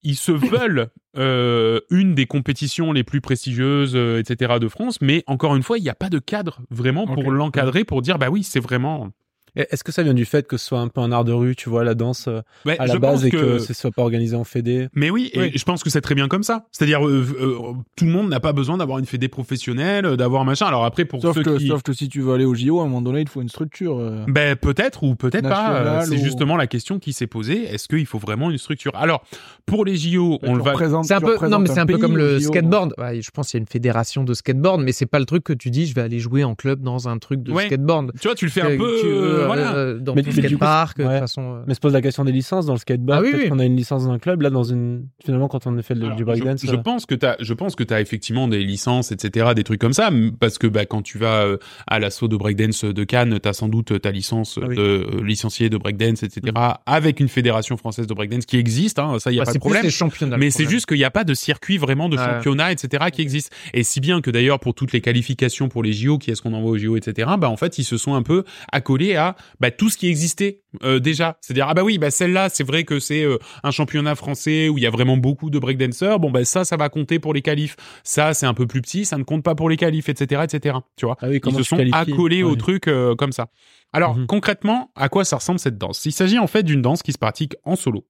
Ils 0.02 0.16
se 0.16 0.32
veulent 0.32 0.90
euh, 1.16 1.80
une 1.90 2.14
des 2.14 2.26
compétitions 2.26 2.92
les 2.92 3.04
plus 3.04 3.20
prestigieuses, 3.20 3.92
euh, 3.94 4.18
etc. 4.18 4.54
de 4.60 4.68
France, 4.68 4.98
mais 5.00 5.24
encore 5.26 5.54
une 5.56 5.62
fois, 5.62 5.78
il 5.78 5.82
n'y 5.82 5.90
a 5.90 5.94
pas 5.94 6.08
de 6.08 6.18
cadre 6.18 6.60
vraiment 6.70 7.06
pour 7.06 7.30
l'encadrer, 7.30 7.84
pour 7.84 8.02
dire 8.02 8.18
bah 8.18 8.30
oui, 8.30 8.42
c'est 8.42 8.60
vraiment. 8.60 9.10
Et 9.54 9.66
Est-ce 9.70 9.84
que 9.84 9.92
ça 9.92 10.02
vient 10.02 10.14
du 10.14 10.24
fait 10.24 10.46
que 10.46 10.56
ce 10.56 10.66
soit 10.66 10.78
un 10.80 10.88
peu 10.88 11.00
un 11.02 11.12
art 11.12 11.24
de 11.24 11.32
rue, 11.32 11.54
tu 11.54 11.68
vois, 11.68 11.84
la 11.84 11.94
danse 11.94 12.26
euh, 12.28 12.40
Ouais, 12.64 12.78
à 12.78 12.86
la 12.86 12.98
base 12.98 13.26
et 13.26 13.30
que, 13.30 13.58
ce 13.58 13.74
soit 13.74 13.90
pas 13.90 14.00
organisé 14.02 14.34
en 14.34 14.44
fédé? 14.44 14.88
Mais 14.94 15.10
oui, 15.10 15.30
et 15.34 15.38
Oui. 15.40 15.52
je 15.54 15.64
pense 15.64 15.82
que 15.84 15.90
c'est 15.90 16.00
très 16.00 16.14
bien 16.14 16.26
comme 16.28 16.42
ça. 16.42 16.64
C'est-à-dire, 16.72 17.06
euh, 17.06 17.24
euh, 17.38 17.58
tout 17.96 18.06
le 18.06 18.10
monde 18.10 18.30
n'a 18.30 18.40
pas 18.40 18.52
besoin 18.52 18.78
d'avoir 18.78 18.98
une 18.98 19.04
fédé 19.06 19.28
professionnelle, 19.28 20.16
d'avoir 20.16 20.44
machin. 20.44 20.66
Alors 20.66 20.84
après, 20.84 21.04
pour 21.04 21.20
Sauf 21.20 21.36
ceux 21.36 21.42
que, 21.42 21.58
qui... 21.58 21.68
sauf 21.68 21.82
que 21.82 21.92
si 21.92 22.08
tu 22.08 22.20
veux 22.22 22.32
aller 22.32 22.44
au 22.46 22.54
JO, 22.54 22.80
à 22.80 22.82
un 22.82 22.86
moment 22.86 23.02
donné, 23.02 23.20
il 23.20 23.28
faut 23.28 23.42
une 23.42 23.48
structure. 23.50 23.98
euh. 23.98 24.24
Ben 24.28 24.56
peut-être 24.56 25.02
ou 25.02 25.14
peut-être 25.16 25.48
pas. 25.48 26.02
C'est 26.06 26.14
ou- 26.16 26.24
justement 26.24 26.56
la 26.56 26.66
question 26.66 26.98
qui 26.98 27.12
s'est 27.12 27.26
posée. 27.26 27.64
Est-ce 27.64 27.88
qu'il 27.88 28.06
faut 28.06 28.18
vraiment 28.18 28.50
une 28.50 28.58
structure? 28.58 28.92
Alors 28.94 29.22
pour 29.66 29.84
les 29.84 29.96
JO, 29.96 30.38
on 30.42 30.52
Tu 30.52 30.56
le 30.58 30.62
va. 30.62 31.02
C'est 31.02 31.14
un 31.14 31.20
peu, 31.20 31.36
non, 31.48 31.58
mais 31.58 31.68
c'est 31.68 31.78
un 31.80 31.86
peu 31.86 31.98
comme 31.98 32.16
le 32.16 32.38
JO, 32.38 32.48
skateboard. 32.48 32.94
Ouais, 32.98 33.20
je 33.20 33.30
pense 33.30 33.48
qu'il 33.50 33.58
y 33.58 33.60
a 33.60 33.62
une 33.62 33.66
fédération 33.68 34.24
de 34.24 34.32
skateboard, 34.34 34.80
mais 34.82 34.92
c'est 34.92 35.06
pas 35.06 35.18
le 35.18 35.26
truc 35.26 35.44
que 35.44 35.52
tu 35.52 35.70
dis, 35.70 35.86
je 35.86 35.94
vais 35.94 36.00
aller 36.00 36.18
jouer 36.18 36.42
en 36.44 36.54
club 36.54 36.80
dans 36.82 37.08
un 37.08 37.18
truc 37.18 37.42
de 37.42 37.52
Ouais. 37.52 37.66
skateboard. 37.66 38.12
Tu 38.20 38.28
vois, 38.28 38.34
tu 38.34 38.46
le 38.46 38.50
fais 38.50 38.62
Que 38.62 38.66
un 38.74 38.78
peu. 38.78 39.41
Euh, 39.42 39.46
voilà. 39.46 39.74
euh, 39.74 39.98
dans 39.98 40.14
Mais- 40.14 40.22
coup, 40.22 40.32
skatepark, 40.32 40.98
de 40.98 41.04
ouais. 41.04 41.10
toute 41.10 41.20
façon. 41.20 41.56
euh. 41.56 41.62
Mais 41.66 41.74
se 41.74 41.80
pose 41.80 41.92
la 41.92 42.00
question 42.02 42.24
des 42.24 42.32
licences 42.32 42.66
dans 42.66 42.72
le 42.74 42.78
skateboard. 42.78 43.18
Ah 43.20 43.22
oui, 43.22 43.30
Peut-être 43.30 43.42
oui. 43.44 43.48
qu'on 43.50 43.58
a 43.58 43.64
une 43.64 43.76
licence 43.76 44.04
dans 44.04 44.10
un 44.12 44.18
club. 44.18 44.42
Là, 44.42 44.50
dans 44.50 44.64
une 44.64 45.06
finalement, 45.24 45.48
quand 45.48 45.66
on 45.66 45.80
fait 45.82 45.94
le, 45.94 46.04
Alors, 46.06 46.16
du 46.16 46.24
breakdance, 46.24 46.60
je, 46.62 46.70
je 46.70 46.76
pense 46.76 47.06
que 47.06 47.14
t'as, 47.14 47.36
je 47.40 47.54
pense 47.54 47.74
que 47.76 47.84
t'as 47.84 48.00
effectivement 48.00 48.48
des 48.48 48.62
licences, 48.64 49.12
etc., 49.12 49.50
des 49.54 49.64
trucs 49.64 49.80
comme 49.80 49.92
ça, 49.92 50.10
parce 50.40 50.58
que 50.58 50.66
bah 50.66 50.86
quand 50.86 51.02
tu 51.02 51.18
vas 51.18 51.46
à 51.86 51.98
l'assaut 51.98 52.28
de 52.28 52.36
breakdance 52.36 52.84
de 52.84 53.04
Cannes, 53.04 53.38
t'as 53.40 53.52
sans 53.52 53.68
doute 53.68 54.00
ta 54.00 54.10
licence 54.10 54.58
Ah 54.62 54.66
oui. 54.68 54.76
de 54.76 54.80
euh, 54.82 55.24
licencié 55.24 55.68
de 55.70 55.76
breakdance, 55.76 56.22
etc., 56.22 56.52
avec 56.86 57.20
une 57.20 57.28
fédération 57.28 57.76
française 57.76 58.06
de 58.06 58.14
breakdance 58.14 58.46
qui 58.46 58.56
existe, 58.56 58.98
hein, 58.98 59.18
ça 59.18 59.30
y 59.32 59.36
a 59.38 59.42
Bah, 59.42 59.46
pas 59.46 59.54
de 59.54 59.58
problème. 59.58 59.84
le 59.84 60.36
Mais 60.38 60.50
c'est 60.50 60.68
juste 60.68 60.86
qu'il 60.86 60.96
n'y 60.98 61.04
a 61.04 61.10
pas 61.10 61.24
de 61.24 61.34
circuit 61.34 61.78
vraiment 61.78 62.08
de 62.08 62.16
championnat, 62.16 62.72
etc., 62.72 63.04
qui 63.12 63.22
existe. 63.22 63.52
Et 63.74 63.82
si 63.82 64.00
bien 64.00 64.20
que 64.20 64.30
d'ailleurs 64.30 64.60
pour 64.60 64.74
toutes 64.74 64.92
les 64.92 65.00
qualifications 65.00 65.68
pour 65.68 65.82
les 65.82 65.92
JO, 65.92 66.18
qui 66.18 66.30
est-ce 66.30 66.42
qu'on 66.42 66.52
envoie 66.52 66.70
aux 66.70 66.78
JO, 66.78 66.96
etc., 66.96 67.30
bah 67.38 67.48
en 67.48 67.56
fait 67.56 67.78
ils 67.78 67.84
se 67.84 67.96
sont 67.96 68.14
un 68.14 68.22
peu 68.22 68.44
accolés 68.70 69.16
à 69.16 69.31
bah, 69.60 69.70
tout 69.70 69.90
ce 69.90 69.96
qui 69.96 70.08
existait 70.08 70.62
euh, 70.82 70.98
déjà. 70.98 71.36
C'est-à-dire 71.40 71.66
ah 71.68 71.74
bah 71.74 71.82
oui, 71.82 71.98
bah 71.98 72.10
celle-là 72.10 72.48
c'est 72.48 72.64
vrai 72.64 72.84
que 72.84 72.98
c'est 72.98 73.22
euh, 73.22 73.38
un 73.62 73.70
championnat 73.70 74.14
français 74.14 74.68
où 74.68 74.78
il 74.78 74.84
y 74.84 74.86
a 74.86 74.90
vraiment 74.90 75.16
beaucoup 75.16 75.50
de 75.50 75.58
breakdancers. 75.58 76.18
Bon 76.18 76.30
bah 76.30 76.44
ça 76.44 76.64
ça 76.64 76.76
va 76.76 76.88
compter 76.88 77.18
pour 77.18 77.34
les 77.34 77.42
qualifs. 77.42 77.76
Ça 78.04 78.34
c'est 78.34 78.46
un 78.46 78.54
peu 78.54 78.66
plus 78.66 78.82
petit, 78.82 79.04
ça 79.04 79.18
ne 79.18 79.24
compte 79.24 79.42
pas 79.42 79.54
pour 79.54 79.68
les 79.68 79.76
qualifs, 79.76 80.08
etc., 80.08 80.42
etc. 80.44 80.76
Tu 80.96 81.06
vois? 81.06 81.16
Ah 81.20 81.28
oui, 81.28 81.40
ils 81.44 81.54
se 81.54 81.62
sont 81.62 81.78
accolés 81.92 82.42
au 82.42 82.56
truc 82.56 82.88
euh, 82.88 83.14
comme 83.14 83.32
ça. 83.32 83.48
Alors 83.92 84.16
Mhm. 84.16 84.26
concrètement, 84.26 84.90
à 84.96 85.08
quoi 85.08 85.24
ça 85.24 85.36
ressemble 85.36 85.58
cette 85.58 85.76
danse? 85.78 86.04
Il 86.06 86.12
s'agit 86.12 86.38
en 86.38 86.46
fait 86.46 86.62
d'une 86.62 86.80
danse 86.82 87.02
qui 87.02 87.12
se 87.12 87.18
pratique 87.18 87.54
en 87.64 87.76
solo, 87.76 88.06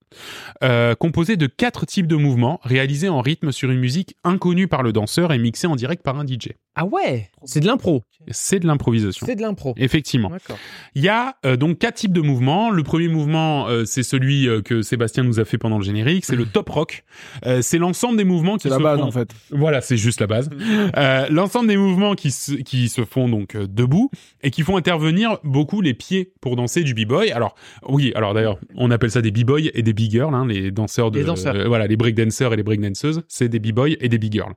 euh, 0.62 0.95
composée 0.95 1.37
de 1.37 1.47
quatre 1.47 1.87
types 1.87 2.07
de 2.07 2.17
mouvements 2.17 2.61
réalisés 2.62 3.09
en 3.09 3.21
rythme 3.21 3.53
sur 3.53 3.71
une 3.71 3.81
musique 3.81 4.17
inconnue 4.25 4.69
par 4.69 4.83
le 4.83 4.93
danseur 4.93 5.33
et 5.33 5.39
mixée 5.39 5.67
en 5.67 5.77
direct 5.77 6.03
par 6.03 6.19
un 6.19 6.25
DJ. 6.27 6.53
Ah 6.75 6.87
ouais, 6.87 7.31
c'est 7.45 7.61
de 7.61 7.67
l'impro. 7.67 8.03
C'est 8.31 8.61
de 8.61 8.67
l'improvisation. 8.67 9.27
C'est 9.27 9.35
de 9.35 9.43
l'impro. 9.43 9.75
Effectivement. 9.77 10.31
D'accord. 10.31 10.57
Il 10.95 11.03
y 11.03 11.09
a 11.09 11.35
euh, 11.45 11.57
donc 11.57 11.79
quatre 11.79 11.97
types 11.97 12.12
de 12.12 12.21
mouvements. 12.21 12.71
Le 12.71 12.83
premier 12.85 13.09
mouvement, 13.09 13.67
euh, 13.69 13.85
c'est 13.85 14.03
celui 14.05 14.49
que 14.65 14.81
Sébastien 14.81 15.25
nous 15.25 15.41
a 15.41 15.45
fait 15.45 15.59
pendant 15.59 15.77
le 15.79 15.85
générique, 15.85 16.25
c'est 16.25 16.37
le 16.37 16.47
top 16.47 16.69
rock. 16.71 17.05
Euh, 17.47 17.61
c'est 17.62 17.79
l'ensemble 17.79 18.17
des 18.17 18.25
mouvements 18.25 18.57
qui 18.57 18.62
C'est 18.65 18.69
la 18.71 18.77
se 18.79 18.83
base, 18.83 19.01
font- 19.01 19.07
en 19.07 19.11
fait. 19.11 19.31
Voilà, 19.51 19.81
c'est 19.81 19.97
juste 19.97 20.21
la 20.21 20.27
base. 20.29 20.49
Euh, 20.97 21.27
l'ensemble 21.31 21.69
des 21.69 21.77
mouvements 21.77 22.15
qui 22.15 22.31
se, 22.31 22.53
qui 22.53 22.89
se 22.89 23.05
font 23.05 23.29
donc 23.29 23.55
euh, 23.55 23.67
debout 23.67 24.11
et 24.43 24.51
qui 24.51 24.62
font 24.62 24.77
intervenir 24.77 25.39
beaucoup 25.43 25.72
les 25.81 25.95
pieds 25.95 26.33
pour 26.41 26.57
danser 26.57 26.83
du 26.83 26.93
b-boy. 26.95 27.31
Alors 27.33 27.55
oui, 27.88 28.12
alors 28.14 28.35
d'ailleurs, 28.35 28.59
on 28.76 28.91
appelle 28.91 29.11
ça 29.11 29.23
des 29.23 29.31
b-boys 29.31 29.71
et 29.75 29.83
des 29.83 29.93
big 29.93 30.11
girls, 30.11 30.35
hein, 30.35 30.47
les 30.47 30.71
danseurs 30.71 31.11
de 31.11 31.19
Les 31.21 31.25
danseurs. 31.25 31.55
euh, 31.57 31.67
voilà, 31.69 31.87
les 31.87 31.97
breakdancers 31.97 32.52
et 32.52 32.57
les 32.57 32.62
breakdanceuses, 32.62 33.23
c'est 33.29 33.49
des 33.49 33.59
b-boys 33.61 33.91
et 34.00 34.09
des 34.09 34.19
big 34.19 34.33
girls. 34.33 34.52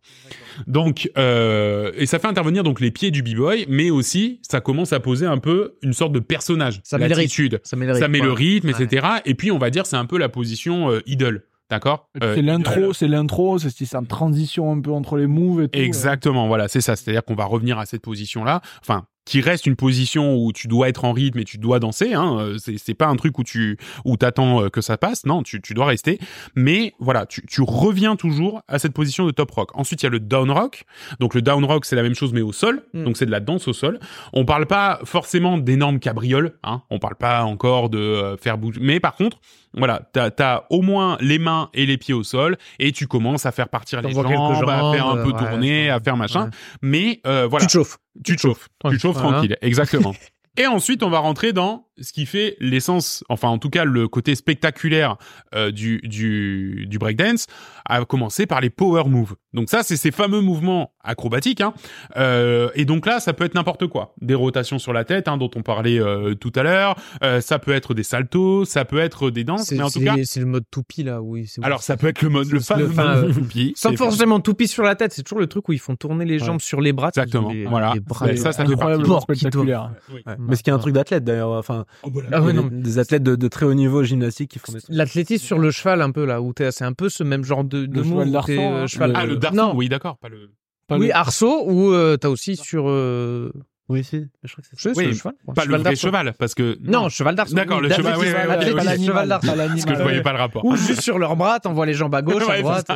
Donc 0.68 1.10
euh, 1.18 1.92
et 1.96 2.06
ça 2.06 2.20
fait 2.20 2.28
intervenir 2.28 2.64
donc 2.64 2.80
les 2.82 2.92
pieds 2.92 3.12
du 3.12 3.22
b-boy, 3.24 3.66
mais 3.70 3.90
aussi 3.90 4.40
ça 4.42 4.62
commence 4.62 4.94
à 4.94 5.00
poser 5.00 5.26
un 5.26 5.38
peu 5.38 5.76
une 5.82 5.94
sorte 5.94 6.12
de 6.12 6.20
personnage, 6.20 6.82
Ça 6.84 6.98
met 6.98 7.08
le 7.08 7.16
rythme. 7.16 7.60
Ça 7.64 7.76
met 7.76 7.86
le 7.86 7.94
ça 7.96 8.08
met 8.08 8.20
le 8.20 8.32
rythme, 8.32 8.68
Ouais. 8.70 8.84
etc. 8.84 9.08
Et 9.26 9.36
puis 9.36 9.52
on 9.52 9.58
va 9.58 9.70
dire 9.70 9.86
c'est 9.86 9.96
un 9.98 10.06
peu 10.06 10.18
la 10.18 10.30
position 10.30 10.90
euh, 10.92 11.02
idole, 11.06 11.44
d'accord? 11.70 12.10
Euh, 12.24 12.36
c'est 12.36 12.42
l'intro, 12.42 12.94
c'est 12.94 13.08
l'intro, 13.08 13.58
c'est 13.60 13.70
c'est 13.70 13.96
en 13.96 14.04
transition 14.06 14.72
un 14.72 14.80
peu 14.82 14.92
entre 14.92 15.18
les 15.18 15.28
moves 15.28 15.62
et 15.64 15.68
tout. 15.70 15.78
Exactement, 15.80 16.48
voilà, 16.48 16.68
c'est 16.68 16.82
ça. 16.82 16.96
C'est-à-dire 16.96 17.24
qu'on 17.24 17.36
va 17.36 17.46
revenir 17.46 17.78
à 17.78 17.86
cette 17.86 18.02
position-là. 18.02 18.62
Enfin, 18.82 19.06
qui 19.26 19.42
reste 19.42 19.66
une 19.66 19.76
position 19.76 20.36
où 20.38 20.54
tu 20.54 20.68
dois 20.68 20.88
être 20.88 21.04
en 21.04 21.12
rythme 21.12 21.40
et 21.40 21.44
tu 21.44 21.58
dois 21.58 21.80
danser. 21.80 22.14
Hein. 22.14 22.38
Euh, 22.40 22.58
C'est, 22.58 22.78
c'est 22.78 22.94
pas 22.94 23.08
un 23.08 23.16
truc 23.16 23.38
où 23.40 23.44
tu 23.44 23.78
où 24.06 24.18
t'attends 24.18 24.64
euh, 24.64 24.70
que 24.70 24.82
ça 24.82 24.98
passe. 24.98 25.26
Non, 25.26 25.44
tu, 25.44 25.62
tu 25.62 25.74
dois 25.74 25.88
rester. 25.88 26.20
Mais 26.56 26.94
voilà, 27.00 27.26
tu, 27.26 27.46
tu 27.46 27.62
reviens 27.62 28.16
toujours 28.16 28.62
à 28.68 28.80
cette 28.80 28.94
position 28.94 29.26
de 29.26 29.32
top 29.32 29.52
rock. 29.52 29.72
Ensuite, 29.74 30.04
il 30.04 30.06
y 30.06 30.08
a 30.08 30.12
le 30.12 30.20
down 30.20 30.52
rock. 30.52 30.84
Donc 31.20 31.34
le 31.34 31.42
down 31.42 31.66
rock, 31.66 31.86
c'est 31.86 31.96
la 31.96 32.04
même 32.04 32.16
chose 32.16 32.34
mais 32.34 32.42
au 32.42 32.54
sol. 32.54 32.84
Mm. 32.94 33.04
Donc 33.04 33.18
c'est 33.18 33.26
de 33.26 33.32
la 33.32 33.40
danse 33.40 33.68
au 33.68 33.74
sol. 33.74 34.00
On 34.34 34.46
parle 34.46 34.68
pas 34.68 35.00
forcément 35.04 35.58
d'énormes 35.58 36.00
cabrioles. 36.00 36.54
Hein. 36.64 36.84
On 36.90 37.00
parle 37.00 37.16
pas 37.16 37.44
encore 37.44 37.90
de 37.90 37.98
euh, 37.98 38.38
faire 38.38 38.58
bouger. 38.58 38.80
Mais 38.82 39.00
par 39.00 39.16
contre, 39.16 39.40
voilà, 39.74 40.02
t'as 40.14 40.30
as 40.40 40.66
au 40.70 40.82
moins 40.82 41.18
les 41.20 41.40
mains 41.40 41.70
et 41.74 41.86
les 41.86 41.98
pieds 41.98 42.14
au 42.14 42.24
sol 42.24 42.58
et 42.80 42.92
tu 42.92 43.08
commences 43.08 43.46
à 43.46 43.52
faire 43.52 43.68
partir 43.70 44.02
les 44.02 44.14
quelques 44.14 44.28
jambes, 44.28 44.70
à 44.70 44.94
faire 44.94 45.08
un 45.08 45.16
jambes, 45.16 45.24
peu 45.24 45.32
tourner, 45.32 45.86
ouais. 45.86 45.90
à 45.90 46.00
faire 46.00 46.16
machin. 46.16 46.46
Ouais. 46.46 46.50
Mais 46.82 47.22
euh, 47.28 47.48
voilà, 47.48 47.66
Tu 47.66 47.68
te 47.68 47.74
chauffes. 47.74 47.98
Tu 48.24 48.36
te 48.36 48.42
chauffes, 48.42 48.70
tu 48.90 48.98
te 48.98 49.02
chauffes 49.02 49.18
tranquille, 49.18 49.58
exactement. 49.62 50.14
Et 50.58 50.68
ensuite, 50.68 51.04
on 51.04 51.10
va 51.10 51.20
rentrer 51.20 51.52
dans 51.52 51.85
ce 52.00 52.12
qui 52.14 52.26
fait 52.26 52.58
l'essence, 52.60 53.24
enfin 53.30 53.48
en 53.48 53.58
tout 53.58 53.70
cas 53.70 53.86
le 53.86 54.08
côté 54.08 54.36
spectaculaire 54.36 55.18
euh, 55.54 55.72
du, 55.72 56.00
du, 56.04 56.86
du 56.90 56.98
breakdance, 57.00 57.48
à 57.86 58.04
commencer 58.06 58.46
par 58.46 58.62
les 58.62 58.70
power 58.70 59.04
moves. 59.08 59.36
Donc 59.54 59.70
ça, 59.70 59.84
c'est 59.84 59.96
ces 59.96 60.12
fameux 60.12 60.42
mouvements 60.42 60.92
acrobatiques. 61.02 61.62
Hein. 61.62 61.74
Euh, 62.18 62.70
et 62.76 62.84
donc 62.86 63.06
là, 63.06 63.20
ça 63.20 63.32
peut 63.34 63.46
être 63.46 63.56
n'importe 63.56 63.88
quoi. 63.88 64.14
Des 64.22 64.34
rotations 64.34 64.80
sur 64.80 64.92
la 64.92 65.06
tête, 65.06 65.28
hein, 65.30 65.38
dont 65.38 65.50
on 65.56 65.62
parlait 65.62 66.00
euh, 66.00 66.34
tout 66.36 66.52
à 66.56 66.64
l'heure. 66.64 66.96
Euh, 67.24 67.40
ça 67.40 67.60
peut 67.60 67.72
être 67.72 67.94
des 67.94 68.04
saltos, 68.04 68.66
ça 68.66 68.84
peut 68.86 69.00
être 69.00 69.30
des 69.30 69.44
danses. 69.46 69.64
C'est 69.68 69.76
Mais 69.78 69.84
en 69.84 69.90
tout 69.90 70.02
cas, 70.02 70.16
c'est 70.24 70.40
le 70.42 70.46
mode 70.46 70.66
toupie 70.70 71.04
là, 71.04 71.22
oui. 71.22 71.48
c'est- 71.48 71.64
alors 71.64 71.82
ça 71.84 71.96
peut 71.96 72.08
être 72.08 72.22
le 72.22 72.30
mode, 72.30 72.50
le 72.52 72.60
fameux 72.60 72.88
le 72.88 72.92
fin, 72.92 73.16
mode 73.22 73.30
euh, 73.30 73.34
toupie. 73.34 73.74
Sans 73.78 73.92
C'est- 73.92 73.98
forcément 73.98 74.40
toupie 74.42 74.68
sur 74.68 74.84
la 74.84 74.96
tête, 74.96 75.14
c'est 75.14 75.24
toujours 75.24 75.40
le 75.40 75.48
truc 75.48 75.70
où 75.70 75.74
ils 75.74 75.80
font 75.80 75.96
tourner 75.96 76.26
les 76.26 76.40
jambes 76.40 76.60
sur 76.62 76.82
les 76.82 76.92
bras. 76.92 77.10
Exactement, 77.10 77.52
les- 77.52 77.66
voilà. 77.66 77.94
les 77.94 78.00
bras, 78.02 78.26
Ben, 78.26 78.32
les- 78.34 78.38
ça, 78.38 78.52
ça 78.52 78.66
fait 78.66 78.72
incroyablement 78.74 79.22
partie. 79.22 79.40
spectaculaire. 79.40 79.92
Ouais. 80.12 80.22
Mais 80.40 80.56
ce 80.58 80.64
qui 80.64 80.70
est 80.70 80.74
un 80.74 80.80
truc 80.80 80.94
d'athlète 80.94 81.24
d'ailleurs. 81.24 81.52
Enfin, 81.52 81.85
Ah 82.04 82.08
il 82.08 82.16
y 82.16 82.20
ouais, 82.20 82.50
a 82.50 82.54
non, 82.54 82.64
des, 82.68 82.82
des 82.82 83.00
athlètes 83.00 83.24
de, 83.24 83.36
de 83.36 83.48
très 83.48 83.66
haut 83.66 83.74
niveau 83.74 84.04
gymnastique 84.04 84.52
qui 84.52 84.60
font 84.60 84.72
des. 84.74 84.80
L'athlétisme 84.90 85.46
sur 85.46 85.60
le 85.60 85.72
cheval 85.72 86.02
un 86.02 86.12
peu 86.12 86.26
là, 86.26 86.42
où 86.42 86.54
t'es- 86.54 86.72
c'est 86.72 86.86
un 86.86 86.94
peu 86.94 87.10
ce 87.10 87.24
même 87.24 87.44
genre 87.44 87.64
de, 87.64 87.86
de 87.86 87.98
Le 87.98 88.04
move 88.04 88.10
cheval 88.10 88.28
où 88.28 88.32
d'arçon, 88.32 88.48
t'es, 88.48 88.60
euh, 88.60 88.84
hein. 88.84 88.88
cheval. 88.88 89.14
Ah, 89.16 89.26
le 89.26 89.36
darçon, 89.38 89.74
oui, 89.76 89.90
d'accord, 89.90 90.18
pas 90.18 90.30
le... 90.30 90.52
Pas 90.88 90.98
Oui, 90.98 91.08
le- 91.08 91.16
arceau 91.16 91.64
ou 91.70 91.92
euh, 91.94 92.16
t'as 92.18 92.30
aussi 92.30 92.56
sur. 92.56 92.90
euh, 92.90 93.52
Oui, 93.88 94.04
si. 94.04 94.26
Je 94.44 94.52
crois 94.52 94.64
que 94.64 94.70
c'est 94.76 94.98
Oui, 94.98 95.06
le 95.06 95.14
cheval. 95.14 95.34
Pas 95.54 95.66
le 95.66 95.78
vrai 95.78 95.96
cheval, 95.96 96.34
parce 96.40 96.56
que. 96.56 96.78
Non, 96.82 97.08
cheval 97.10 97.36
d'arceau. 97.36 97.54
D'accord, 97.54 97.82
le 97.82 97.90
cheval, 97.92 98.16
oui, 98.18 98.26
oui, 98.28 98.34
oui, 98.34 99.06
cheval 99.06 99.30
Parce 99.30 99.86
que 99.86 99.96
je 99.96 100.02
voyais 100.02 100.22
pas 100.24 100.34
le 100.34 100.40
rapport. 100.40 100.66
Ou 100.66 100.76
juste 100.76 101.02
sur 101.02 101.20
leur 101.20 101.36
bras, 101.36 101.60
t'envoies 101.60 101.86
les 101.86 101.94
jambes 101.94 102.16
à 102.16 102.22
gauche, 102.24 102.44
Ouais, 102.48 102.58
à 102.58 102.62
droite. 102.62 102.92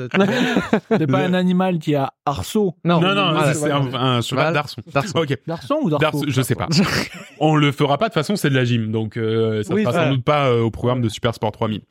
C'est 0.89 1.07
pas 1.11 1.19
un 1.19 1.33
animal 1.35 1.77
qui 1.77 1.93
a 1.93 2.11
arceau. 2.25 2.75
Non, 2.83 2.99
Non, 2.99 3.13
non, 3.13 3.33
voilà, 3.33 3.53
c'est 3.53 3.71
un, 3.71 3.93
un 3.93 4.21
cheval 4.21 4.53
d'arçon. 4.53 4.81
d'arceau. 4.91 5.19
Ok. 5.19 5.37
D'arçon 5.45 5.77
ou 5.83 5.89
d'arceau 5.91 6.23
je 6.27 6.41
sais 6.41 6.55
pas. 6.55 6.67
On 7.39 7.55
le 7.55 7.71
fera 7.71 7.97
pas 7.97 8.05
de 8.05 8.09
toute 8.09 8.15
façon, 8.15 8.35
c'est 8.35 8.49
de 8.49 8.55
la 8.55 8.65
gym, 8.65 8.91
donc 8.91 9.15
euh, 9.15 9.63
ça 9.63 9.73
voilà. 9.73 9.91
sans 10.05 10.09
doute 10.11 10.23
pas 10.23 10.47
euh, 10.49 10.61
au 10.61 10.71
programme 10.71 11.01
de 11.01 11.09
Super 11.09 11.33
Sport 11.33 11.51
3000. 11.51 11.81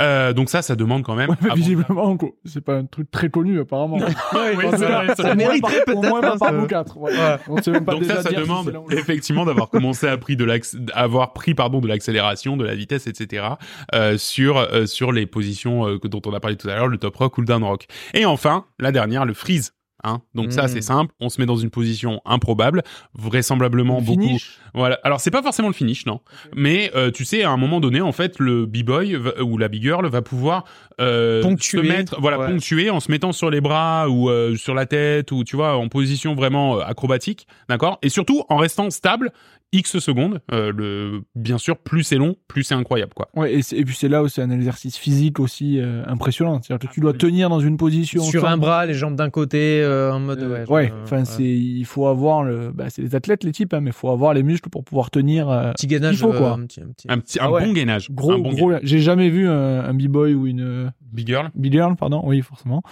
Euh, 0.00 0.32
donc 0.32 0.50
ça, 0.50 0.60
ça 0.62 0.76
demande 0.76 1.02
quand 1.04 1.14
même. 1.14 1.34
Visiblement, 1.54 2.16
quoi. 2.16 2.30
c'est 2.44 2.60
pas 2.60 2.74
un 2.76 2.84
truc 2.84 3.10
très 3.10 3.30
connu 3.30 3.60
apparemment. 3.60 3.98
Oui, 4.34 4.66
c'est 4.72 4.76
vrai, 4.86 5.06
c'est 5.16 5.22
Ça 5.22 5.34
mériterait 5.34 5.84
Au 5.94 6.02
moins 6.02 6.20
peut-être. 6.20 6.20
pas 6.20 6.34
hein, 6.34 6.38
par 6.38 6.48
ça. 6.50 6.54
nous 6.54 6.66
quatre. 6.66 6.98
voilà. 6.98 7.38
On 7.48 7.60
sait 7.62 7.70
même 7.70 7.84
pas 7.84 7.94
Demande 8.42 8.72
effectivement 8.90 9.44
d'avoir 9.44 9.70
commencé 9.70 10.06
à 10.06 10.16
pris 10.16 10.36
de 10.36 10.46
avoir 10.94 11.32
pris 11.32 11.54
pardon 11.54 11.80
de 11.80 11.88
l'accélération, 11.88 12.56
de 12.56 12.64
la 12.64 12.74
vitesse, 12.74 13.06
etc. 13.06 13.46
euh, 13.94 14.18
sur 14.18 14.58
euh, 14.58 14.86
sur 14.86 15.12
les 15.12 15.26
positions 15.26 15.86
euh, 15.86 15.98
dont 15.98 16.22
on 16.26 16.32
a 16.32 16.40
parlé 16.40 16.56
tout 16.56 16.68
à 16.68 16.74
l'heure, 16.74 16.88
le 16.88 16.98
top 16.98 17.16
rock 17.16 17.38
ou 17.38 17.40
le 17.40 17.46
down 17.46 17.62
rock. 17.62 17.86
Et 18.14 18.24
enfin, 18.24 18.66
la 18.78 18.92
dernière, 18.92 19.24
le 19.24 19.34
freeze. 19.34 19.72
Hein 20.02 20.20
Donc 20.34 20.52
ça, 20.52 20.66
c'est 20.68 20.80
simple. 20.80 21.14
On 21.20 21.28
se 21.28 21.40
met 21.40 21.46
dans 21.46 21.56
une 21.56 21.70
position 21.70 22.20
improbable, 22.24 22.82
vraisemblablement 23.14 24.00
beaucoup. 24.00 24.38
Voilà. 24.74 24.98
Alors 25.04 25.20
c'est 25.20 25.30
pas 25.30 25.42
forcément 25.42 25.68
le 25.68 25.74
finish, 25.74 26.06
non. 26.06 26.20
Mais 26.54 26.90
euh, 26.94 27.10
tu 27.10 27.24
sais, 27.24 27.42
à 27.42 27.50
un 27.50 27.56
moment 27.56 27.80
donné, 27.80 28.00
en 28.00 28.12
fait, 28.12 28.38
le 28.38 28.66
b-boy 28.66 29.14
va- 29.16 29.42
ou 29.42 29.58
la 29.58 29.68
b-girl 29.68 30.06
va 30.06 30.22
pouvoir 30.22 30.64
euh, 31.00 31.42
Ponctuer. 31.42 31.78
se 31.78 31.82
mettre, 31.86 32.20
voilà, 32.20 32.38
Ouais. 32.38 32.46
ponctuer 32.46 32.90
en 32.90 33.00
se 33.00 33.10
mettant 33.10 33.32
sur 33.32 33.50
les 33.50 33.60
bras 33.60 34.08
ou 34.08 34.30
euh, 34.30 34.56
sur 34.56 34.74
la 34.74 34.86
tête 34.86 35.32
ou 35.32 35.44
tu 35.44 35.56
vois 35.56 35.76
en 35.76 35.88
position 35.88 36.34
vraiment 36.34 36.78
euh, 36.78 36.82
acrobatique, 36.82 37.46
d'accord? 37.68 37.98
Et 38.02 38.08
surtout 38.08 38.44
en 38.48 38.56
restant 38.56 38.88
stable 38.90 39.32
x 39.72 39.98
secondes. 40.00 40.40
Euh, 40.52 40.72
le 40.76 41.22
bien 41.34 41.58
sûr, 41.58 41.76
plus 41.78 42.02
c'est 42.02 42.16
long, 42.16 42.34
plus 42.48 42.64
c'est 42.64 42.74
incroyable, 42.74 43.12
quoi. 43.14 43.28
Ouais, 43.36 43.54
et, 43.54 43.62
c'est- 43.62 43.76
et 43.76 43.84
puis 43.84 43.94
c'est 43.94 44.08
là 44.08 44.22
où 44.22 44.28
c'est 44.28 44.42
un 44.42 44.50
exercice 44.50 44.96
physique 44.96 45.38
aussi 45.40 45.78
euh, 45.78 46.02
impressionnant. 46.06 46.60
C'est-à-dire 46.62 46.88
que 46.88 46.92
tu 46.94 47.00
dois 47.00 47.12
tenir 47.12 47.48
dans 47.50 47.60
une 47.60 47.76
position. 47.76 48.22
Sur 48.22 48.46
un 48.48 48.56
bras, 48.56 48.86
les 48.86 48.94
jambes 48.94 49.16
d'un 49.16 49.30
côté, 49.30 49.80
euh, 49.82 50.12
en 50.12 50.20
mode. 50.20 50.42
Euh, 50.42 50.64
ouais, 50.66 50.70
ouais, 50.90 50.92
enfin 51.04 51.18
ouais. 51.18 51.24
c'est 51.24 51.44
il 51.44 51.84
faut 51.84 52.06
avoir 52.06 52.42
le 52.42 52.72
bah, 52.72 52.86
c'est 52.90 53.02
les 53.02 53.14
athlètes 53.14 53.44
les 53.44 53.52
types 53.52 53.72
hein, 53.74 53.80
mais 53.80 53.90
il 53.90 53.94
faut 53.94 54.10
avoir 54.10 54.34
les 54.34 54.42
muscles 54.42 54.70
pour 54.70 54.82
pouvoir 54.84 55.10
tenir 55.10 55.48
euh, 55.48 55.70
Petit 55.72 55.86
gainage. 55.86 56.14
il 56.16 56.18
faut, 56.18 56.32
quoi. 56.32 56.50
euh, 56.50 56.54
un 56.54 56.66
petit- 56.66 56.80
un 56.80 56.88
petit- 56.88 57.06
Un 57.08 57.18
petit, 57.18 57.38
Ah 57.40 57.46
un 57.46 57.50
ouais. 57.50 57.64
bon 57.64 57.72
gainage, 57.72 58.10
gros 58.10 58.32
un 58.32 58.38
bon 58.38 58.52
gros 58.52 58.72
j'ai 58.82 58.98
jamais 58.98 59.28
vu 59.30 59.48
un, 59.48 59.80
un 59.84 59.94
b-boy 59.94 60.34
ou 60.34 60.46
une 60.46 60.60
euh, 60.62 60.90
big 61.12 61.26
girl. 61.28 61.50
big 61.54 61.72
girl 61.72 61.94
pardon 61.96 62.22
oui 62.24 62.40
forcément 62.42 62.82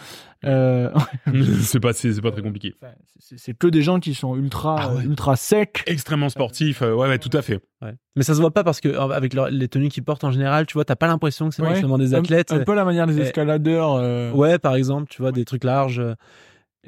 euh, 0.45 0.91
c'est 1.63 1.81
pas, 1.81 1.93
c'est 1.93 2.13
c'est 2.13 2.21
pas 2.21 2.31
très 2.31 2.43
compliqué. 2.43 2.75
enfin, 2.83 2.93
c'est 3.19 3.57
que 3.59 3.67
des 3.67 3.83
gens 3.83 3.99
qui 4.01 4.15
sont 4.15 4.37
ultra 4.37 4.77
Ah 4.81 4.95
ouais. 4.95 5.05
ultra 5.05 5.35
secs 5.37 5.83
Extrêmement 5.87 6.29
sportif. 6.29 6.83
euh, 6.83 6.95
ouais, 6.95 7.09
ouais, 7.09 7.19
tout 7.19 7.37
à 7.37 7.43
fait. 7.43 7.61
Ouais. 7.83 7.95
Mais 8.17 8.23
ça 8.23 8.35
se 8.35 8.41
voit 8.41 8.53
pas 8.53 8.63
parce 8.65 8.81
que 8.81 8.89
avec 9.13 9.35
leur- 9.35 9.51
les 9.51 9.69
tenues 9.69 9.89
qu'ils 9.89 10.05
portent 10.05 10.25
en 10.25 10.31
général, 10.31 10.67
tu 10.67 10.75
vois, 10.75 10.85
t'as 10.85 10.97
pas 10.97 11.07
l'impression 11.09 11.49
que 11.49 11.55
c'est 11.55 11.63
Ouais. 11.63 11.69
forcément 11.71 11.99
des 11.99 12.15
Un- 12.15 12.19
athlètes. 12.21 12.53
un, 12.53 12.61
peu 12.65 12.75
la 12.75 12.85
manière 12.85 13.07
des 13.07 13.21
escaladeurs 13.21 13.95
euh, 13.95 14.31
Ouais, 14.33 14.59
par 14.59 14.77
exemple, 14.77 15.09
tu 15.11 15.23
vois, 15.23 15.33
des 15.33 15.45
trucs 15.45 15.65
larges. 15.65 16.03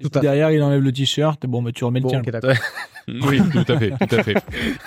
tout 0.02 0.08
derrière 0.20 0.50
il 0.50 0.62
enlève 0.62 0.80
le 0.82 0.92
t-shirt 0.92 1.44
et 1.44 1.48
bon 1.48 1.62
bah 1.62 1.72
tu 1.72 1.84
remets 1.84 2.00
le 2.00 2.08
tien 2.08 2.20
ok, 2.20 2.30
d'accord. 2.30 2.52
Oui, 3.26 3.40
tout 3.52 3.72
à 3.72 3.78
fait, 3.78 3.90
tout 3.90 4.16
à 4.16 4.22
fait. 4.22 4.34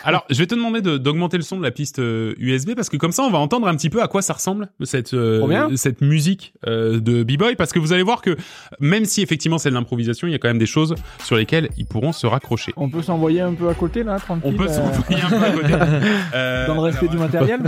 Alors, 0.04 0.26
je 0.30 0.38
vais 0.38 0.48
te 0.48 0.56
demander 0.56 0.82
de- 0.82 0.98
d'augmenter 0.98 1.38
le 1.38 1.44
son 1.44 1.58
de 1.58 1.64
la 1.64 1.72
piste 1.72 2.00
euh, 2.00 2.34
USB 2.38 2.72
parce 2.76 2.90
que 2.90 2.98
comme 2.98 3.12
ça, 3.12 3.24
on 3.24 3.30
va 3.30 3.38
entendre 3.40 3.68
un 3.68 3.76
petit 3.76 3.90
peu 3.90 4.02
à 4.02 4.08
quoi 4.08 4.22
ça 4.22 4.34
ressemble 4.34 4.70
cette 4.84 5.14
euh, 5.14 5.76
cette 5.76 6.02
musique 6.02 6.54
euh, 6.68 7.00
de 7.00 7.24
b-boy 7.24 7.56
parce 7.56 7.72
que 7.74 7.80
vous 7.80 7.94
allez 7.94 8.04
voir 8.04 8.22
que 8.22 8.36
même 8.80 9.06
si 9.06 9.22
effectivement 9.22 9.58
c'est 9.58 9.70
de 9.70 9.76
l'improvisation, 9.76 10.28
il 10.28 10.32
y 10.32 10.36
a 10.36 10.40
quand 10.40 10.48
même 10.48 10.58
des 10.60 10.66
choses 10.66 10.96
sur 11.24 11.36
lesquelles 11.36 11.70
ils 11.78 11.86
pourront 11.86 12.12
se 12.12 12.28
raccrocher. 12.28 12.74
on 12.78 12.90
peut 12.90 13.02
s'envoyer 13.02 13.42
un 13.42 13.54
peu 13.54 13.70
à 13.70 13.74
côté 13.74 14.04
là 14.04 14.20
tranquille 14.20 14.52
On 14.54 14.58
peut 14.58 14.70
euh, 14.70 14.74
s'envoyer 14.74 15.22
un 15.24 15.30
peu 15.30 15.44
à 15.46 15.52
côté. 15.52 15.74
Euh, 16.34 16.68
dans 16.68 16.76
le 16.76 16.80
respect 16.82 17.08
alors, 17.08 17.12
du 17.12 17.18
matériel 17.18 17.60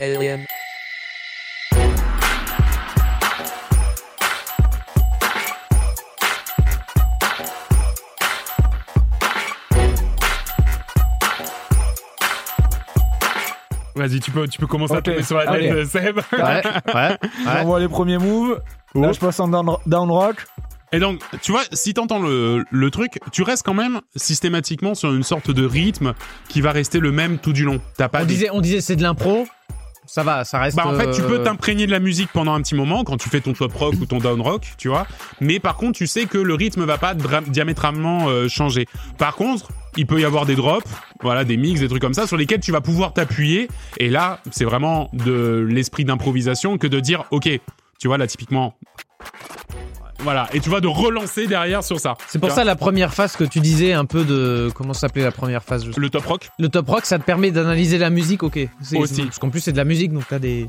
mais 0.00 0.46
Vas-y, 13.96 14.20
tu 14.20 14.30
peux 14.30 14.46
tu 14.46 14.58
peux 14.58 14.66
commencer 14.66 14.94
à 14.94 15.02
tomber 15.02 15.22
sur 15.22 15.36
la 15.38 15.46
tête, 15.46 15.72
euh, 15.72 15.84
Seb. 15.84 16.18
Ouais, 16.32 16.62
ouais, 17.64 17.80
les 17.80 17.88
premiers 17.88 18.18
moves 18.18 18.60
là 18.94 19.12
je 19.12 19.18
passe 19.18 19.40
en 19.40 19.48
down, 19.48 19.76
down 19.86 20.10
rock 20.10 20.36
Et 20.92 20.98
donc, 20.98 21.20
tu 21.42 21.52
vois, 21.52 21.62
si 21.72 21.92
t'entends 21.94 22.20
le, 22.20 22.64
le 22.70 22.90
truc, 22.90 23.18
tu 23.32 23.42
restes 23.42 23.64
quand 23.64 23.74
même 23.74 24.00
systématiquement 24.14 24.94
sur 24.94 25.12
une 25.14 25.22
sorte 25.22 25.50
de 25.50 25.66
rythme 25.66 26.14
qui 26.48 26.60
va 26.60 26.72
rester 26.72 26.98
le 27.00 27.12
même 27.12 27.38
tout 27.38 27.52
du 27.52 27.64
long. 27.64 27.80
T'as 27.96 28.08
pas 28.08 28.18
On 28.20 28.24
des- 28.24 28.26
disait, 28.34 28.48
on 28.52 28.60
disait 28.60 28.80
c'est 28.80 28.96
de 28.96 29.02
l'impro. 29.02 29.46
Ça 30.08 30.22
va, 30.22 30.44
ça 30.44 30.60
reste. 30.60 30.76
Bah 30.76 30.86
en 30.86 30.94
fait, 30.94 31.10
tu 31.10 31.20
peux 31.20 31.40
euh, 31.40 31.44
t'imprégner 31.44 31.84
de 31.86 31.90
la 31.90 31.98
musique 31.98 32.30
pendant 32.32 32.54
un 32.54 32.62
petit 32.62 32.76
moment 32.76 33.02
quand 33.02 33.16
tu 33.16 33.28
fais 33.28 33.40
ton 33.40 33.54
top 33.54 33.72
rock 33.74 33.94
ou 34.00 34.06
ton 34.06 34.18
down 34.18 34.40
rock, 34.40 34.62
tu 34.78 34.86
vois. 34.88 35.04
Mais 35.40 35.58
par 35.58 35.74
contre, 35.76 35.98
tu 35.98 36.06
sais 36.06 36.26
que 36.26 36.38
le 36.38 36.54
rythme 36.54 36.84
va 36.84 36.96
pas 36.96 37.14
diamétralement 37.14 38.28
euh, 38.28 38.46
changer. 38.48 38.86
Par 39.18 39.34
contre, 39.34 39.68
il 39.96 40.06
peut 40.06 40.20
y 40.20 40.24
avoir 40.24 40.46
des 40.46 40.54
drops, 40.54 40.90
voilà, 41.22 41.44
des 41.44 41.56
mix, 41.56 41.80
des 41.80 41.88
trucs 41.88 42.02
comme 42.02 42.14
ça 42.14 42.26
sur 42.26 42.36
lesquels 42.36 42.60
tu 42.60 42.72
vas 42.72 42.80
pouvoir 42.80 43.12
t'appuyer. 43.12 43.68
Et 43.98 44.08
là, 44.08 44.40
c'est 44.50 44.64
vraiment 44.64 45.10
de 45.12 45.66
l'esprit 45.68 46.04
d'improvisation 46.04 46.78
que 46.78 46.86
de 46.86 47.00
dire, 47.00 47.24
ok, 47.30 47.48
tu 47.98 48.08
vois 48.08 48.18
là 48.18 48.26
typiquement. 48.26 48.74
Voilà, 50.26 50.48
et 50.52 50.58
tu 50.58 50.70
vas 50.70 50.80
de 50.80 50.88
relancer 50.88 51.46
derrière 51.46 51.84
sur 51.84 52.00
ça. 52.00 52.14
C'est 52.26 52.40
pour 52.40 52.50
ça 52.50 52.64
la 52.64 52.74
première 52.74 53.14
phase 53.14 53.36
que 53.36 53.44
tu 53.44 53.60
disais 53.60 53.92
un 53.92 54.04
peu 54.06 54.24
de 54.24 54.70
comment 54.74 54.92
s'appelait 54.92 55.22
la 55.22 55.30
première 55.30 55.62
phase. 55.62 55.88
je 55.88 56.00
le 56.00 56.10
top 56.10 56.26
rock. 56.26 56.48
Le 56.58 56.68
top 56.68 56.88
rock, 56.88 57.04
ça 57.06 57.20
te 57.20 57.24
permet 57.24 57.52
d'analyser 57.52 57.96
la 57.96 58.10
musique, 58.10 58.42
ok. 58.42 58.58
C'est- 58.80 58.98
Aussi. 58.98 59.22
Parce 59.22 59.38
qu'en 59.38 59.50
plus, 59.50 59.60
c'est 59.60 59.70
de 59.70 59.76
la 59.76 59.84
musique, 59.84 60.12
donc 60.12 60.24
t'as 60.28 60.40
des 60.40 60.66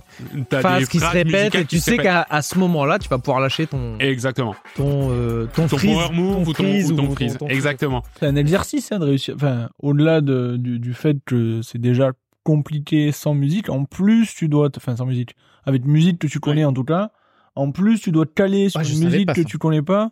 phases 0.51 0.81
des 0.81 0.87
qui 0.87 0.99
se 0.99 1.05
répètent 1.05 1.55
et 1.55 1.65
tu 1.65 1.79
sais 1.79 1.97
qu'à 1.97 2.27
à 2.29 2.43
ce 2.43 2.59
moment-là, 2.59 2.99
tu 2.99 3.09
vas 3.09 3.17
pouvoir 3.17 3.39
lâcher 3.39 3.65
ton 3.65 3.97
Exactement. 3.99 4.53
ton 4.75 5.09
euh, 5.11 5.47
ton, 5.55 5.67
Ton 5.67 5.77
freeze, 5.79 5.93
power 5.95 6.09
move 6.13 6.47
ou 6.47 6.53
ton, 6.53 6.63
freeze 6.63 6.91
ou 6.91 6.95
ton 6.95 7.07
ou 7.07 7.15
freeze. 7.15 7.37
ton- 7.39 7.47
Exactement. 7.47 8.03
C'est 8.19 8.27
un 8.27 8.35
exercice 8.35 8.91
hein, 8.91 8.99
de 8.99 9.05
réussir. 9.05 9.33
Enfin, 9.37 9.69
au-delà 9.81 10.21
de, 10.21 10.55
du, 10.57 10.77
du 10.77 10.93
fait 10.93 11.17
que 11.25 11.61
c'est 11.63 11.81
déjà 11.81 12.11
compliqué 12.43 13.11
sans 13.11 13.33
musique, 13.33 13.69
en 13.69 13.85
plus 13.85 14.33
tu 14.35 14.47
dois, 14.49 14.69
te- 14.69 14.77
enfin 14.77 14.95
sans 14.95 15.05
musique, 15.07 15.35
avec 15.65 15.83
musique 15.85 16.19
que 16.19 16.27
tu 16.27 16.39
connais 16.39 16.63
en 16.63 16.73
tout 16.73 16.83
cas, 16.83 17.09
en 17.57 17.71
plus 17.71 17.99
tu 17.99 18.11
dois 18.11 18.25
te 18.25 18.33
caler 18.33 18.69
sur 18.69 18.79
Ouais, 18.79 18.87
une 18.87 19.03
musique 19.05 19.27
que 19.33 19.41
ça. 19.41 19.47
tu 19.47 19.57
connais 19.57 19.81
pas, 19.81 20.11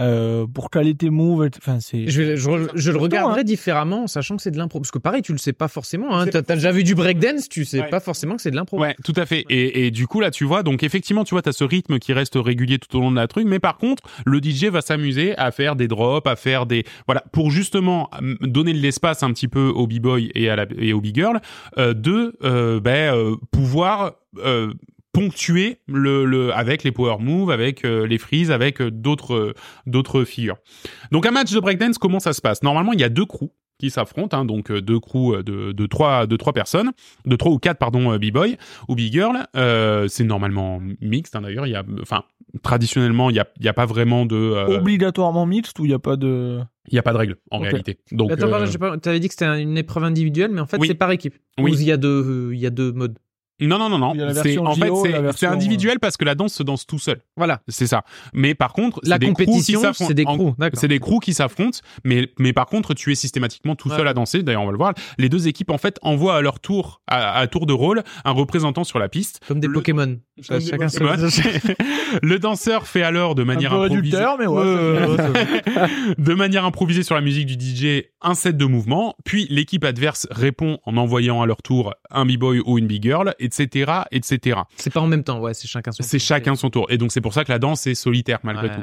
euh, 0.00 0.46
pour 0.46 0.70
caler 0.70 0.94
tes 0.94 1.10
moves. 1.10 1.44
et- 1.44 1.50
Enfin 1.58 1.78
c'est. 1.78 2.08
Je, 2.08 2.22
le 2.22 2.96
regarderai 2.98 3.40
hein. 3.40 3.44
différemment 3.44 4.04
en 4.04 4.06
sachant 4.06 4.36
que 4.36 4.42
c'est 4.42 4.50
de 4.50 4.56
l'impro. 4.56 4.80
Parce 4.80 4.90
que 4.90 4.98
pareil, 4.98 5.20
tu 5.20 5.32
le 5.32 5.38
sais 5.38 5.52
pas 5.52 5.68
forcément. 5.68 6.16
Hein. 6.18 6.26
T'as 6.28 6.40
déjà 6.42 6.72
vu 6.72 6.82
du 6.82 6.94
breakdance, 6.94 7.46
tu 7.50 7.66
sais 7.66 7.80
Ouais. 7.82 7.88
pas 7.90 8.00
forcément 8.00 8.36
que 8.36 8.40
c'est 8.42 8.50
de 8.50 8.56
l'impro. 8.56 8.80
Ouais, 8.80 8.96
tout 9.04 9.12
à 9.16 9.26
fait. 9.26 9.44
Et, 9.50 9.86
et 9.86 9.90
du 9.90 10.06
coup, 10.06 10.20
là, 10.20 10.30
tu 10.30 10.44
vois, 10.46 10.62
donc 10.62 10.82
effectivement, 10.82 11.24
tu 11.24 11.34
vois, 11.34 11.42
t'as 11.42 11.52
ce 11.52 11.64
rythme 11.64 11.98
qui 11.98 12.14
reste 12.14 12.36
régulier 12.36 12.78
tout 12.78 12.96
au 12.96 13.00
long 13.00 13.10
de 13.10 13.16
la 13.16 13.26
truc, 13.28 13.46
mais 13.46 13.58
par 13.58 13.76
contre, 13.76 14.02
le 14.24 14.38
DJ 14.42 14.64
va 14.70 14.80
s'amuser 14.80 15.36
à 15.36 15.50
faire 15.50 15.76
des 15.76 15.88
drops, 15.88 16.26
à 16.26 16.36
faire 16.36 16.64
des... 16.64 16.84
Voilà, 17.06 17.22
pour 17.30 17.50
justement 17.50 18.08
donner 18.40 18.72
de 18.72 18.78
l'espace 18.78 19.22
un 19.22 19.30
petit 19.34 19.48
peu 19.48 19.68
au 19.68 19.86
b-boy 19.86 20.30
et, 20.34 20.48
à 20.48 20.56
la, 20.56 20.66
et 20.78 20.94
au 20.94 21.02
b-girl, 21.02 21.38
euh, 21.76 21.92
de 21.92 22.34
euh, 22.44 22.80
ben, 22.80 23.14
euh, 23.14 23.36
pouvoir... 23.50 24.14
euh, 24.38 24.72
ponctuer 25.12 25.78
le, 25.86 26.24
le 26.24 26.52
avec 26.54 26.84
les 26.84 26.92
power 26.92 27.16
moves 27.20 27.50
avec 27.50 27.84
euh, 27.84 28.06
les 28.06 28.18
freeze 28.18 28.50
avec 28.50 28.80
euh, 28.80 28.90
d'autres 28.90 29.34
euh, 29.34 29.54
d'autres 29.86 30.24
figures 30.24 30.56
donc 31.10 31.26
un 31.26 31.30
match 31.30 31.52
de 31.52 31.60
breakdance 31.60 31.98
comment 31.98 32.20
ça 32.20 32.32
se 32.32 32.40
passe? 32.40 32.62
Normalement 32.62 32.92
il 32.92 33.00
y 33.00 33.04
a 33.04 33.08
deux 33.08 33.26
crews 33.26 33.52
qui 33.78 33.90
s'affrontent 33.90 34.38
hein, 34.38 34.44
donc 34.44 34.70
deux 34.72 35.00
crews 35.00 35.42
de, 35.42 35.72
de 35.72 35.86
trois 35.86 36.26
de 36.26 36.36
trois 36.36 36.52
personnes 36.52 36.92
de 37.26 37.36
trois 37.36 37.50
ou 37.52 37.58
quatre 37.58 37.78
pardon 37.78 38.16
b-boy 38.16 38.56
ou 38.88 38.94
b-girl 38.94 39.46
euh, 39.56 40.06
c'est 40.08 40.24
normalement 40.24 40.80
mixte 41.00 41.34
hein, 41.36 41.40
d'ailleurs 41.42 41.66
il 41.66 41.70
y 41.72 41.76
a 41.76 41.84
enfin 42.00 42.22
traditionnellement 42.62 43.28
il 43.30 43.36
y 43.36 43.40
a 43.40 43.48
il 43.58 43.64
y 43.64 43.68
a 43.68 43.72
pas 43.74 43.86
vraiment 43.86 44.24
de 44.24 44.36
euh, 44.36 44.78
Obligatoirement 44.78 45.46
mixte 45.46 45.78
ou 45.78 45.84
il 45.84 45.90
y 45.90 45.94
a 45.94 45.98
pas 45.98 46.16
de. 46.16 46.60
il 46.88 46.94
y 46.94 46.98
a 46.98 47.02
pas 47.02 47.12
de 47.12 47.18
règle 47.18 47.36
en 47.50 47.58
réalité 47.58 47.98
donc 48.12 48.30
euh, 48.30 48.36
pas- 48.78 48.98
t'avais 48.98 49.20
dit 49.20 49.28
que 49.28 49.34
c'était 49.34 49.60
une 49.62 49.76
épreuve 49.76 50.04
individuelle, 50.04 50.50
mais 50.52 50.60
en 50.60 50.66
fait, 50.66 50.78
Oui. 50.78 50.86
c'est 50.88 50.94
par 50.94 51.10
équipe. 51.10 51.34
Oui. 51.58 51.72
Ou 51.72 51.74
il 51.74 51.82
y 51.84 51.92
a 51.92 51.96
deux, 51.96 52.08
euh, 52.50 52.54
il 52.54 52.60
y 52.60 52.66
a 52.66 52.70
deux 52.70 52.92
modes. 52.92 53.18
Non 53.66 53.78
non 53.78 53.88
non 53.88 53.98
non 53.98 54.14
c'est 54.42 54.58
en 54.58 54.74
fait 54.74 54.90
c'est 55.36 55.46
individuel 55.46 55.98
parce 56.00 56.16
que 56.16 56.24
la 56.24 56.34
danse 56.34 56.52
se 56.54 56.62
danse 56.62 56.86
tout 56.86 56.98
seul 56.98 57.20
Voilà. 57.36 57.60
c'est 57.68 57.86
ça 57.86 58.02
mais 58.32 58.54
par 58.54 58.72
contre 58.72 59.00
La 59.04 59.16
c'est 59.16 59.20
des 59.20 59.26
compétition, 59.28 59.80
s'affrontent. 59.80 60.08
c'est 60.08 60.14
des 60.14 60.24
crews. 60.24 60.54
C'est 60.74 60.88
des 60.88 60.98
crews 60.98 61.20
qui 61.20 61.34
s'affrontent, 61.34 61.78
mais, 62.04 62.28
mais 62.38 62.52
par 62.52 62.66
contre, 62.66 62.94
tu 62.94 63.12
es 63.12 63.14
systématiquement 63.14 63.74
tout 63.76 63.88
seul 63.90 64.06
à 64.08 64.14
danser. 64.14 64.42
D'ailleurs, 64.42 64.62
on 64.62 64.66
va 64.66 64.72
le 64.72 64.78
voir. 64.78 64.94
Les 65.18 65.28
deux 65.28 65.48
équipes, 65.48 65.70
en 65.70 65.78
fait, 65.78 65.98
envoient 66.02 66.36
à 66.36 66.40
leur 66.40 66.60
tour, 66.60 67.00
à, 67.06 67.38
à 67.38 67.46
tour 67.46 67.66
de 67.66 67.72
rôle, 67.72 68.02
un 68.24 68.30
représentant 68.30 68.84
sur 68.84 68.98
la 68.98 69.08
piste. 69.08 69.40
Comme 69.46 69.60
des 69.60 69.66
Le- 69.66 69.74
Pokémon. 69.74 70.18
Comme 70.48 70.58
des 70.58 70.66
Chacun 70.66 70.88
Pokémon. 70.88 71.16
le 72.22 72.38
danseur 72.38 72.86
fait 72.86 73.02
alors 73.02 73.34
de 73.34 73.42
Un 73.42 73.46
manière 73.46 73.70
peu 73.70 73.84
improvisée, 73.84 74.24
mais 74.38 74.46
ouais. 74.46 74.64
de 76.18 76.34
manière 76.34 76.64
improvisée 76.64 77.02
sur 77.02 77.14
la 77.14 77.20
musique 77.20 77.46
du 77.46 77.54
DJ 77.54 78.04
un 78.22 78.34
set 78.34 78.56
de 78.56 78.64
mouvements, 78.64 79.16
puis 79.24 79.46
l'équipe 79.50 79.84
adverse 79.84 80.26
répond 80.30 80.78
en 80.84 80.96
envoyant 80.96 81.42
à 81.42 81.46
leur 81.46 81.62
tour 81.62 81.94
un 82.10 82.24
b-boy 82.26 82.60
ou 82.64 82.78
une 82.78 82.86
b-girl, 82.86 83.34
etc., 83.38 83.92
etc. 84.10 84.60
C'est 84.76 84.92
pas 84.92 85.00
en 85.00 85.06
même 85.06 85.24
temps, 85.24 85.40
ouais, 85.40 85.54
c'est 85.54 85.68
chacun 85.68 85.92
son 85.92 86.02
C'est 86.02 86.18
chacun 86.18 86.54
son 86.54 86.70
tour. 86.70 86.86
Et 86.90 86.98
donc 86.98 87.12
c'est 87.12 87.20
pour 87.20 87.34
ça 87.34 87.44
que 87.44 87.52
la 87.52 87.58
danse 87.58 87.86
est 87.86 87.94
solitaire 87.94 88.38
malgré 88.42 88.68
Ouais. 88.68 88.74
tout. 88.74 88.80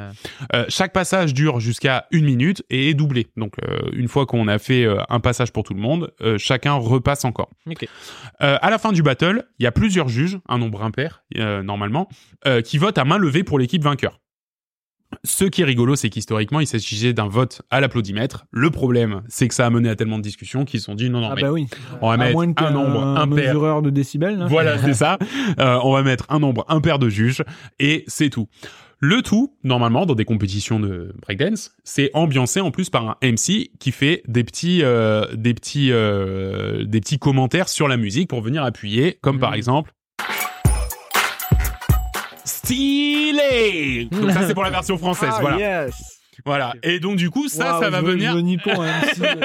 Euh, 0.56 0.65
chaque 0.69 0.91
passage 0.93 1.34
dure 1.34 1.60
jusqu'à 1.60 2.06
une 2.12 2.25
minute 2.25 2.63
et 2.69 2.89
est 2.89 2.93
doublé. 2.93 3.28
Donc 3.38 3.54
euh, 3.63 3.80
une 3.93 4.08
fois 4.08 4.25
qu'on 4.25 4.47
a 4.47 4.60
fait 4.60 4.84
euh, 4.86 4.97
un 5.10 5.19
passage 5.19 5.52
pour 5.52 5.63
tout 5.63 5.73
le 5.73 5.80
monde, 5.82 6.12
chacun 6.38 6.73
repasse 6.73 7.25
encore. 7.25 7.49
Ok. 7.69 7.88
Euh, 8.41 8.58
à 8.62 8.69
la 8.69 8.78
fin 8.78 8.91
du 8.91 9.04
battle, 9.04 9.45
il 9.60 9.63
y 9.63 9.67
a 9.67 9.71
plusieurs 9.71 10.10
juges, 10.10 10.38
un 10.47 10.58
nombre 10.58 10.84
impair 10.84 11.23
normalement, 11.63 12.10
qui 12.65 12.78
votent 12.78 12.97
à 12.97 13.06
main 13.06 13.17
levée 13.17 13.43
pour 13.43 13.60
l'équipe 13.60 13.84
vainqueur. 13.84 14.19
Ce 15.23 15.43
qui 15.45 15.61
est 15.61 15.65
rigolo, 15.65 15.95
c'est 15.95 16.09
qu'historiquement, 16.09 16.59
il 16.59 16.67
s'agissait 16.67 17.13
d'un 17.13 17.27
vote 17.27 17.61
à 17.71 17.81
l'applaudimètre. 17.81 18.45
Le 18.51 18.69
problème, 18.69 19.21
c'est 19.27 19.47
que 19.47 19.53
ça 19.55 19.65
a 19.65 19.69
mené 19.69 19.89
à 19.89 19.95
tellement 19.95 20.17
de 20.17 20.23
discussions 20.23 20.65
qu'ils 20.65 20.79
se 20.79 20.85
sont 20.85 20.95
dit 20.95 21.09
non, 21.09 21.19
non, 21.21 21.29
Ah 21.31 21.35
mais 21.35 21.41
bah 21.41 21.51
oui. 21.51 21.67
on 22.01 22.07
va 22.09 22.13
À 22.13 22.17
mettre 22.17 22.33
moins 22.33 22.53
un 22.57 22.71
nombre 22.71 23.01
un 23.01 23.15
impair 23.15 23.45
mesureur 23.53 23.81
de 23.81 23.89
décibels. 23.89 24.39
hein. 24.41 24.47
voilà, 24.47 24.77
c'est 24.77 24.93
ça. 24.93 25.17
Euh, 25.59 25.79
on 25.83 25.93
va 25.93 26.03
mettre 26.03 26.25
un 26.29 26.39
nombre 26.39 26.63
impair 26.69 26.99
de 26.99 27.09
juges 27.09 27.43
et 27.79 28.03
c'est 28.07 28.29
tout. 28.29 28.47
Le 29.01 29.21
tout, 29.21 29.55
normalement, 29.63 30.05
dans 30.05 30.13
des 30.13 30.25
compétitions 30.25 30.77
de 30.79 31.13
breakdance, 31.21 31.71
c'est 31.85 32.11
ambiancé 32.13 32.59
en 32.59 32.69
plus 32.69 32.89
par 32.89 33.07
un 33.07 33.15
MC 33.23 33.71
qui 33.79 33.91
fait 33.93 34.21
des 34.27 34.43
petits, 34.43 34.81
euh, 34.83 35.25
des 35.35 35.53
petits, 35.53 35.91
euh, 35.91 36.83
des 36.83 36.99
petits 36.99 37.17
commentaires 37.17 37.69
sur 37.69 37.87
la 37.87 37.95
musique 37.97 38.29
pour 38.29 38.41
venir 38.41 38.61
appuyer, 38.63 39.17
comme 39.21 39.39
par 39.39 39.51
Mhm. 39.51 39.55
exemple. 39.57 39.91
Stylé. 42.73 44.08
Donc 44.12 44.32
ça 44.32 44.47
c'est 44.47 44.53
pour 44.53 44.63
la 44.63 44.69
version 44.69 44.97
française, 44.97 45.29
Ah, 45.34 45.41
voilà, 45.41 45.58
yes. 45.86 45.93
voilà. 46.45 46.73
Et 46.84 46.99
donc 46.99 47.15
du 47.17 47.29
coup 47.29 47.47
ça, 47.49 47.73
Waouh, 47.73 47.84
ça 47.84 47.89
va 47.89 48.01
veux- 48.01 48.12
venir. 48.13 48.36
Nico, 48.38 48.69
hein, 48.69 49.01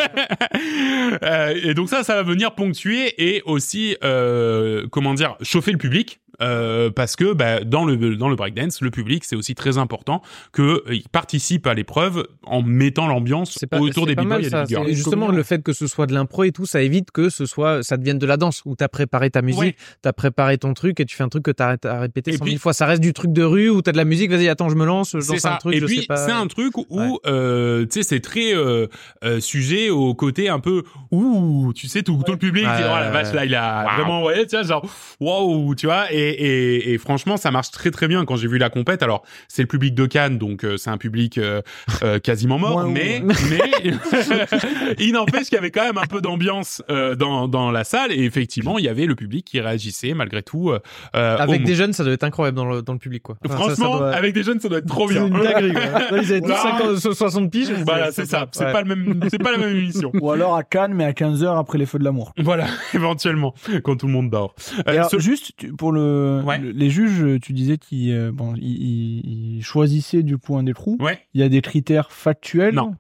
Euh, 1.23 1.55
et 1.63 1.75
donc 1.75 1.89
ça, 1.89 2.03
ça 2.03 2.15
va 2.17 2.23
venir 2.23 2.55
ponctuer 2.55 3.13
et 3.19 3.43
aussi, 3.45 3.97
euh, 4.05 4.87
comment 4.91 5.15
dire, 5.15 5.37
chauffer 5.43 5.71
le 5.73 5.79
public. 5.79 6.19
Euh, 6.40 6.90
parce 6.90 7.16
que 7.16 7.33
bah, 7.33 7.61
dans 7.64 7.85
le 7.85 8.16
dans 8.16 8.29
le 8.29 8.37
breakdance, 8.37 8.81
le 8.81 8.90
public 8.90 9.25
c'est 9.25 9.37
aussi 9.37 9.55
très 9.55 9.79
important 9.79 10.23
que 10.53 10.62
euh, 10.62 10.94
il 10.94 11.09
participe 11.11 11.66
à 11.66 11.75
l'épreuve 11.75 12.27
en 12.44 12.62
mettant 12.62 13.07
l'ambiance 13.07 13.59
autour 13.73 14.07
c'est 14.09 14.14
des 14.14 14.23
mal 14.25 14.44
et 14.44 14.51
ça. 14.51 14.64
des 14.64 14.75
girls. 14.75 14.88
Justement, 14.92 15.29
le 15.29 15.42
fait 15.42 15.62
que 15.62 15.73
ce 15.73 15.87
soit 15.87 16.07
de 16.07 16.14
l'impro 16.14 16.44
et 16.44 16.53
tout, 16.53 16.66
ça 16.66 16.83
évite 16.83 17.11
que 17.11 17.29
ce 17.29 17.47
soit, 17.47 17.83
ça 17.83 17.97
devienne 17.97 18.18
de 18.18 18.27
la 18.27 18.37
danse 18.37 18.62
où 18.64 18.75
t'as 18.77 18.88
préparé 18.88 19.31
ta 19.31 19.42
musique, 19.42 19.61
Ouais. 19.61 19.77
t'as 20.03 20.12
préparé 20.12 20.59
ton 20.59 20.75
truc 20.75 21.01
et 21.01 21.05
tu 21.05 21.16
fais 21.16 21.23
un 21.25 21.29
truc 21.29 21.44
que 21.44 21.51
t'as 21.51 21.77
à 21.85 22.01
répéter 22.01 22.33
Et 22.33 22.37
cent 22.37 22.44
puis- 22.44 22.53
mille 22.53 22.59
fois. 22.61 22.73
Ça 22.73 22.87
reste 22.87 23.03
du 23.03 23.12
truc 23.12 23.33
de 23.33 23.42
rue 23.42 23.70
où 23.70 23.83
t'as 23.83 23.92
de 23.92 23.97
la 23.97 24.05
musique. 24.05 24.31
Vas-y, 24.31 24.49
attends, 24.49 24.68
je 24.68 24.75
me 24.77 24.85
lance, 24.85 25.11
je 25.12 25.16
lance 25.29 25.38
ça. 25.38 25.55
un 25.55 25.57
truc, 25.59 25.75
et 25.75 25.81
je 25.81 25.87
puis 25.87 26.07
c'est 26.16 26.31
un 26.33 26.47
truc 26.47 26.77
où 26.77 26.85
Ouais. 26.90 27.09
euh, 27.27 27.83
tu 27.87 27.88
sais 27.92 28.03
c'est 28.03 28.20
très 28.20 28.55
euh, 28.55 28.87
euh, 29.25 29.40
sujet 29.40 29.90
au 29.90 30.14
côté 30.14 30.49
un 30.49 30.61
peu 30.61 30.83
ouh 31.11 31.73
tu 31.75 31.88
sais 31.88 32.03
tout, 32.03 32.20
tout 32.25 32.33
le 32.33 32.38
public 32.38 32.64
Ouais, 32.66 32.77
dit, 32.77 32.83
oh 32.85 32.88
la 32.88 33.07
ouais, 33.07 33.11
vache 33.12 33.29
ouais. 33.29 33.35
là 33.35 33.44
il 33.44 33.55
a 33.55 33.85
Waouh. 33.85 33.97
vraiment 33.97 34.18
envoyé 34.18 34.47
tu 34.47 34.57
vois 34.57 34.64
genre 34.64 34.87
waouh 35.20 35.75
tu 35.75 35.87
vois 35.87 36.12
et, 36.12 36.24
et, 36.31 36.93
et 36.93 36.99
franchement 36.99 37.37
ça 37.37 37.51
marche 37.51 37.71
très 37.71 37.91
très 37.91 38.09
bien 38.09 38.25
quand 38.25 38.37
j'ai 38.37 38.49
vu 38.49 38.59
la 38.59 38.71
compète 38.71 39.03
alors 39.03 39.23
c'est 39.49 39.63
le 39.63 39.69
public 39.69 39.95
de 39.95 40.07
Cannes 40.07 40.39
donc 40.39 40.65
euh, 40.65 40.77
c'est 40.77 40.91
un 40.91 40.99
public 40.99 41.39
euh, 41.39 41.63
euh, 42.03 42.19
quasiment 42.19 42.59
mort 42.59 42.73
Moins 42.83 42.89
mais 42.91 43.21
ou- 43.23 43.27
mais 43.51 43.93
il 44.99 45.13
n'empêche 45.13 45.45
qu'il 45.45 45.55
y 45.55 45.59
avait 45.59 45.71
quand 45.71 45.85
même 45.85 45.99
un 45.99 46.07
peu 46.07 46.21
d'ambiance 46.21 46.83
euh, 46.91 47.15
dans 47.15 47.49
dans 47.49 47.71
la 47.71 47.85
salle 47.85 48.13
et 48.13 48.23
effectivement 48.25 48.79
il 48.79 48.85
y 48.85 48.89
avait 48.89 49.07
le 49.07 49.15
public 49.15 49.45
qui 49.47 49.61
réagissait 49.61 50.15
malgré 50.15 50.43
tout 50.43 50.71
euh, 50.71 50.79
euh, 51.15 51.37
Avec 51.37 51.65
des 51.65 51.75
jeunes, 51.75 51.93
ça 51.93 52.05
doit 52.05 52.13
être 52.13 52.25
incroyable 52.25 52.57
dans 52.57 52.65
le, 52.67 52.83
dans 52.83 52.93
le 52.93 52.99
public, 52.99 53.23
quoi. 53.23 53.37
Enfin, 53.45 53.55
ça- 53.57 53.63
ça 53.63 53.75
Franchement, 53.75 53.99
doit- 53.99 54.11
avec 54.13 54.35
des 54.35 54.43
jeunes, 54.43 54.61
ça 54.61 54.69
doit 54.69 54.79
être 54.79 54.87
trop 54.87 55.09
c'est 55.09 55.15
bien. 55.15 55.27
une 55.27 55.33
dinguerie, 55.43 55.73
quoi. 55.73 55.83
Là, 56.11 56.23
Ils 56.23 56.33
avaient 56.33 56.41
tous 56.41 56.49
Waouh. 56.49 56.97
50, 56.99 57.15
60 57.15 57.51
piges. 57.51 57.73
Voilà, 57.85 58.13
c'est 58.13 58.27
ça. 58.27 58.47
C'est 58.53 58.65
Ouais. 58.65 58.73
pas 58.73 58.83
le 58.83 58.95
même, 58.95 59.21
c'est 59.31 59.43
pas 59.43 59.53
la 59.53 59.59
même 59.59 59.77
émission. 59.77 60.11
Ou 60.21 60.31
alors 60.31 60.57
à 60.57 60.63
Cannes, 60.63 60.95
mais 60.95 61.05
à 61.05 61.13
15h 61.13 61.59
après 61.59 61.79
les 61.79 61.87
feux 61.87 61.99
de 61.99 62.05
l'amour. 62.05 62.33
Voilà, 62.39 62.67
éventuellement, 62.95 63.55
quand 63.83 63.97
tout 63.97 64.07
le 64.07 64.13
monde 64.13 64.31
dort. 64.31 64.55
Euh, 64.79 64.93
Et 64.93 64.97
alors, 64.97 65.11
ce- 65.11 65.19
juste 65.19 65.53
pour 65.77 65.93
le, 65.93 66.13
Ouais. 66.44 66.59
le- 66.59 66.70
les 66.70 66.90
juges, 66.90 67.24
tu 67.40 67.53
disais 67.53 67.79
qu'ils 67.79 68.12
euh, 68.12 68.33
bon, 68.33 68.55
ils, 68.57 68.62
ils- 68.64 69.57
ils 69.59 69.62
choisissaient 69.64 70.22
du 70.22 70.38
coup 70.38 70.57
un 70.57 70.62
des 70.62 70.74
trous. 70.74 70.96
Ouais, 71.00 71.18
Il 71.35 71.40
y 71.40 71.44
a 71.44 71.48
des 71.48 71.61
critères 71.62 72.11
factuels. 72.12 72.74
Non. 72.74 72.94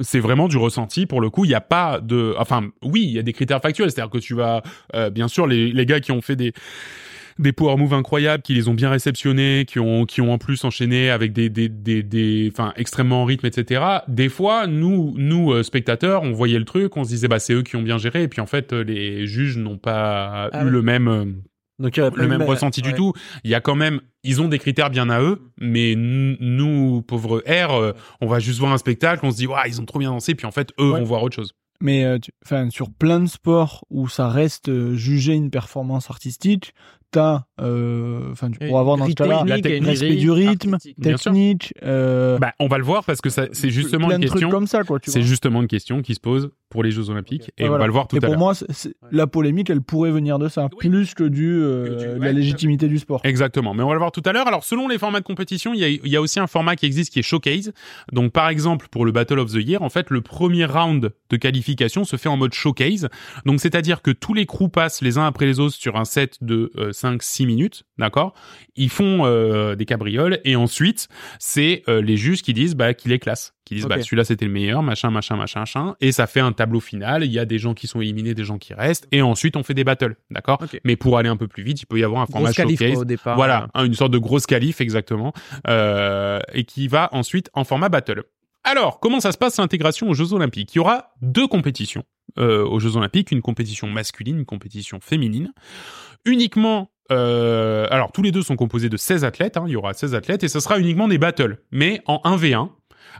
C'est 0.00 0.20
vraiment 0.20 0.46
du 0.46 0.58
ressenti. 0.58 1.06
Pour 1.06 1.20
le 1.20 1.28
coup, 1.28 1.44
il 1.44 1.48
n'y 1.48 1.54
a 1.54 1.60
pas 1.60 1.98
de, 2.00 2.36
enfin, 2.38 2.68
oui, 2.84 3.02
il 3.02 3.10
y 3.10 3.18
a 3.18 3.22
des 3.22 3.32
critères 3.32 3.60
factuels. 3.60 3.90
C'est-à-dire 3.90 4.10
que 4.12 4.18
tu 4.18 4.34
vas, 4.34 4.62
euh, 4.94 5.10
bien 5.10 5.26
sûr, 5.26 5.48
les, 5.48 5.72
les 5.72 5.86
gars 5.86 5.98
qui 5.98 6.12
ont 6.12 6.20
fait 6.20 6.36
des 6.36 6.52
des 7.38 7.52
power 7.52 7.76
moves 7.76 7.92
incroyables, 7.92 8.42
qui 8.42 8.54
les 8.54 8.68
ont 8.68 8.74
bien 8.74 8.88
réceptionnés, 8.90 9.64
qui 9.66 9.78
ont 9.80 10.04
qui 10.06 10.20
ont 10.22 10.32
en 10.32 10.38
plus 10.38 10.64
enchaîné 10.64 11.10
avec 11.10 11.32
des 11.32 11.50
des 11.50 11.68
des 11.68 12.02
des, 12.04 12.48
enfin, 12.52 12.72
extrêmement 12.76 13.22
en 13.22 13.24
rythme, 13.26 13.44
etc. 13.46 13.82
Des 14.08 14.28
fois, 14.28 14.66
nous 14.68 15.12
nous 15.18 15.52
euh, 15.52 15.62
spectateurs, 15.64 16.22
on 16.22 16.32
voyait 16.32 16.58
le 16.60 16.64
truc, 16.64 16.96
on 16.96 17.02
se 17.04 17.08
disait 17.10 17.26
bah 17.28 17.38
c'est 17.40 17.52
eux 17.52 17.62
qui 17.62 17.74
ont 17.76 17.82
bien 17.82 17.98
géré, 17.98 18.22
et 18.22 18.28
puis 18.28 18.40
en 18.40 18.46
fait, 18.46 18.72
euh, 18.72 18.84
les 18.84 19.26
juges 19.26 19.58
n'ont 19.58 19.76
pas 19.78 20.48
Ah 20.52 20.62
eu 20.62 20.64
ouais. 20.66 20.70
le 20.70 20.82
même 20.82 21.08
euh, 21.08 21.24
Donc 21.78 21.96
il 21.96 22.00
y 22.00 22.02
a 22.02 22.10
le 22.10 22.26
même 22.28 22.42
ressenti 22.42 22.80
du 22.82 22.94
tout. 22.94 23.12
Il 23.44 23.50
y 23.50 23.54
a 23.54 23.60
quand 23.60 23.74
même, 23.74 24.00
ils 24.22 24.40
ont 24.40 24.48
des 24.48 24.58
critères 24.58 24.90
bien 24.90 25.10
à 25.10 25.20
eux, 25.20 25.40
mais 25.58 25.94
nous, 25.96 27.02
pauvres 27.02 27.42
R, 27.46 27.72
euh, 27.74 27.92
on 28.20 28.26
va 28.26 28.38
juste 28.38 28.58
voir 28.58 28.72
un 28.72 28.78
spectacle, 28.78 29.24
on 29.26 29.30
se 29.30 29.36
dit, 29.36 29.46
waouh, 29.46 29.60
ils 29.66 29.80
ont 29.80 29.84
trop 29.84 29.98
bien 29.98 30.10
dansé, 30.10 30.34
puis 30.34 30.46
en 30.46 30.50
fait, 30.52 30.70
eux 30.80 30.92
Ouais. 30.92 30.98
vont 31.00 31.04
voir 31.04 31.22
autre 31.22 31.36
chose. 31.36 31.52
Mais 31.82 32.04
euh, 32.04 32.18
tu- 32.18 32.30
sur 32.70 32.90
plein 32.90 33.20
de 33.20 33.26
sports 33.26 33.84
où 33.90 34.08
ça 34.08 34.28
reste 34.30 34.70
euh, 34.70 34.94
jugé 34.94 35.34
une 35.34 35.50
performance 35.50 36.08
artistique, 36.08 36.72
t'as, 37.10 37.42
euh, 37.60 38.32
enfin, 38.32 38.50
tu 38.50 38.58
pourras 38.66 38.80
avoir 38.80 38.96
dans 38.96 39.06
ce 39.06 39.12
cas-là 39.12 39.44
grille 39.44 40.16
du 40.16 40.30
rythme, 40.30 40.78
technique, 41.02 41.74
euh, 41.82 42.38
Bah, 42.38 42.52
on 42.60 42.66
va 42.68 42.78
le 42.78 42.84
voir 42.84 43.04
parce 43.04 43.20
que 43.20 43.28
ça, 43.28 43.46
c'est 43.52 43.68
justement 43.68 44.06
plein 44.08 44.16
une 44.16 44.22
question. 44.28 44.50
C'est 45.04 45.20
justement 45.22 45.60
une 45.60 45.68
question 45.68 46.00
qui 46.00 46.14
se 46.14 46.20
pose 46.20 46.50
pour 46.68 46.82
les 46.82 46.90
Jeux 46.90 47.10
Olympiques, 47.10 47.52
et 47.58 47.64
on 47.64 47.68
voilà. 47.68 47.82
va 47.82 47.86
le 47.86 47.92
voir 47.92 48.08
tout 48.08 48.16
Et 48.16 48.18
à 48.18 48.22
pour 48.22 48.30
l'heure. 48.30 48.38
moi, 48.38 48.54
c'est- 48.54 48.70
c'est- 48.72 48.94
la 49.12 49.26
polémique, 49.26 49.70
elle 49.70 49.80
pourrait 49.82 50.10
venir 50.10 50.38
de 50.38 50.48
ça, 50.48 50.64
Oui. 50.72 50.88
plus 50.88 51.14
que 51.14 51.22
du 51.24 51.60
euh, 51.62 51.84
Que 51.84 51.90
du- 51.90 52.06
de 52.14 52.18
ouais, 52.18 52.26
la 52.26 52.32
légitimité 52.32 52.88
du 52.88 52.98
sport. 52.98 53.20
Exactement, 53.24 53.72
mais 53.72 53.82
on 53.82 53.88
va 53.88 53.92
le 53.94 53.98
voir 54.00 54.10
tout 54.12 54.22
à 54.24 54.32
l'heure. 54.32 54.46
Alors, 54.48 54.64
selon 54.64 54.88
les 54.88 54.98
formats 54.98 55.20
de 55.20 55.24
compétition, 55.24 55.72
il 55.74 55.80
y 55.80 55.84
a, 55.84 55.88
il 55.88 56.08
y 56.08 56.16
a 56.16 56.20
aussi 56.20 56.40
un 56.40 56.46
format 56.46 56.74
qui 56.76 56.86
existe 56.86 57.12
qui 57.12 57.20
est 57.20 57.22
showcase. 57.22 57.72
Donc, 58.12 58.32
par 58.32 58.48
exemple, 58.48 58.88
pour 58.90 59.04
le 59.04 59.12
Battle 59.12 59.38
of 59.38 59.52
the 59.52 59.56
Year, 59.64 59.82
en 59.82 59.88
fait, 59.90 60.10
le 60.10 60.20
premier 60.22 60.64
round 60.64 61.12
de 61.30 61.36
qualification 61.36 62.04
se 62.04 62.16
fait 62.16 62.28
en 62.28 62.36
mode 62.36 62.52
showcase. 62.52 63.08
Donc, 63.44 63.60
c'est-à-dire 63.60 64.02
que 64.02 64.10
tous 64.10 64.34
les 64.34 64.46
crews 64.46 64.68
passent 64.68 65.02
les 65.02 65.18
uns 65.18 65.26
après 65.26 65.46
les 65.46 65.60
autres 65.60 65.74
sur 65.76 65.96
un 65.96 66.04
set 66.04 66.36
de 66.40 66.72
5-6 66.92 67.46
minutes, 67.46 67.84
d'accord? 67.98 68.34
Ils 68.76 68.90
font 68.90 69.24
euh, 69.24 69.74
des 69.76 69.84
cabrioles 69.84 70.40
et 70.44 70.56
ensuite, 70.56 71.08
c'est 71.38 71.82
euh, 71.88 72.02
les 72.02 72.16
juges 72.16 72.42
qui 72.42 72.52
disent 72.54 72.74
bah, 72.74 72.92
qu'il 72.94 73.12
est 73.12 73.18
classe, 73.18 73.54
qui 73.66 73.74
disent 73.74 73.86
bah 73.86 74.00
celui-là 74.00 74.24
c'était 74.24 74.46
le 74.46 74.52
meilleur, 74.52 74.82
machin, 74.82 75.10
machin, 75.10 75.36
machin, 75.36 75.60
machin, 75.60 75.96
et 76.00 76.12
ça 76.12 76.26
fait 76.26 76.40
un 76.40 76.52
tableau 76.52 76.80
final. 76.80 77.24
Il 77.24 77.32
y 77.32 77.38
a 77.38 77.44
des 77.44 77.58
gens 77.58 77.74
qui 77.74 77.88
sont 77.88 78.00
éliminés, 78.00 78.32
des 78.32 78.44
gens 78.44 78.58
qui 78.58 78.72
restent, 78.72 79.08
et 79.10 79.20
ensuite 79.20 79.56
on 79.56 79.64
fait 79.64 79.74
des 79.74 79.84
battles, 79.84 80.16
d'accord? 80.30 80.62
Mais 80.84 80.96
pour 80.96 81.18
aller 81.18 81.28
un 81.28 81.36
peu 81.36 81.48
plus 81.48 81.64
vite, 81.64 81.82
il 81.82 81.86
peut 81.86 81.98
y 81.98 82.04
avoir 82.04 82.22
un 82.22 82.26
format 82.26 82.52
showcase. 82.52 82.92
quoi, 82.92 83.02
au 83.02 83.04
départ. 83.04 83.36
Voilà, 83.36 83.68
hein, 83.74 83.84
une 83.84 83.94
sorte 83.94 84.12
de 84.12 84.18
grosse 84.18 84.46
qualif 84.46 84.80
exactement, 84.80 85.32
euh, 85.68 86.38
et 86.54 86.64
qui 86.64 86.86
va 86.86 87.08
ensuite 87.12 87.50
en 87.54 87.64
format 87.64 87.88
battle. 87.88 88.22
Alors, 88.62 89.00
comment 89.00 89.20
ça 89.20 89.32
se 89.32 89.38
passe 89.38 89.58
l'intégration 89.58 90.08
aux 90.08 90.14
Jeux 90.14 90.32
Olympiques? 90.32 90.74
Il 90.74 90.78
y 90.78 90.80
aura 90.80 91.12
deux 91.20 91.48
compétitions 91.48 92.04
euh, 92.38 92.64
aux 92.64 92.78
Jeux 92.78 92.96
Olympiques, 92.96 93.32
une 93.32 93.42
compétition 93.42 93.88
masculine, 93.88 94.38
une 94.38 94.44
compétition 94.44 95.00
féminine. 95.00 95.52
Uniquement, 96.24 96.90
euh, 97.10 97.86
alors 97.90 98.12
tous 98.12 98.22
les 98.22 98.32
deux 98.32 98.42
sont 98.42 98.56
composés 98.56 98.88
de 98.88 98.96
16 98.96 99.24
athlètes, 99.24 99.56
hein, 99.56 99.64
il 99.66 99.72
y 99.72 99.76
aura 99.76 99.94
16 99.94 100.14
athlètes, 100.14 100.44
et 100.44 100.48
ce 100.48 100.60
sera 100.60 100.78
uniquement 100.78 101.08
des 101.08 101.18
battles, 101.18 101.58
mais 101.70 102.02
en 102.06 102.20
1v1, 102.24 102.70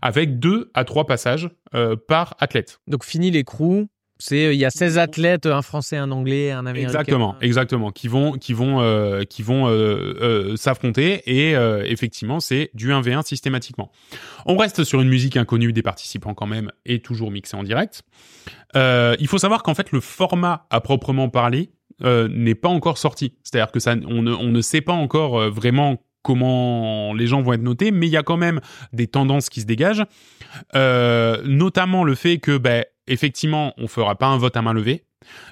avec 0.02 0.38
deux 0.38 0.70
à 0.74 0.84
trois 0.84 1.06
passages 1.06 1.50
euh, 1.74 1.96
par 1.96 2.36
athlète. 2.38 2.80
Donc, 2.86 3.04
fini 3.04 3.30
les 3.30 3.44
crews. 3.44 3.88
C'est, 4.18 4.54
il 4.54 4.58
y 4.58 4.64
a 4.64 4.70
16 4.70 4.96
athlètes, 4.96 5.44
un 5.44 5.60
français, 5.60 5.98
un 5.98 6.10
anglais, 6.10 6.50
un 6.50 6.64
américain. 6.64 6.88
Exactement, 6.88 7.36
exactement, 7.42 7.90
qui 7.90 8.08
vont, 8.08 8.32
qui 8.32 8.54
vont, 8.54 8.80
euh, 8.80 9.24
qui 9.24 9.42
vont 9.42 9.68
euh, 9.68 10.14
euh, 10.22 10.56
s'affronter 10.56 11.22
et 11.26 11.54
euh, 11.54 11.84
effectivement 11.84 12.40
c'est 12.40 12.70
du 12.72 12.90
1v1 12.90 13.26
systématiquement. 13.26 13.90
On 14.46 14.56
reste 14.56 14.84
sur 14.84 15.02
une 15.02 15.08
musique 15.08 15.36
inconnue 15.36 15.74
des 15.74 15.82
participants 15.82 16.32
quand 16.32 16.46
même 16.46 16.72
et 16.86 17.00
toujours 17.00 17.30
mixée 17.30 17.58
en 17.58 17.62
direct. 17.62 18.04
Euh, 18.74 19.16
il 19.20 19.28
faut 19.28 19.38
savoir 19.38 19.62
qu'en 19.62 19.74
fait 19.74 19.92
le 19.92 20.00
format 20.00 20.66
à 20.70 20.80
proprement 20.80 21.28
parler 21.28 21.70
euh, 22.02 22.28
n'est 22.28 22.54
pas 22.54 22.68
encore 22.68 22.96
sorti, 22.98 23.34
c'est-à-dire 23.42 23.70
que 23.70 23.80
ça, 23.80 23.96
on 24.06 24.22
ne, 24.22 24.32
on 24.32 24.48
ne 24.48 24.60
sait 24.62 24.80
pas 24.82 24.92
encore 24.92 25.40
euh, 25.40 25.50
vraiment 25.50 25.98
comment 26.26 27.14
les 27.14 27.28
gens 27.28 27.40
vont 27.40 27.52
être 27.52 27.62
notés, 27.62 27.92
mais 27.92 28.08
il 28.08 28.10
y 28.10 28.16
a 28.16 28.24
quand 28.24 28.36
même 28.36 28.60
des 28.92 29.06
tendances 29.06 29.48
qui 29.48 29.60
se 29.60 29.66
dégagent, 29.66 30.04
Euh, 30.74 31.42
notamment 31.44 32.02
le 32.02 32.14
fait 32.14 32.38
que, 32.38 32.58
ben, 32.58 32.84
effectivement, 33.06 33.74
on 33.78 33.86
fera 33.86 34.16
pas 34.16 34.26
un 34.26 34.38
vote 34.38 34.56
à 34.56 34.62
main 34.62 34.72
levée. 34.72 35.04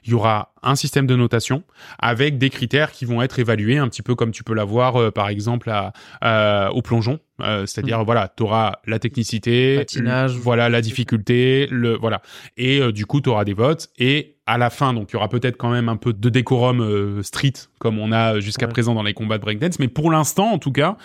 Il 0.04 0.10
y 0.10 0.14
aura 0.14 0.52
un 0.62 0.76
système 0.76 1.06
de 1.06 1.16
notation 1.16 1.62
avec 1.98 2.38
des 2.38 2.50
critères 2.50 2.90
qui 2.92 3.04
vont 3.04 3.20
être 3.22 3.38
évalués 3.38 3.78
un 3.78 3.88
petit 3.88 4.02
peu 4.02 4.14
comme 4.14 4.30
tu 4.30 4.42
peux 4.44 4.54
l'avoir 4.54 4.96
euh, 4.96 5.10
par 5.10 5.28
exemple 5.28 5.70
à, 5.70 6.70
au 6.72 6.82
plongeon 6.82 7.18
Euh, 7.40 7.66
c'est-à-dire 7.66 8.04
voilà 8.04 8.32
tu 8.36 8.44
auras 8.44 8.76
la 8.86 8.98
technicité 9.00 9.78
Patinage. 9.78 10.34
le- 10.34 10.40
voilà 10.40 10.68
la 10.68 10.80
difficulté 10.80 11.66
le 11.70 11.96
voilà 11.96 12.22
et 12.56 12.80
euh, 12.80 12.92
du 12.92 13.06
coup 13.06 13.20
tu 13.20 13.28
auras 13.28 13.44
des 13.44 13.54
votes 13.54 13.88
et 13.98 14.36
à 14.46 14.56
la 14.56 14.70
fin 14.70 14.94
donc 14.94 15.10
il 15.10 15.14
y 15.14 15.16
aura 15.16 15.28
peut-être 15.28 15.56
quand 15.56 15.70
même 15.70 15.88
un 15.88 15.96
peu 15.96 16.12
de 16.12 16.28
décorum 16.28 17.22
street 17.24 17.54
comme 17.80 17.98
on 17.98 18.12
a 18.12 18.38
jusqu'à 18.38 18.66
Ouais. 18.66 18.72
présent 18.72 18.94
dans 18.94 19.02
les 19.02 19.14
combats 19.14 19.38
de 19.38 19.42
breakdance 19.42 19.80
mais 19.80 19.88
pour 19.88 20.10
l'instant 20.12 20.52
en 20.52 20.58
tout 20.58 20.70
cas 20.70 20.96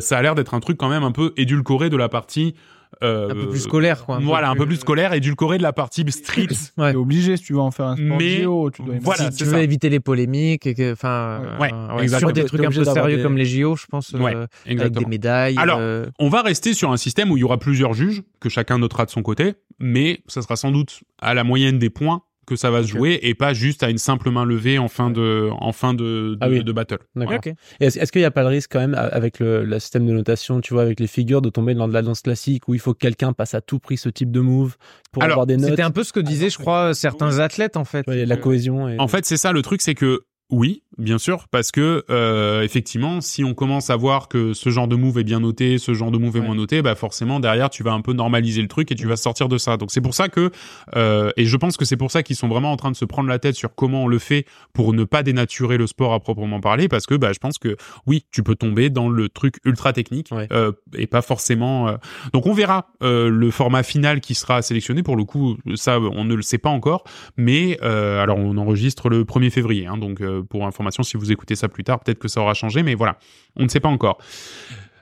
ça 0.00 0.18
a 0.18 0.22
l'air 0.22 0.34
d'être 0.34 0.52
un 0.54 0.60
truc 0.60 0.76
quand 0.76 0.90
même 0.90 1.04
un 1.04 1.12
peu 1.12 1.32
édulcoré 1.38 1.88
de 1.88 1.96
la 1.96 2.08
partie 2.10 2.54
euh, 3.02 3.30
Un 3.30 3.34
peu 3.34 3.48
plus 3.50 3.60
scolaire, 3.60 4.04
quoi. 4.04 4.16
un 4.16 4.18
peu 4.18 4.24
voilà, 4.24 4.50
un 4.50 4.56
peu 4.56 4.66
plus- 4.66 4.76
scolaire, 4.76 5.12
édulcoré 5.12 5.58
de 5.58 5.62
la 5.62 5.72
partie 5.72 6.04
street. 6.10 6.46
Ouais. 6.78 6.92
T'es 6.92 6.96
obligé 6.96 7.36
si 7.36 7.44
tu 7.44 7.52
veux 7.54 7.58
en 7.60 7.70
faire 7.70 7.86
un 7.86 7.96
sport 7.96 8.16
Mais 8.18 8.42
JO, 8.42 8.70
tu 8.70 8.82
dois 8.82 8.94
voilà, 9.00 9.30
si 9.30 9.38
tu 9.38 9.44
veux 9.44 9.52
ça. 9.52 9.62
éviter 9.62 9.88
les 9.88 10.00
polémiques, 10.00 10.66
et 10.66 10.74
que, 10.74 10.92
enfin, 10.92 11.42
Ouais, 11.60 11.70
euh, 11.72 12.08
sur 12.18 12.32
des 12.32 12.44
trucs 12.44 12.64
un 12.64 12.70
peu 12.70 12.84
sérieux 12.84 13.16
des- 13.18 13.22
comme 13.22 13.36
les 13.36 13.44
JO, 13.44 13.76
je 13.76 13.86
pense, 13.86 14.12
Ouais, 14.12 14.34
euh, 14.34 14.46
avec 14.66 14.92
des 14.92 15.04
médailles. 15.04 15.56
Alors, 15.58 15.78
euh, 15.80 16.06
On 16.18 16.28
va 16.28 16.42
rester 16.42 16.74
sur 16.74 16.90
un 16.92 16.96
système 16.96 17.30
où 17.30 17.36
il 17.36 17.40
y 17.40 17.44
aura 17.44 17.58
plusieurs 17.58 17.94
juges, 17.94 18.22
que 18.40 18.48
chacun 18.48 18.78
notera 18.78 19.04
de 19.04 19.10
son 19.10 19.22
côté, 19.22 19.54
mais 19.78 20.20
ça 20.26 20.42
sera 20.42 20.56
sans 20.56 20.70
doute 20.70 21.00
à 21.20 21.34
la 21.34 21.44
moyenne 21.44 21.78
des 21.78 21.90
points 21.90 22.22
que 22.48 22.56
ça 22.56 22.70
va 22.70 22.82
se 22.82 22.88
jouer 22.88 23.18
et 23.22 23.34
pas 23.34 23.52
juste 23.54 23.82
à 23.82 23.90
une 23.90 23.98
simple 23.98 24.30
main 24.30 24.44
levée 24.44 24.78
en 24.78 24.88
fin 24.88 25.10
de, 25.10 25.48
en 25.52 25.72
fin 25.72 25.94
de, 25.94 26.34
de, 26.34 26.38
Ah 26.40 26.48
oui. 26.48 26.64
de 26.64 26.72
battle. 26.72 26.98
D'accord. 27.14 27.38
Et 27.44 27.84
Est-ce 27.84 27.98
est-ce 27.98 28.10
qu'il 28.12 28.20
n'y 28.22 28.26
a 28.26 28.30
pas 28.30 28.42
le 28.42 28.48
risque 28.48 28.72
quand 28.72 28.80
même 28.80 28.94
avec 28.94 29.38
le, 29.38 29.64
le 29.64 29.78
système 29.78 30.06
de 30.06 30.12
notation, 30.12 30.60
tu 30.60 30.74
vois, 30.74 30.82
avec 30.82 31.00
les 31.00 31.06
figures, 31.06 31.42
de 31.42 31.50
tomber 31.50 31.74
dans 31.74 31.88
de 31.88 31.92
la 31.92 32.02
danse 32.02 32.22
classique 32.22 32.66
où 32.68 32.74
il 32.74 32.80
faut 32.80 32.94
que 32.94 32.98
quelqu'un 32.98 33.32
passe 33.32 33.54
à 33.54 33.60
tout 33.60 33.78
prix 33.78 33.96
ce 33.96 34.08
type 34.08 34.30
de 34.30 34.40
move 34.40 34.76
pour 35.12 35.22
Alors, 35.22 35.34
avoir 35.34 35.46
des 35.46 35.56
notes? 35.56 35.70
C'était 35.70 35.82
un 35.82 35.90
peu 35.90 36.04
ce 36.04 36.12
que 36.12 36.20
disaient, 36.20 36.50
je 36.50 36.58
crois, 36.58 36.94
certains 36.94 37.38
athlètes, 37.38 37.76
en 37.76 37.84
fait. 37.84 38.06
La 38.06 38.36
cohésion. 38.36 38.88
Et... 38.88 38.98
En 38.98 39.08
fait, 39.08 39.24
c'est 39.26 39.36
ça 39.36 39.52
le 39.52 39.62
truc, 39.62 39.82
c'est 39.82 39.94
que 39.94 40.20
oui, 40.50 40.82
bien 40.98 41.18
sûr, 41.18 41.46
parce 41.50 41.70
que 41.70 42.04
euh, 42.10 42.62
effectivement, 42.62 43.20
si 43.20 43.44
on 43.44 43.54
commence 43.54 43.90
à 43.90 43.96
voir 43.96 44.28
que 44.28 44.52
ce 44.52 44.68
genre 44.70 44.88
de 44.88 44.96
move 44.96 45.18
est 45.18 45.24
bien 45.24 45.40
noté, 45.40 45.78
ce 45.78 45.94
genre 45.94 46.10
de 46.10 46.18
move 46.18 46.36
est 46.36 46.40
Ouais. 46.40 46.46
moins 46.46 46.54
noté, 46.54 46.82
bah 46.82 46.94
forcément 46.94 47.40
derrière 47.40 47.70
tu 47.70 47.82
vas 47.82 47.92
un 47.92 48.00
peu 48.00 48.12
normaliser 48.12 48.62
le 48.62 48.68
truc 48.68 48.90
et 48.92 48.94
tu 48.94 49.06
vas 49.06 49.16
sortir 49.16 49.48
de 49.48 49.58
ça. 49.58 49.76
Donc 49.76 49.90
c'est 49.90 50.00
pour 50.00 50.14
ça 50.14 50.28
que 50.28 50.50
euh, 50.96 51.30
et 51.36 51.44
je 51.46 51.56
pense 51.56 51.76
que 51.76 51.84
c'est 51.84 51.96
pour 51.96 52.10
ça 52.10 52.22
qu'ils 52.22 52.36
sont 52.36 52.48
vraiment 52.48 52.72
en 52.72 52.76
train 52.76 52.90
de 52.90 52.96
se 52.96 53.04
prendre 53.04 53.28
la 53.28 53.38
tête 53.38 53.54
sur 53.54 53.74
comment 53.74 54.04
on 54.04 54.08
le 54.08 54.18
fait 54.18 54.44
pour 54.72 54.92
ne 54.92 55.04
pas 55.04 55.22
dénaturer 55.22 55.76
le 55.78 55.86
sport 55.86 56.12
à 56.12 56.20
proprement 56.20 56.60
parler, 56.60 56.88
parce 56.88 57.06
que 57.06 57.14
bah 57.14 57.32
je 57.32 57.38
pense 57.38 57.58
que 57.58 57.76
oui, 58.06 58.24
tu 58.30 58.42
peux 58.42 58.54
tomber 58.54 58.90
dans 58.90 59.08
le 59.08 59.28
truc 59.28 59.56
ultra 59.64 59.92
technique 59.92 60.28
Ouais. 60.32 60.48
euh, 60.52 60.72
et 60.96 61.06
pas 61.06 61.22
forcément. 61.22 61.88
euh, 61.88 61.96
Donc 62.32 62.46
on 62.46 62.52
verra 62.52 62.88
euh, 63.02 63.28
le 63.28 63.50
format 63.50 63.82
final 63.82 64.20
qui 64.20 64.34
sera 64.34 64.62
sélectionné. 64.62 65.02
Pour 65.02 65.16
le 65.16 65.24
coup, 65.24 65.56
ça 65.74 65.98
on 66.00 66.24
ne 66.24 66.34
le 66.34 66.42
sait 66.42 66.58
pas 66.58 66.70
encore, 66.70 67.04
mais 67.36 67.78
euh, 67.82 68.22
alors 68.22 68.38
on 68.38 68.56
enregistre 68.58 69.08
le 69.08 69.24
1er 69.24 69.50
février, 69.50 69.86
hein, 69.86 69.96
donc 69.96 70.20
euh, 70.20 70.42
pour 70.42 70.66
information, 70.66 70.87
si 70.90 71.16
vous 71.16 71.32
écoutez 71.32 71.54
ça 71.56 71.68
plus 71.68 71.84
tard, 71.84 72.00
peut-être 72.00 72.18
que 72.18 72.28
ça 72.28 72.40
aura 72.40 72.54
changé, 72.54 72.82
mais 72.82 72.94
voilà, 72.94 73.18
on 73.56 73.64
ne 73.64 73.68
sait 73.68 73.80
pas 73.80 73.88
encore. 73.88 74.18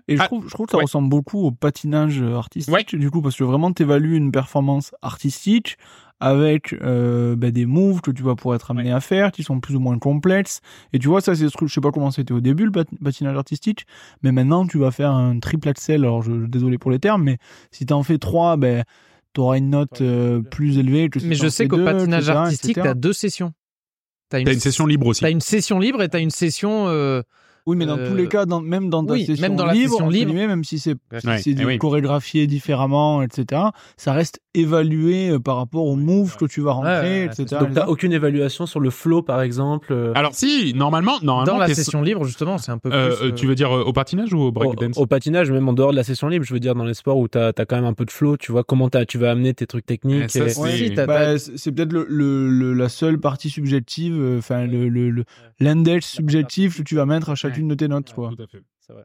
Et 0.09 0.16
je 0.16 0.22
Ah, 0.22 0.27
trouve, 0.27 0.44
je 0.46 0.51
trouve 0.55 0.66
que 0.66 0.70
ça 0.72 0.77
ouais. 0.79 0.85
ressemble 0.85 1.09
beaucoup 1.09 1.40
au 1.44 1.51
patinage 1.51 2.22
artistique, 2.22 2.72
Ouais. 2.72 2.85
du 2.92 3.11
coup, 3.11 3.20
parce 3.22 3.35
que 3.37 3.42
vraiment, 3.44 3.72
t'évalues 3.72 4.16
une 4.16 4.31
performance 4.31 4.94
artistique 5.03 5.77
avec 6.20 6.72
euh, 6.83 7.37
ben, 7.37 7.51
des 7.51 7.66
moves 7.66 8.01
que 8.01 8.11
tu 8.11 8.22
vas 8.22 8.35
pouvoir 8.37 8.55
être 8.57 8.70
amené 8.70 8.90
à 8.92 9.01
faire, 9.01 9.33
qui 9.33 9.42
sont 9.42 9.61
plus 9.61 9.75
ou 9.77 9.81
moins 9.81 9.99
complexes. 9.99 10.61
Et 10.92 10.99
tu 10.99 11.09
vois, 11.09 11.20
ça, 11.20 11.35
c'est 11.35 11.46
ce 11.49 11.53
truc, 11.53 11.68
je 11.68 11.75
sais 11.75 11.81
pas 11.81 11.90
comment 11.90 12.11
c'était 12.11 12.33
au 12.33 12.40
début, 12.40 12.64
le 12.64 12.70
pat- 12.70 12.88
patinage 13.05 13.37
artistique, 13.37 13.85
mais 14.22 14.33
maintenant, 14.33 14.66
tu 14.66 14.79
vas 14.79 14.90
faire 14.92 15.11
un 15.11 15.38
triple 15.40 15.68
axel, 15.68 16.05
alors 16.05 16.22
je, 16.22 16.33
désolé 16.33 16.79
pour 16.79 16.90
les 16.90 16.99
termes, 17.01 17.22
mais 17.25 17.38
si 17.70 17.85
t'en 17.85 18.03
fais 18.03 18.16
trois, 18.18 18.57
ben, 18.57 18.85
t'auras 19.35 19.59
une 19.59 19.68
note 19.70 20.01
euh, 20.01 20.40
plus 20.40 20.79
élevée 20.79 21.11
que 21.11 21.20
si 21.20 21.27
Mais 21.27 21.35
je 21.35 21.49
sais 21.49 21.68
qu'au 21.68 21.85
patinage 21.85 22.22
etc., 22.29 22.37
artistique, 22.38 22.70
etc. 22.79 22.88
t'as 22.88 22.94
deux 22.94 23.12
sessions. 23.12 23.53
T'as 24.28 24.40
une 24.40 24.60
session 24.60 24.86
libre 24.86 25.06
aussi. 25.06 25.20
T'as 25.20 25.30
une 25.30 25.40
session 25.40 25.78
libre 25.78 26.02
et 26.02 26.08
t'as 26.08 26.20
une 26.20 26.30
session. 26.30 27.22
Euh, 27.66 27.70
Oui, 27.70 27.76
mais 27.76 27.87
dans 27.87 27.98
Euh, 27.98 28.09
tous 28.09 28.14
les 28.14 28.29
cas, 28.29 28.46
dans, 28.46 28.61
même 28.61 28.88
dans 28.90 29.05
ta 29.05 29.14
oui, 29.14 29.26
session 29.26 29.42
même 29.48 29.57
dans 29.57 29.66
libre, 29.70 30.00
même 30.35 30.64
si 30.64 30.79
c'est 30.79 30.94
si 31.38 31.57
eh 31.59 31.64
oui. 31.64 31.79
chorégraphié 31.79 32.46
différemment, 32.46 33.22
etc., 33.22 33.62
ça 33.96 34.12
reste 34.12 34.40
évalué 34.55 35.31
euh, 35.31 35.38
par 35.38 35.57
rapport 35.57 35.85
au 35.85 35.96
move 35.96 36.37
que 36.37 36.44
tu 36.46 36.61
vas 36.61 36.72
rentrer, 36.72 37.24
etc. 37.24 37.44
Donc 37.61 37.72
t'as 37.74 37.87
aucune 37.87 38.12
évaluation 38.12 38.66
sur 38.66 38.81
le 38.81 38.90
flow, 38.90 39.22
par 39.22 39.42
exemple. 39.42 39.88
euh, 39.92 40.12
Alors 40.14 40.35
si, 40.35 40.72
normalement, 40.74 41.18
normalement, 41.22 41.52
dans 41.55 41.59
la 41.59 41.74
session 41.74 42.02
libre, 42.02 42.24
justement, 42.24 42.59
c'est 42.59 42.72
un 42.72 42.79
peu 42.79 42.90
euh, 42.92 43.16
plus. 43.16 43.26
euh, 43.26 43.33
tu 43.33 43.46
veux 43.46 43.55
dire 43.55 43.70
euh, 43.76 43.83
au 43.83 43.92
patinage 43.92 44.33
ou 44.33 44.38
au 44.38 44.46
au, 44.46 44.52
breakdance 44.52 44.96
au 44.98 45.07
patinage, 45.07 45.50
même 45.50 45.68
en 45.68 45.72
dehors 45.72 45.90
de 45.90 45.96
la 45.96 46.05
session 46.05 46.29
libre, 46.29 46.44
je 46.44 46.55
veux 46.55 46.61
dire 46.61 46.74
dans 46.74 46.85
les 46.85 46.94
sports 46.94 47.18
où 47.18 47.29
t'as 47.29 47.48
as 47.48 47.64
quand 47.66 47.76
même 47.76 47.85
un 47.85 47.92
peu 47.94 48.05
de 48.05 48.11
flow, 48.11 48.37
tu 48.37 48.52
vois 48.52 48.64
comment 48.64 48.88
tu 49.09 49.18
vas 49.18 49.31
amener 49.33 49.52
tes 49.55 49.66
trucs 49.66 49.85
techniques. 49.87 50.24
Eh, 50.26 50.29
ça, 50.29 50.44
et- 50.44 50.48
c'est- 50.50 50.61
Ouais, 50.61 50.76
Si, 50.76 50.94
t'as- 50.94 51.07
bah, 51.07 51.38
c'est 51.38 51.72
peut-être 51.72 51.92
le, 51.92 52.07
le- 52.09 52.48
le- 52.48 52.72
la 52.72 52.88
seule 52.88 53.18
partie 53.18 53.50
subjective, 53.50 54.14
euh, 54.18 54.38
enfin 54.38 54.66
le 54.66 54.88
le- 54.88 55.11
le- 55.11 55.24
l'index 55.61 56.07
subjectif 56.07 56.79
que 56.79 56.83
tu 56.83 56.94
vas 56.96 57.05
mettre 57.07 57.31
à 57.31 57.35
chacune 57.57 57.69
de 57.69 57.75
tes 57.75 57.88
notes, 57.88 58.12
quoi. 58.14 58.31
Tout 58.37 58.42
à 58.42 58.47
fait. 58.47 58.62
C'est 58.81 58.92
vrai. 58.92 59.03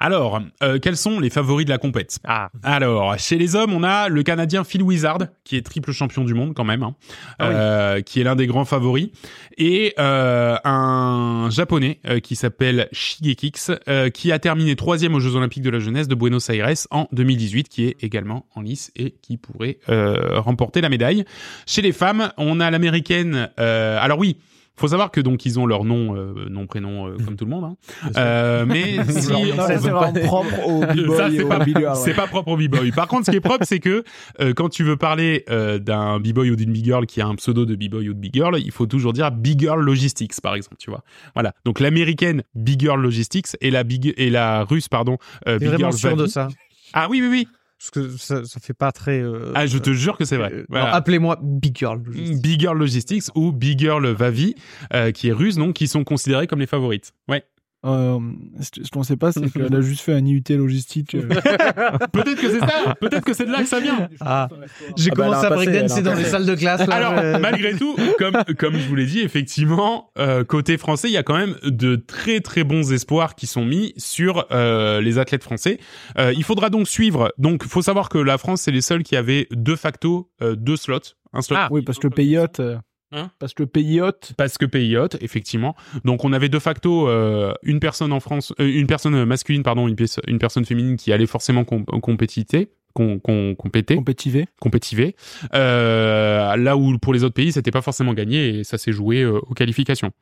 Alors, 0.00 0.40
euh, 0.64 0.80
quels 0.80 0.96
sont 0.96 1.20
les 1.20 1.30
favoris 1.30 1.64
de 1.64 1.70
la 1.70 1.78
compète? 1.78 2.18
Ah, 2.24 2.50
Alors, 2.64 3.16
chez 3.20 3.38
les 3.38 3.54
hommes, 3.54 3.72
on 3.72 3.84
a 3.84 4.08
le 4.08 4.24
Canadien 4.24 4.64
Phil 4.64 4.82
Wizard, 4.82 5.18
qui 5.44 5.54
est 5.56 5.62
triple 5.62 5.92
champion 5.92 6.24
du 6.24 6.34
monde 6.34 6.54
quand 6.54 6.64
même, 6.64 6.82
hein, 6.82 6.96
Ah 7.38 7.48
oui. 7.48 7.54
euh, 7.56 8.00
qui 8.00 8.20
est 8.20 8.24
l'un 8.24 8.34
des 8.34 8.48
grands 8.48 8.64
favoris, 8.64 9.10
et 9.58 9.94
euh, 10.00 10.56
un 10.64 11.48
Japonais 11.52 12.00
euh, 12.08 12.18
qui 12.18 12.34
s'appelle 12.34 12.88
Shigekix, 12.90 13.70
euh, 13.88 14.10
qui 14.10 14.32
a 14.32 14.40
terminé 14.40 14.74
troisième 14.74 15.14
aux 15.14 15.20
Jeux 15.20 15.36
Olympiques 15.36 15.62
de 15.62 15.70
la 15.70 15.78
jeunesse 15.78 16.08
de 16.08 16.16
Buenos 16.16 16.50
Aires 16.50 16.66
en 16.90 17.06
2018, 17.12 17.68
qui 17.68 17.84
est 17.84 18.02
également 18.02 18.46
en 18.56 18.62
lice 18.62 18.90
et 18.96 19.12
qui 19.22 19.36
pourrait 19.36 19.78
euh, 19.88 20.40
remporter 20.40 20.80
la 20.80 20.88
médaille. 20.88 21.24
Chez 21.66 21.82
les 21.82 21.92
femmes, 21.92 22.32
on 22.38 22.58
a 22.58 22.72
l'américaine. 22.72 23.50
euh, 23.60 23.98
alors 24.00 24.18
oui. 24.18 24.36
Faut 24.80 24.88
savoir 24.88 25.10
que 25.10 25.20
donc 25.20 25.44
ils 25.44 25.60
ont 25.60 25.66
leur 25.66 25.84
nom, 25.84 26.16
euh, 26.16 26.48
nom 26.48 26.66
prénom 26.66 27.06
euh, 27.06 27.16
comme 27.22 27.36
tout 27.36 27.44
le 27.44 27.50
monde. 27.50 27.64
Hein. 27.64 28.10
Euh, 28.16 28.64
mais 28.66 29.04
si 29.10 29.20
ça, 29.56 29.66
c'est 29.78 29.90
vraiment 29.90 30.10
propre 30.24 30.66
au 30.66 30.80
b-boy 30.80 31.36
c'est 31.36 31.42
au 31.42 31.48
pas, 31.48 31.58
b-girl, 31.58 31.96
c'est 31.96 32.10
ouais. 32.10 32.14
pas 32.14 32.26
propre 32.26 32.48
au 32.48 32.56
b-boy. 32.56 32.90
Par 32.92 33.06
contre, 33.06 33.26
ce 33.26 33.30
qui 33.30 33.36
est 33.36 33.42
propre, 33.42 33.66
c'est 33.66 33.78
que 33.78 34.04
euh, 34.40 34.54
quand 34.54 34.70
tu 34.70 34.82
veux 34.82 34.96
parler 34.96 35.44
euh, 35.50 35.78
d'un 35.78 36.18
b-boy 36.18 36.50
ou 36.50 36.56
d'une 36.56 36.72
b-girl 36.72 37.04
qui 37.04 37.20
a 37.20 37.26
un 37.26 37.34
pseudo 37.34 37.66
de 37.66 37.74
b-boy 37.74 38.08
ou 38.08 38.14
de 38.14 38.18
b-girl, 38.18 38.58
il 38.58 38.70
faut 38.70 38.86
toujours 38.86 39.12
dire 39.12 39.30
b-girl 39.30 39.82
logistics, 39.82 40.40
par 40.40 40.54
exemple, 40.54 40.76
tu 40.78 40.88
vois. 40.88 41.04
Voilà. 41.34 41.52
Donc 41.66 41.78
l'américaine 41.78 42.42
b-girl 42.54 43.02
logistics 43.02 43.48
et 43.60 43.70
la 43.70 43.84
big 43.84 44.14
et 44.16 44.30
la 44.30 44.64
russe, 44.64 44.88
pardon, 44.88 45.18
euh, 45.46 45.58
t'es 45.58 45.66
vraiment 45.66 45.90
b-girl 45.90 45.98
sûr 45.98 46.16
de 46.16 46.26
ça? 46.26 46.48
Ah 46.94 47.08
oui, 47.10 47.20
oui, 47.20 47.28
oui. 47.28 47.48
Parce 47.80 47.90
que 47.90 48.10
ça, 48.18 48.44
ça 48.44 48.60
fait 48.60 48.74
pas 48.74 48.92
très. 48.92 49.20
euh, 49.22 49.52
Ah, 49.54 49.66
je 49.66 49.78
te 49.78 49.90
jure 49.90 50.18
que 50.18 50.26
c'est 50.26 50.36
vrai. 50.36 50.52
euh, 50.52 50.66
Voilà. 50.68 50.94
Appelez-moi 50.94 51.38
Big 51.42 51.74
Girl. 51.78 52.02
juste. 52.12 52.42
Big 52.42 52.60
Girl 52.60 52.76
Logistics 52.78 53.24
ou 53.34 53.52
Big 53.52 53.78
Girl 53.78 54.06
Vavi, 54.06 54.54
euh, 54.92 55.12
qui 55.12 55.28
est 55.28 55.32
russe, 55.32 55.56
donc 55.56 55.74
qui 55.76 55.88
sont 55.88 56.04
considérés 56.04 56.46
comme 56.46 56.60
les 56.60 56.66
favorites. 56.66 57.12
Ouais. 57.26 57.42
Euh, 57.86 58.18
ce 58.60 58.90
qu'on 58.90 59.02
sait 59.02 59.16
pas, 59.16 59.32
c'est 59.32 59.50
qu'elle 59.50 59.74
a 59.74 59.80
juste 59.80 60.02
fait 60.02 60.12
un 60.12 60.24
IUT 60.24 60.42
logistique. 60.50 61.14
euh. 61.14 61.22
Peut-être 62.12 62.40
que 62.40 62.50
c'est 62.50 62.60
ça. 62.60 62.94
Peut-être 63.00 63.24
que 63.24 63.32
c'est 63.32 63.46
de 63.46 63.50
là 63.52 63.60
que 63.62 63.68
ça 63.68 63.80
vient. 63.80 64.08
Ah, 64.20 64.48
j'ai 64.96 65.10
Ah 65.12 65.14
bah, 65.14 65.24
commencé 65.24 65.46
un 65.46 65.50
à 65.50 65.54
breakdancer 65.54 66.02
dans 66.02 66.10
des 66.10 66.18
passé. 66.18 66.30
salles 66.30 66.46
de 66.46 66.54
classe. 66.54 66.86
Là, 66.86 66.94
Alors, 66.96 67.16
je- 67.16 67.38
malgré 67.40 67.74
tout, 67.76 67.96
comme, 68.18 68.36
comme 68.58 68.74
je 68.76 68.86
vous 68.86 68.94
l'ai 68.96 69.06
dit, 69.06 69.20
effectivement, 69.20 70.10
euh, 70.18 70.44
côté 70.44 70.76
français, 70.76 71.08
il 71.08 71.12
y 71.12 71.16
a 71.16 71.22
quand 71.22 71.36
même 71.38 71.56
de 71.64 71.96
très 71.96 72.40
très 72.40 72.64
bons 72.64 72.92
espoirs 72.92 73.34
qui 73.34 73.46
sont 73.46 73.64
mis 73.64 73.94
sur 73.96 74.46
euh, 74.52 75.00
les 75.00 75.18
athlètes 75.18 75.42
français. 75.44 75.78
Euh, 76.18 76.32
il 76.36 76.44
faudra 76.44 76.68
donc 76.68 76.86
suivre. 76.86 77.32
Donc, 77.38 77.64
faut 77.64 77.82
savoir 77.82 78.08
que 78.10 78.18
la 78.18 78.36
France, 78.36 78.60
c'est 78.62 78.72
les 78.72 78.82
seuls 78.82 79.02
qui 79.02 79.16
avaient 79.16 79.46
de 79.52 79.74
facto 79.74 80.30
euh, 80.42 80.54
deux 80.54 80.76
slots. 80.76 80.98
Un 81.32 81.40
slot. 81.42 81.56
Ah. 81.58 81.68
oui, 81.70 81.82
parce 81.82 81.98
que 81.98 82.08
Payotte, 82.08 82.60
euh, 82.60 82.76
Hein 83.12 83.30
parce 83.40 83.54
que 83.54 83.64
Payotte, 83.64 84.34
Parce 84.36 84.56
que 84.56 84.66
pays 84.66 84.96
hôte, 84.96 85.16
effectivement. 85.20 85.74
Donc 86.04 86.24
on 86.24 86.32
avait 86.32 86.48
de 86.48 86.58
facto 86.60 87.08
euh, 87.08 87.52
une 87.64 87.80
personne 87.80 88.12
en 88.12 88.20
France, 88.20 88.52
euh, 88.60 88.70
une 88.72 88.86
personne 88.86 89.24
masculine, 89.24 89.62
pardon, 89.64 89.88
une, 89.88 89.96
pièce- 89.96 90.20
une 90.28 90.38
personne 90.38 90.64
féminine 90.64 90.96
qui 90.96 91.12
allait 91.12 91.26
forcément 91.26 91.64
com 91.64 91.84
compétiter, 91.84 92.70
com 92.94 93.20
com 93.20 93.56
compéter, 93.56 93.96
compétivé. 93.96 94.46
compétiver. 94.60 95.16
Euh, 95.54 96.54
là 96.56 96.76
où 96.76 96.96
pour 96.98 97.12
les 97.12 97.24
autres 97.24 97.34
pays, 97.34 97.50
c'était 97.52 97.72
pas 97.72 97.82
forcément 97.82 98.14
gagné 98.14 98.60
et 98.60 98.64
ça 98.64 98.78
s'est 98.78 98.92
joué 98.92 99.22
euh, 99.22 99.40
aux 99.48 99.54
qualifications. 99.54 100.12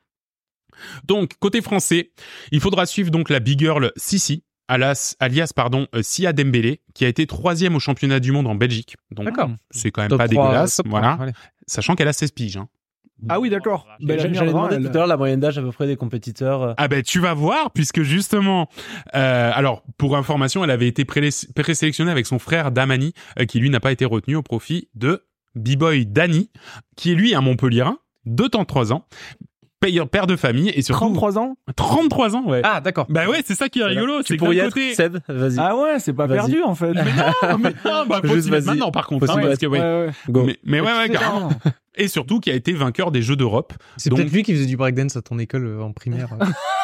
Donc 1.03 1.33
côté 1.39 1.61
français, 1.61 2.11
il 2.51 2.59
faudra 2.59 2.85
suivre 2.85 3.11
donc 3.11 3.29
la 3.29 3.39
big 3.39 3.59
girl 3.59 3.91
Sissi. 3.97 4.43
Alias, 4.71 5.15
alias 5.19 5.51
pardon, 5.55 5.87
Sia 6.01 6.31
Dembélé, 6.31 6.81
qui 6.93 7.03
a 7.03 7.07
été 7.07 7.25
troisième 7.25 7.75
au 7.75 7.79
championnat 7.79 8.19
du 8.19 8.31
monde 8.31 8.45
en 8.45 8.53
Belgique. 8.53 8.97
Donc 9.11 9.25
D'accord. 9.25 9.49
c'est 9.71 9.89
quand 9.89 10.01
même 10.03 10.09
Top 10.09 10.19
pas 10.19 10.27
3, 10.27 10.45
dégueulasse, 10.45 10.75
top 10.75 10.87
3, 10.87 10.99
voilà. 11.17 11.31
Sachant 11.65 11.95
qu'elle 11.95 12.07
a 12.07 12.13
16 12.13 12.31
piges. 12.31 12.57
Hein. 12.57 12.67
Ah 13.27 13.39
oui, 13.39 13.49
d'accord. 13.49 13.85
Ben, 13.99 14.17
J'allais 14.19 14.49
demander 14.51 14.75
elle. 14.75 14.83
tout 14.83 14.89
à 14.89 14.93
l'heure 14.93 15.07
la 15.07 15.17
moyenne 15.17 15.39
d'âge 15.39 15.57
à 15.57 15.61
peu 15.61 15.71
près 15.71 15.87
des 15.87 15.95
compétiteurs. 15.97 16.63
euh, 16.63 16.73
Ah 16.77 16.87
ben 16.87 17.01
tu 17.03 17.19
vas 17.19 17.33
voir 17.33 17.71
puisque 17.71 18.01
justement 18.01 18.69
euh, 19.15 19.51
alors 19.53 19.83
pour 19.97 20.15
information 20.15 20.63
elle 20.63 20.71
avait 20.71 20.87
été 20.87 21.03
présélectionnée 21.05 22.11
avec 22.11 22.25
son 22.25 22.39
frère 22.39 22.71
Damani 22.71 23.13
euh, 23.39 23.45
qui 23.45 23.59
lui 23.59 23.69
n'a 23.69 23.79
pas 23.79 23.91
été 23.91 24.05
retenu 24.05 24.35
au 24.35 24.41
profit 24.43 24.87
de 24.95 25.23
B-boy 25.55 26.05
Dani 26.05 26.49
qui 26.95 27.11
est 27.11 27.15
lui 27.15 27.35
un 27.35 27.41
Montpellierin 27.41 27.97
de 28.25 28.47
33 28.47 28.93
ans 28.93 29.05
père 30.11 30.27
de 30.27 30.35
famille 30.35 30.69
et 30.75 30.81
surtout 30.81 30.99
33 31.05 31.37
ans? 31.39 31.55
33 31.75 32.35
ans 32.35 32.43
ouais. 32.45 32.59
Ah, 32.65 32.81
d'accord. 32.81 33.05
Bah 33.09 33.27
ouais 33.29 33.41
c'est 33.45 33.55
ça 33.55 33.69
qui 33.69 33.79
est 33.79 33.85
rigolo 33.85 34.19
Tu 34.23 34.33
c'est 34.33 34.37
pourrais 34.37 34.57
y 34.57 34.59
être, 34.59 34.73
côté 34.73 34.93
Seb 34.93 35.19
Vas-y. 35.29 35.55
Ah 35.57 35.75
ouais, 35.77 35.99
c'est 35.99 36.11
pas 36.13 36.27
perdu 36.27 36.61
en 36.63 36.75
fait. 36.75 36.91
mais 36.93 37.03
non 37.03 37.57
mais 37.59 37.73
non 37.85 38.05
bah 38.05 38.19
faut 38.21 38.27
Juste 38.33 38.45
s'y 38.47 38.51
mettre 38.51 38.65
vas-y. 38.65 38.75
maintenant 38.77 38.91
par 38.91 39.07
contre 39.07 39.29
hein, 39.29 39.39
parce 39.41 39.57
que 39.57 39.65
ouais. 39.67 39.79
ouais. 39.79 40.09
Go. 40.29 40.43
mais, 40.45 40.59
mais 40.65 40.81
ouais 40.81 40.97
ouais 40.97 41.09
carrément. 41.09 41.49
et 41.95 42.07
surtout 42.07 42.39
qui 42.39 42.49
a 42.51 42.53
été 42.55 42.73
vainqueur 42.73 43.11
des 43.11 43.21
Jeux 43.21 43.35
d'Europe. 43.35 43.73
C'est 43.97 44.09
Donc- 44.09 44.19
peut-être 44.19 44.31
lui 44.33 44.43
qui 44.43 44.53
faisait 44.53 44.65
du 44.65 44.77
breakdance 44.77 45.15
à 45.15 45.21
ton 45.21 45.37
école 45.39 45.65
euh, 45.65 45.81
en 45.81 45.91
primaire. 45.91 46.29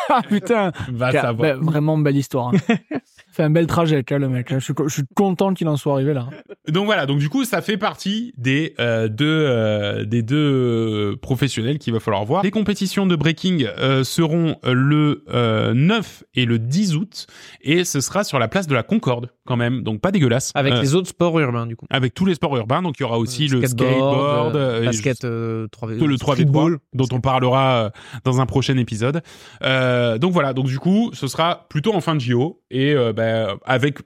Ah 0.07 0.21
putain 0.21 0.71
Va 0.93 1.11
savoir. 1.11 1.33
bah, 1.35 1.55
Vraiment 1.59 1.97
belle 1.97 2.15
histoire. 2.15 2.49
hein. 2.53 2.75
fait 3.31 3.41
un 3.41 3.49
bel 3.49 3.65
trajet, 3.65 4.03
vois, 4.07 4.19
le 4.19 4.29
mec. 4.29 4.51
hein. 4.51 4.59
Je 4.59 4.63
suis, 4.65 4.73
co- 4.75 4.87
je 4.87 4.93
suis 4.93 5.03
content 5.15 5.55
qu'il 5.55 5.67
en 5.67 5.77
soit 5.77 5.93
arrivé 5.93 6.13
là. 6.13 6.27
Donc 6.67 6.85
voilà, 6.85 7.07
donc 7.07 7.17
du 7.17 7.27
coup, 7.27 7.43
ça 7.43 7.63
fait 7.63 7.75
partie 7.77 8.31
des 8.37 8.75
euh, 8.79 9.07
deux 9.07 9.25
euh, 9.25 10.05
des 10.05 10.21
deux 10.21 10.35
euh, 10.37 11.15
professionnels 11.19 11.79
qu'il 11.79 11.91
va 11.91 11.99
falloir 11.99 12.23
voir. 12.23 12.43
Les 12.43 12.51
compétitions 12.51 13.07
de 13.07 13.15
breaking 13.15 13.65
euh, 13.79 14.03
seront 14.03 14.57
le 14.63 15.23
euh, 15.33 15.73
9 15.73 16.23
et 16.35 16.45
le 16.45 16.59
10 16.59 16.95
août 16.97 17.25
et 17.61 17.83
ce 17.83 17.99
sera 17.99 18.23
sur 18.23 18.37
la 18.37 18.47
place 18.47 18.67
de 18.67 18.75
la 18.75 18.83
Concorde 18.83 19.31
quand 19.47 19.57
même, 19.57 19.81
donc 19.81 20.01
pas 20.01 20.11
dégueulasse. 20.11 20.51
Avec 20.53 20.73
Euh, 20.73 20.81
les 20.81 20.93
autres 20.93 21.07
sports 21.09 21.39
urbains, 21.39 21.65
du 21.65 21.75
coup. 21.75 21.87
avec 21.89 22.13
tous 22.13 22.25
les 22.27 22.35
sports 22.35 22.55
urbains, 22.57 22.83
donc 22.83 22.95
il 22.99 23.01
y 23.01 23.05
aura 23.05 23.17
aussi 23.17 23.47
le 23.47 23.65
Skateboard, 23.65 24.51
skateboard, 24.51 24.83
basket, 24.95 25.25
euh, 25.25 25.67
3 25.71 25.89
que 25.89 26.03
le 26.05 26.15
3v3 26.15 26.77
dont 26.93 27.07
on 27.11 27.21
parlera 27.21 27.85
euh, 27.85 27.89
dans 28.23 28.41
un 28.41 28.45
prochain 28.45 28.77
épisode. 28.77 29.21
Euh, 29.63 30.17
donc 30.17 30.33
voilà, 30.33 30.53
donc 30.53 30.67
du 30.67 30.79
coup, 30.79 31.11
ce 31.13 31.27
sera 31.27 31.65
plutôt 31.69 31.93
en 31.93 32.01
fin 32.01 32.15
de 32.15 32.19
JO 32.21 32.61
et 32.71 32.93
euh, 32.93 33.13
bah, 33.13 33.55
avec 33.65 33.99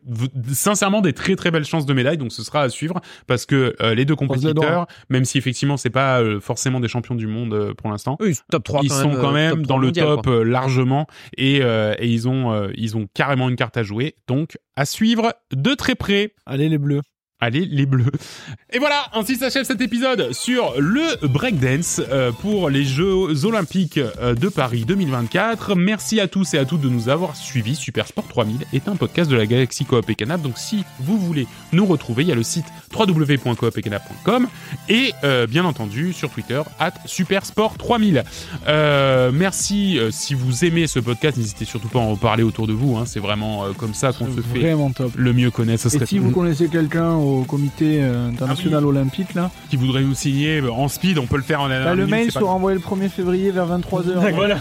sincèrement 0.51 1.01
des 1.01 1.13
très 1.13 1.35
très 1.35 1.51
belles 1.51 1.65
chances 1.65 1.85
de 1.85 1.93
médaille. 1.93 2.17
Donc 2.17 2.31
ce 2.31 2.43
sera 2.43 2.61
à 2.61 2.69
suivre 2.69 2.99
parce 3.27 3.45
que 3.45 3.75
euh, 3.81 3.95
les 3.95 4.05
deux 4.05 4.15
compétiteurs, 4.15 4.87
même 5.09 5.25
si 5.25 5.37
effectivement 5.37 5.77
c'est 5.77 5.89
pas 5.89 6.21
euh, 6.21 6.39
forcément 6.39 6.79
des 6.79 6.87
champions 6.87 7.15
du 7.15 7.27
monde 7.27 7.53
euh, 7.53 7.73
pour 7.73 7.89
l'instant. 7.89 8.17
Oui, 8.19 8.35
top 8.51 8.63
3 8.63 8.81
Ils 8.83 8.89
quand 8.89 8.95
sont 8.95 9.09
même, 9.09 9.21
quand 9.21 9.31
même 9.31 9.65
dans 9.65 9.75
3 9.77 9.81
le 9.81 9.91
top 9.91 10.25
quoi. 10.25 10.45
largement 10.45 11.07
et, 11.37 11.59
euh, 11.61 11.93
et 11.99 12.07
ils 12.07 12.27
ont 12.27 12.51
euh, 12.51 12.69
ils 12.75 12.97
ont 12.97 13.07
carrément 13.13 13.49
une 13.49 13.55
carte 13.55 13.77
à 13.77 13.83
jouer. 13.83 14.15
Donc 14.27 14.57
à 14.75 14.85
suivre 14.85 15.33
de 15.53 15.73
très 15.73 15.95
près. 15.95 16.33
Allez 16.45 16.69
les 16.69 16.77
bleus. 16.77 17.01
Allez 17.41 17.65
les 17.65 17.85
bleus. 17.85 18.11
Et 18.73 18.79
voilà, 18.79 19.05
ainsi 19.13 19.35
s'achève 19.35 19.63
cet 19.63 19.79
épisode 19.79 20.33
sur 20.33 20.73
le 20.77 21.25
breakdance 21.25 22.01
euh, 22.11 22.31
pour 22.33 22.69
les 22.69 22.83
Jeux 22.83 23.45
olympiques 23.45 23.97
euh, 23.97 24.35
de 24.35 24.49
Paris 24.49 24.83
2024. 24.85 25.75
Merci 25.75 26.19
à 26.19 26.27
tous 26.27 26.53
et 26.53 26.57
à 26.57 26.65
toutes 26.65 26.81
de 26.81 26.89
nous 26.89 27.07
avoir 27.07 27.35
suivis. 27.37 27.75
Super 27.75 28.07
Sport 28.07 28.27
3000 28.27 28.65
est 28.73 28.87
un 28.89 28.95
podcast 28.97 29.31
de 29.31 29.37
la 29.37 29.45
galaxie 29.45 29.85
Coop 29.85 30.09
et 30.09 30.15
Canap. 30.15 30.41
Donc 30.41 30.57
si 30.57 30.83
vous 30.99 31.17
voulez 31.17 31.47
nous 31.71 31.85
retrouver, 31.85 32.23
il 32.23 32.29
y 32.29 32.31
a 32.33 32.35
le 32.35 32.43
site 32.43 32.65
www.coopetcanap.com 32.93 34.47
et 34.89 35.13
euh, 35.23 35.47
bien 35.47 35.65
entendu 35.65 36.13
sur 36.13 36.29
Twitter 36.29 36.61
at 36.79 36.93
Supersport 37.05 37.77
3000. 37.77 38.23
Euh, 38.67 39.31
merci 39.33 39.97
euh, 39.97 40.11
si 40.11 40.33
vous 40.33 40.65
aimez 40.65 40.87
ce 40.87 40.99
podcast, 40.99 41.37
n'hésitez 41.37 41.65
surtout 41.65 41.87
pas 41.87 41.99
à 41.99 42.03
en 42.03 42.15
parler 42.15 42.43
autour 42.43 42.67
de 42.67 42.73
vous. 42.73 42.97
hein. 42.97 43.03
C'est 43.05 43.19
vraiment 43.19 43.65
euh, 43.65 43.71
comme 43.73 43.93
ça 43.93 44.11
qu'on 44.13 44.27
se 44.27 44.41
fait 44.41 44.75
top. 44.95 45.11
le 45.15 45.33
mieux 45.33 45.51
connaître. 45.51 45.89
Ce 45.89 45.95
Et 45.95 46.05
si 46.05 46.19
vous 46.19 46.31
connaissez 46.31 46.67
quelqu'un 46.67 47.15
au 47.29 47.43
comité 47.43 47.99
euh, 48.01 48.29
international 48.29 48.85
olympique 48.85 49.33
là, 49.33 49.51
qui 49.69 49.75
voudrait 49.75 50.01
nous 50.01 50.13
signer 50.13 50.61
en 50.61 50.87
speed, 50.87 51.17
on 51.17 51.25
peut 51.25 51.37
le 51.37 51.43
faire 51.43 51.61
en 51.61 51.69
bah, 51.69 51.95
le 51.95 52.07
mail 52.07 52.31
sera 52.31 52.51
envoyé 52.51 52.77
le 52.77 52.83
1er 52.83 53.09
février 53.09 53.51
vers 53.51 53.67
23h. 53.67 54.33
Voilà, 54.33 54.57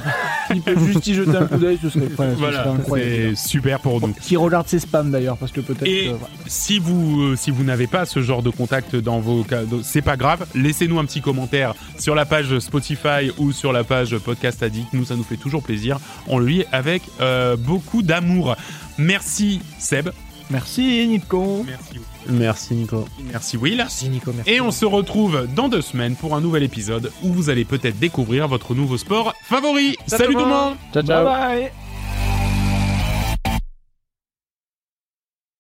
Il 0.55 0.63
peut 0.63 0.79
juste 0.79 1.07
y 1.07 1.15
jeter 1.15 1.37
un 1.37 1.47
coup 1.47 1.57
d'œil, 1.57 1.79
ce 1.83 1.91
serait, 1.91 2.07
ouais, 2.07 2.11
ce 2.17 2.39
voilà 2.39 2.65
serait 2.87 3.01
c'est 3.01 3.35
super 3.37 3.81
pour 3.81 4.01
nous. 4.01 4.15
Qui 4.21 4.37
regarde 4.37 4.67
ses 4.69 4.79
spams 4.79 5.11
d'ailleurs, 5.11 5.37
parce 5.37 5.53
que 5.53 5.61
peut-être. 5.61 5.87
Et 5.87 6.13
si 6.47 6.79
vous 6.79 7.21
euh, 7.21 7.37
si 7.37 7.51
vous 7.51 7.65
n'avez 7.65 7.87
pas 7.87 8.07
ce 8.07 8.21
genre 8.21 8.43
de 8.43 8.51
contact 8.51 8.97
dans 8.97 9.21
vos 9.21 9.43
cas, 9.43 9.61
c'est 9.83 10.03
pas 10.03 10.17
grave. 10.17 10.47
Laissez-nous 10.55 10.99
un 10.99 11.05
petit 11.05 11.21
commentaire 11.21 11.75
sur 11.99 12.15
la 12.15 12.25
page 12.25 12.59
Spotify 12.59 13.31
ou 13.39 13.53
sur 13.53 13.73
la 13.73 13.85
page 13.85 14.17
Podcast 14.19 14.63
Addict. 14.63 14.93
Nous, 14.93 15.05
ça 15.05 15.17
nous 15.17 15.23
fait 15.23 15.37
toujours 15.37 15.63
plaisir. 15.63 15.99
On 16.27 16.39
le 16.39 16.47
lit 16.47 16.65
avec 16.73 17.03
euh, 17.21 17.57
beaucoup 17.57 18.03
d'amour. 18.03 18.57
Merci 18.99 19.61
Seb. 19.79 20.11
Merci 20.51 21.07
Nico. 21.07 21.65
Merci. 21.67 22.01
Merci 22.29 22.75
Nico. 22.75 23.09
Merci 23.33 23.57
Will. 23.57 23.77
Merci 23.77 24.09
Nico, 24.09 24.33
merci. 24.35 24.51
Et 24.51 24.61
on 24.61 24.71
se 24.71 24.85
retrouve 24.85 25.47
dans 25.55 25.69
deux 25.69 25.83
semaines 25.83 26.17
pour 26.17 26.35
un 26.35 26.41
nouvel 26.41 26.63
épisode 26.63 27.11
où 27.23 27.33
vous 27.33 27.51
allez 27.51 27.65
peut-être 27.65 27.99
découvrir 27.99 28.49
votre 28.49 28.75
nouveau 28.75 28.99
sport 28.99 29.35
favori. 29.43 29.97
Ciao, 30.09 30.19
Salut 30.19 30.35
tout 30.35 30.41
le 30.41 30.47
monde. 30.47 30.51
monde 30.71 30.77
Ciao, 30.93 31.03
Bye 31.03 31.07
ciao. 31.07 31.25
bye. 31.25 31.73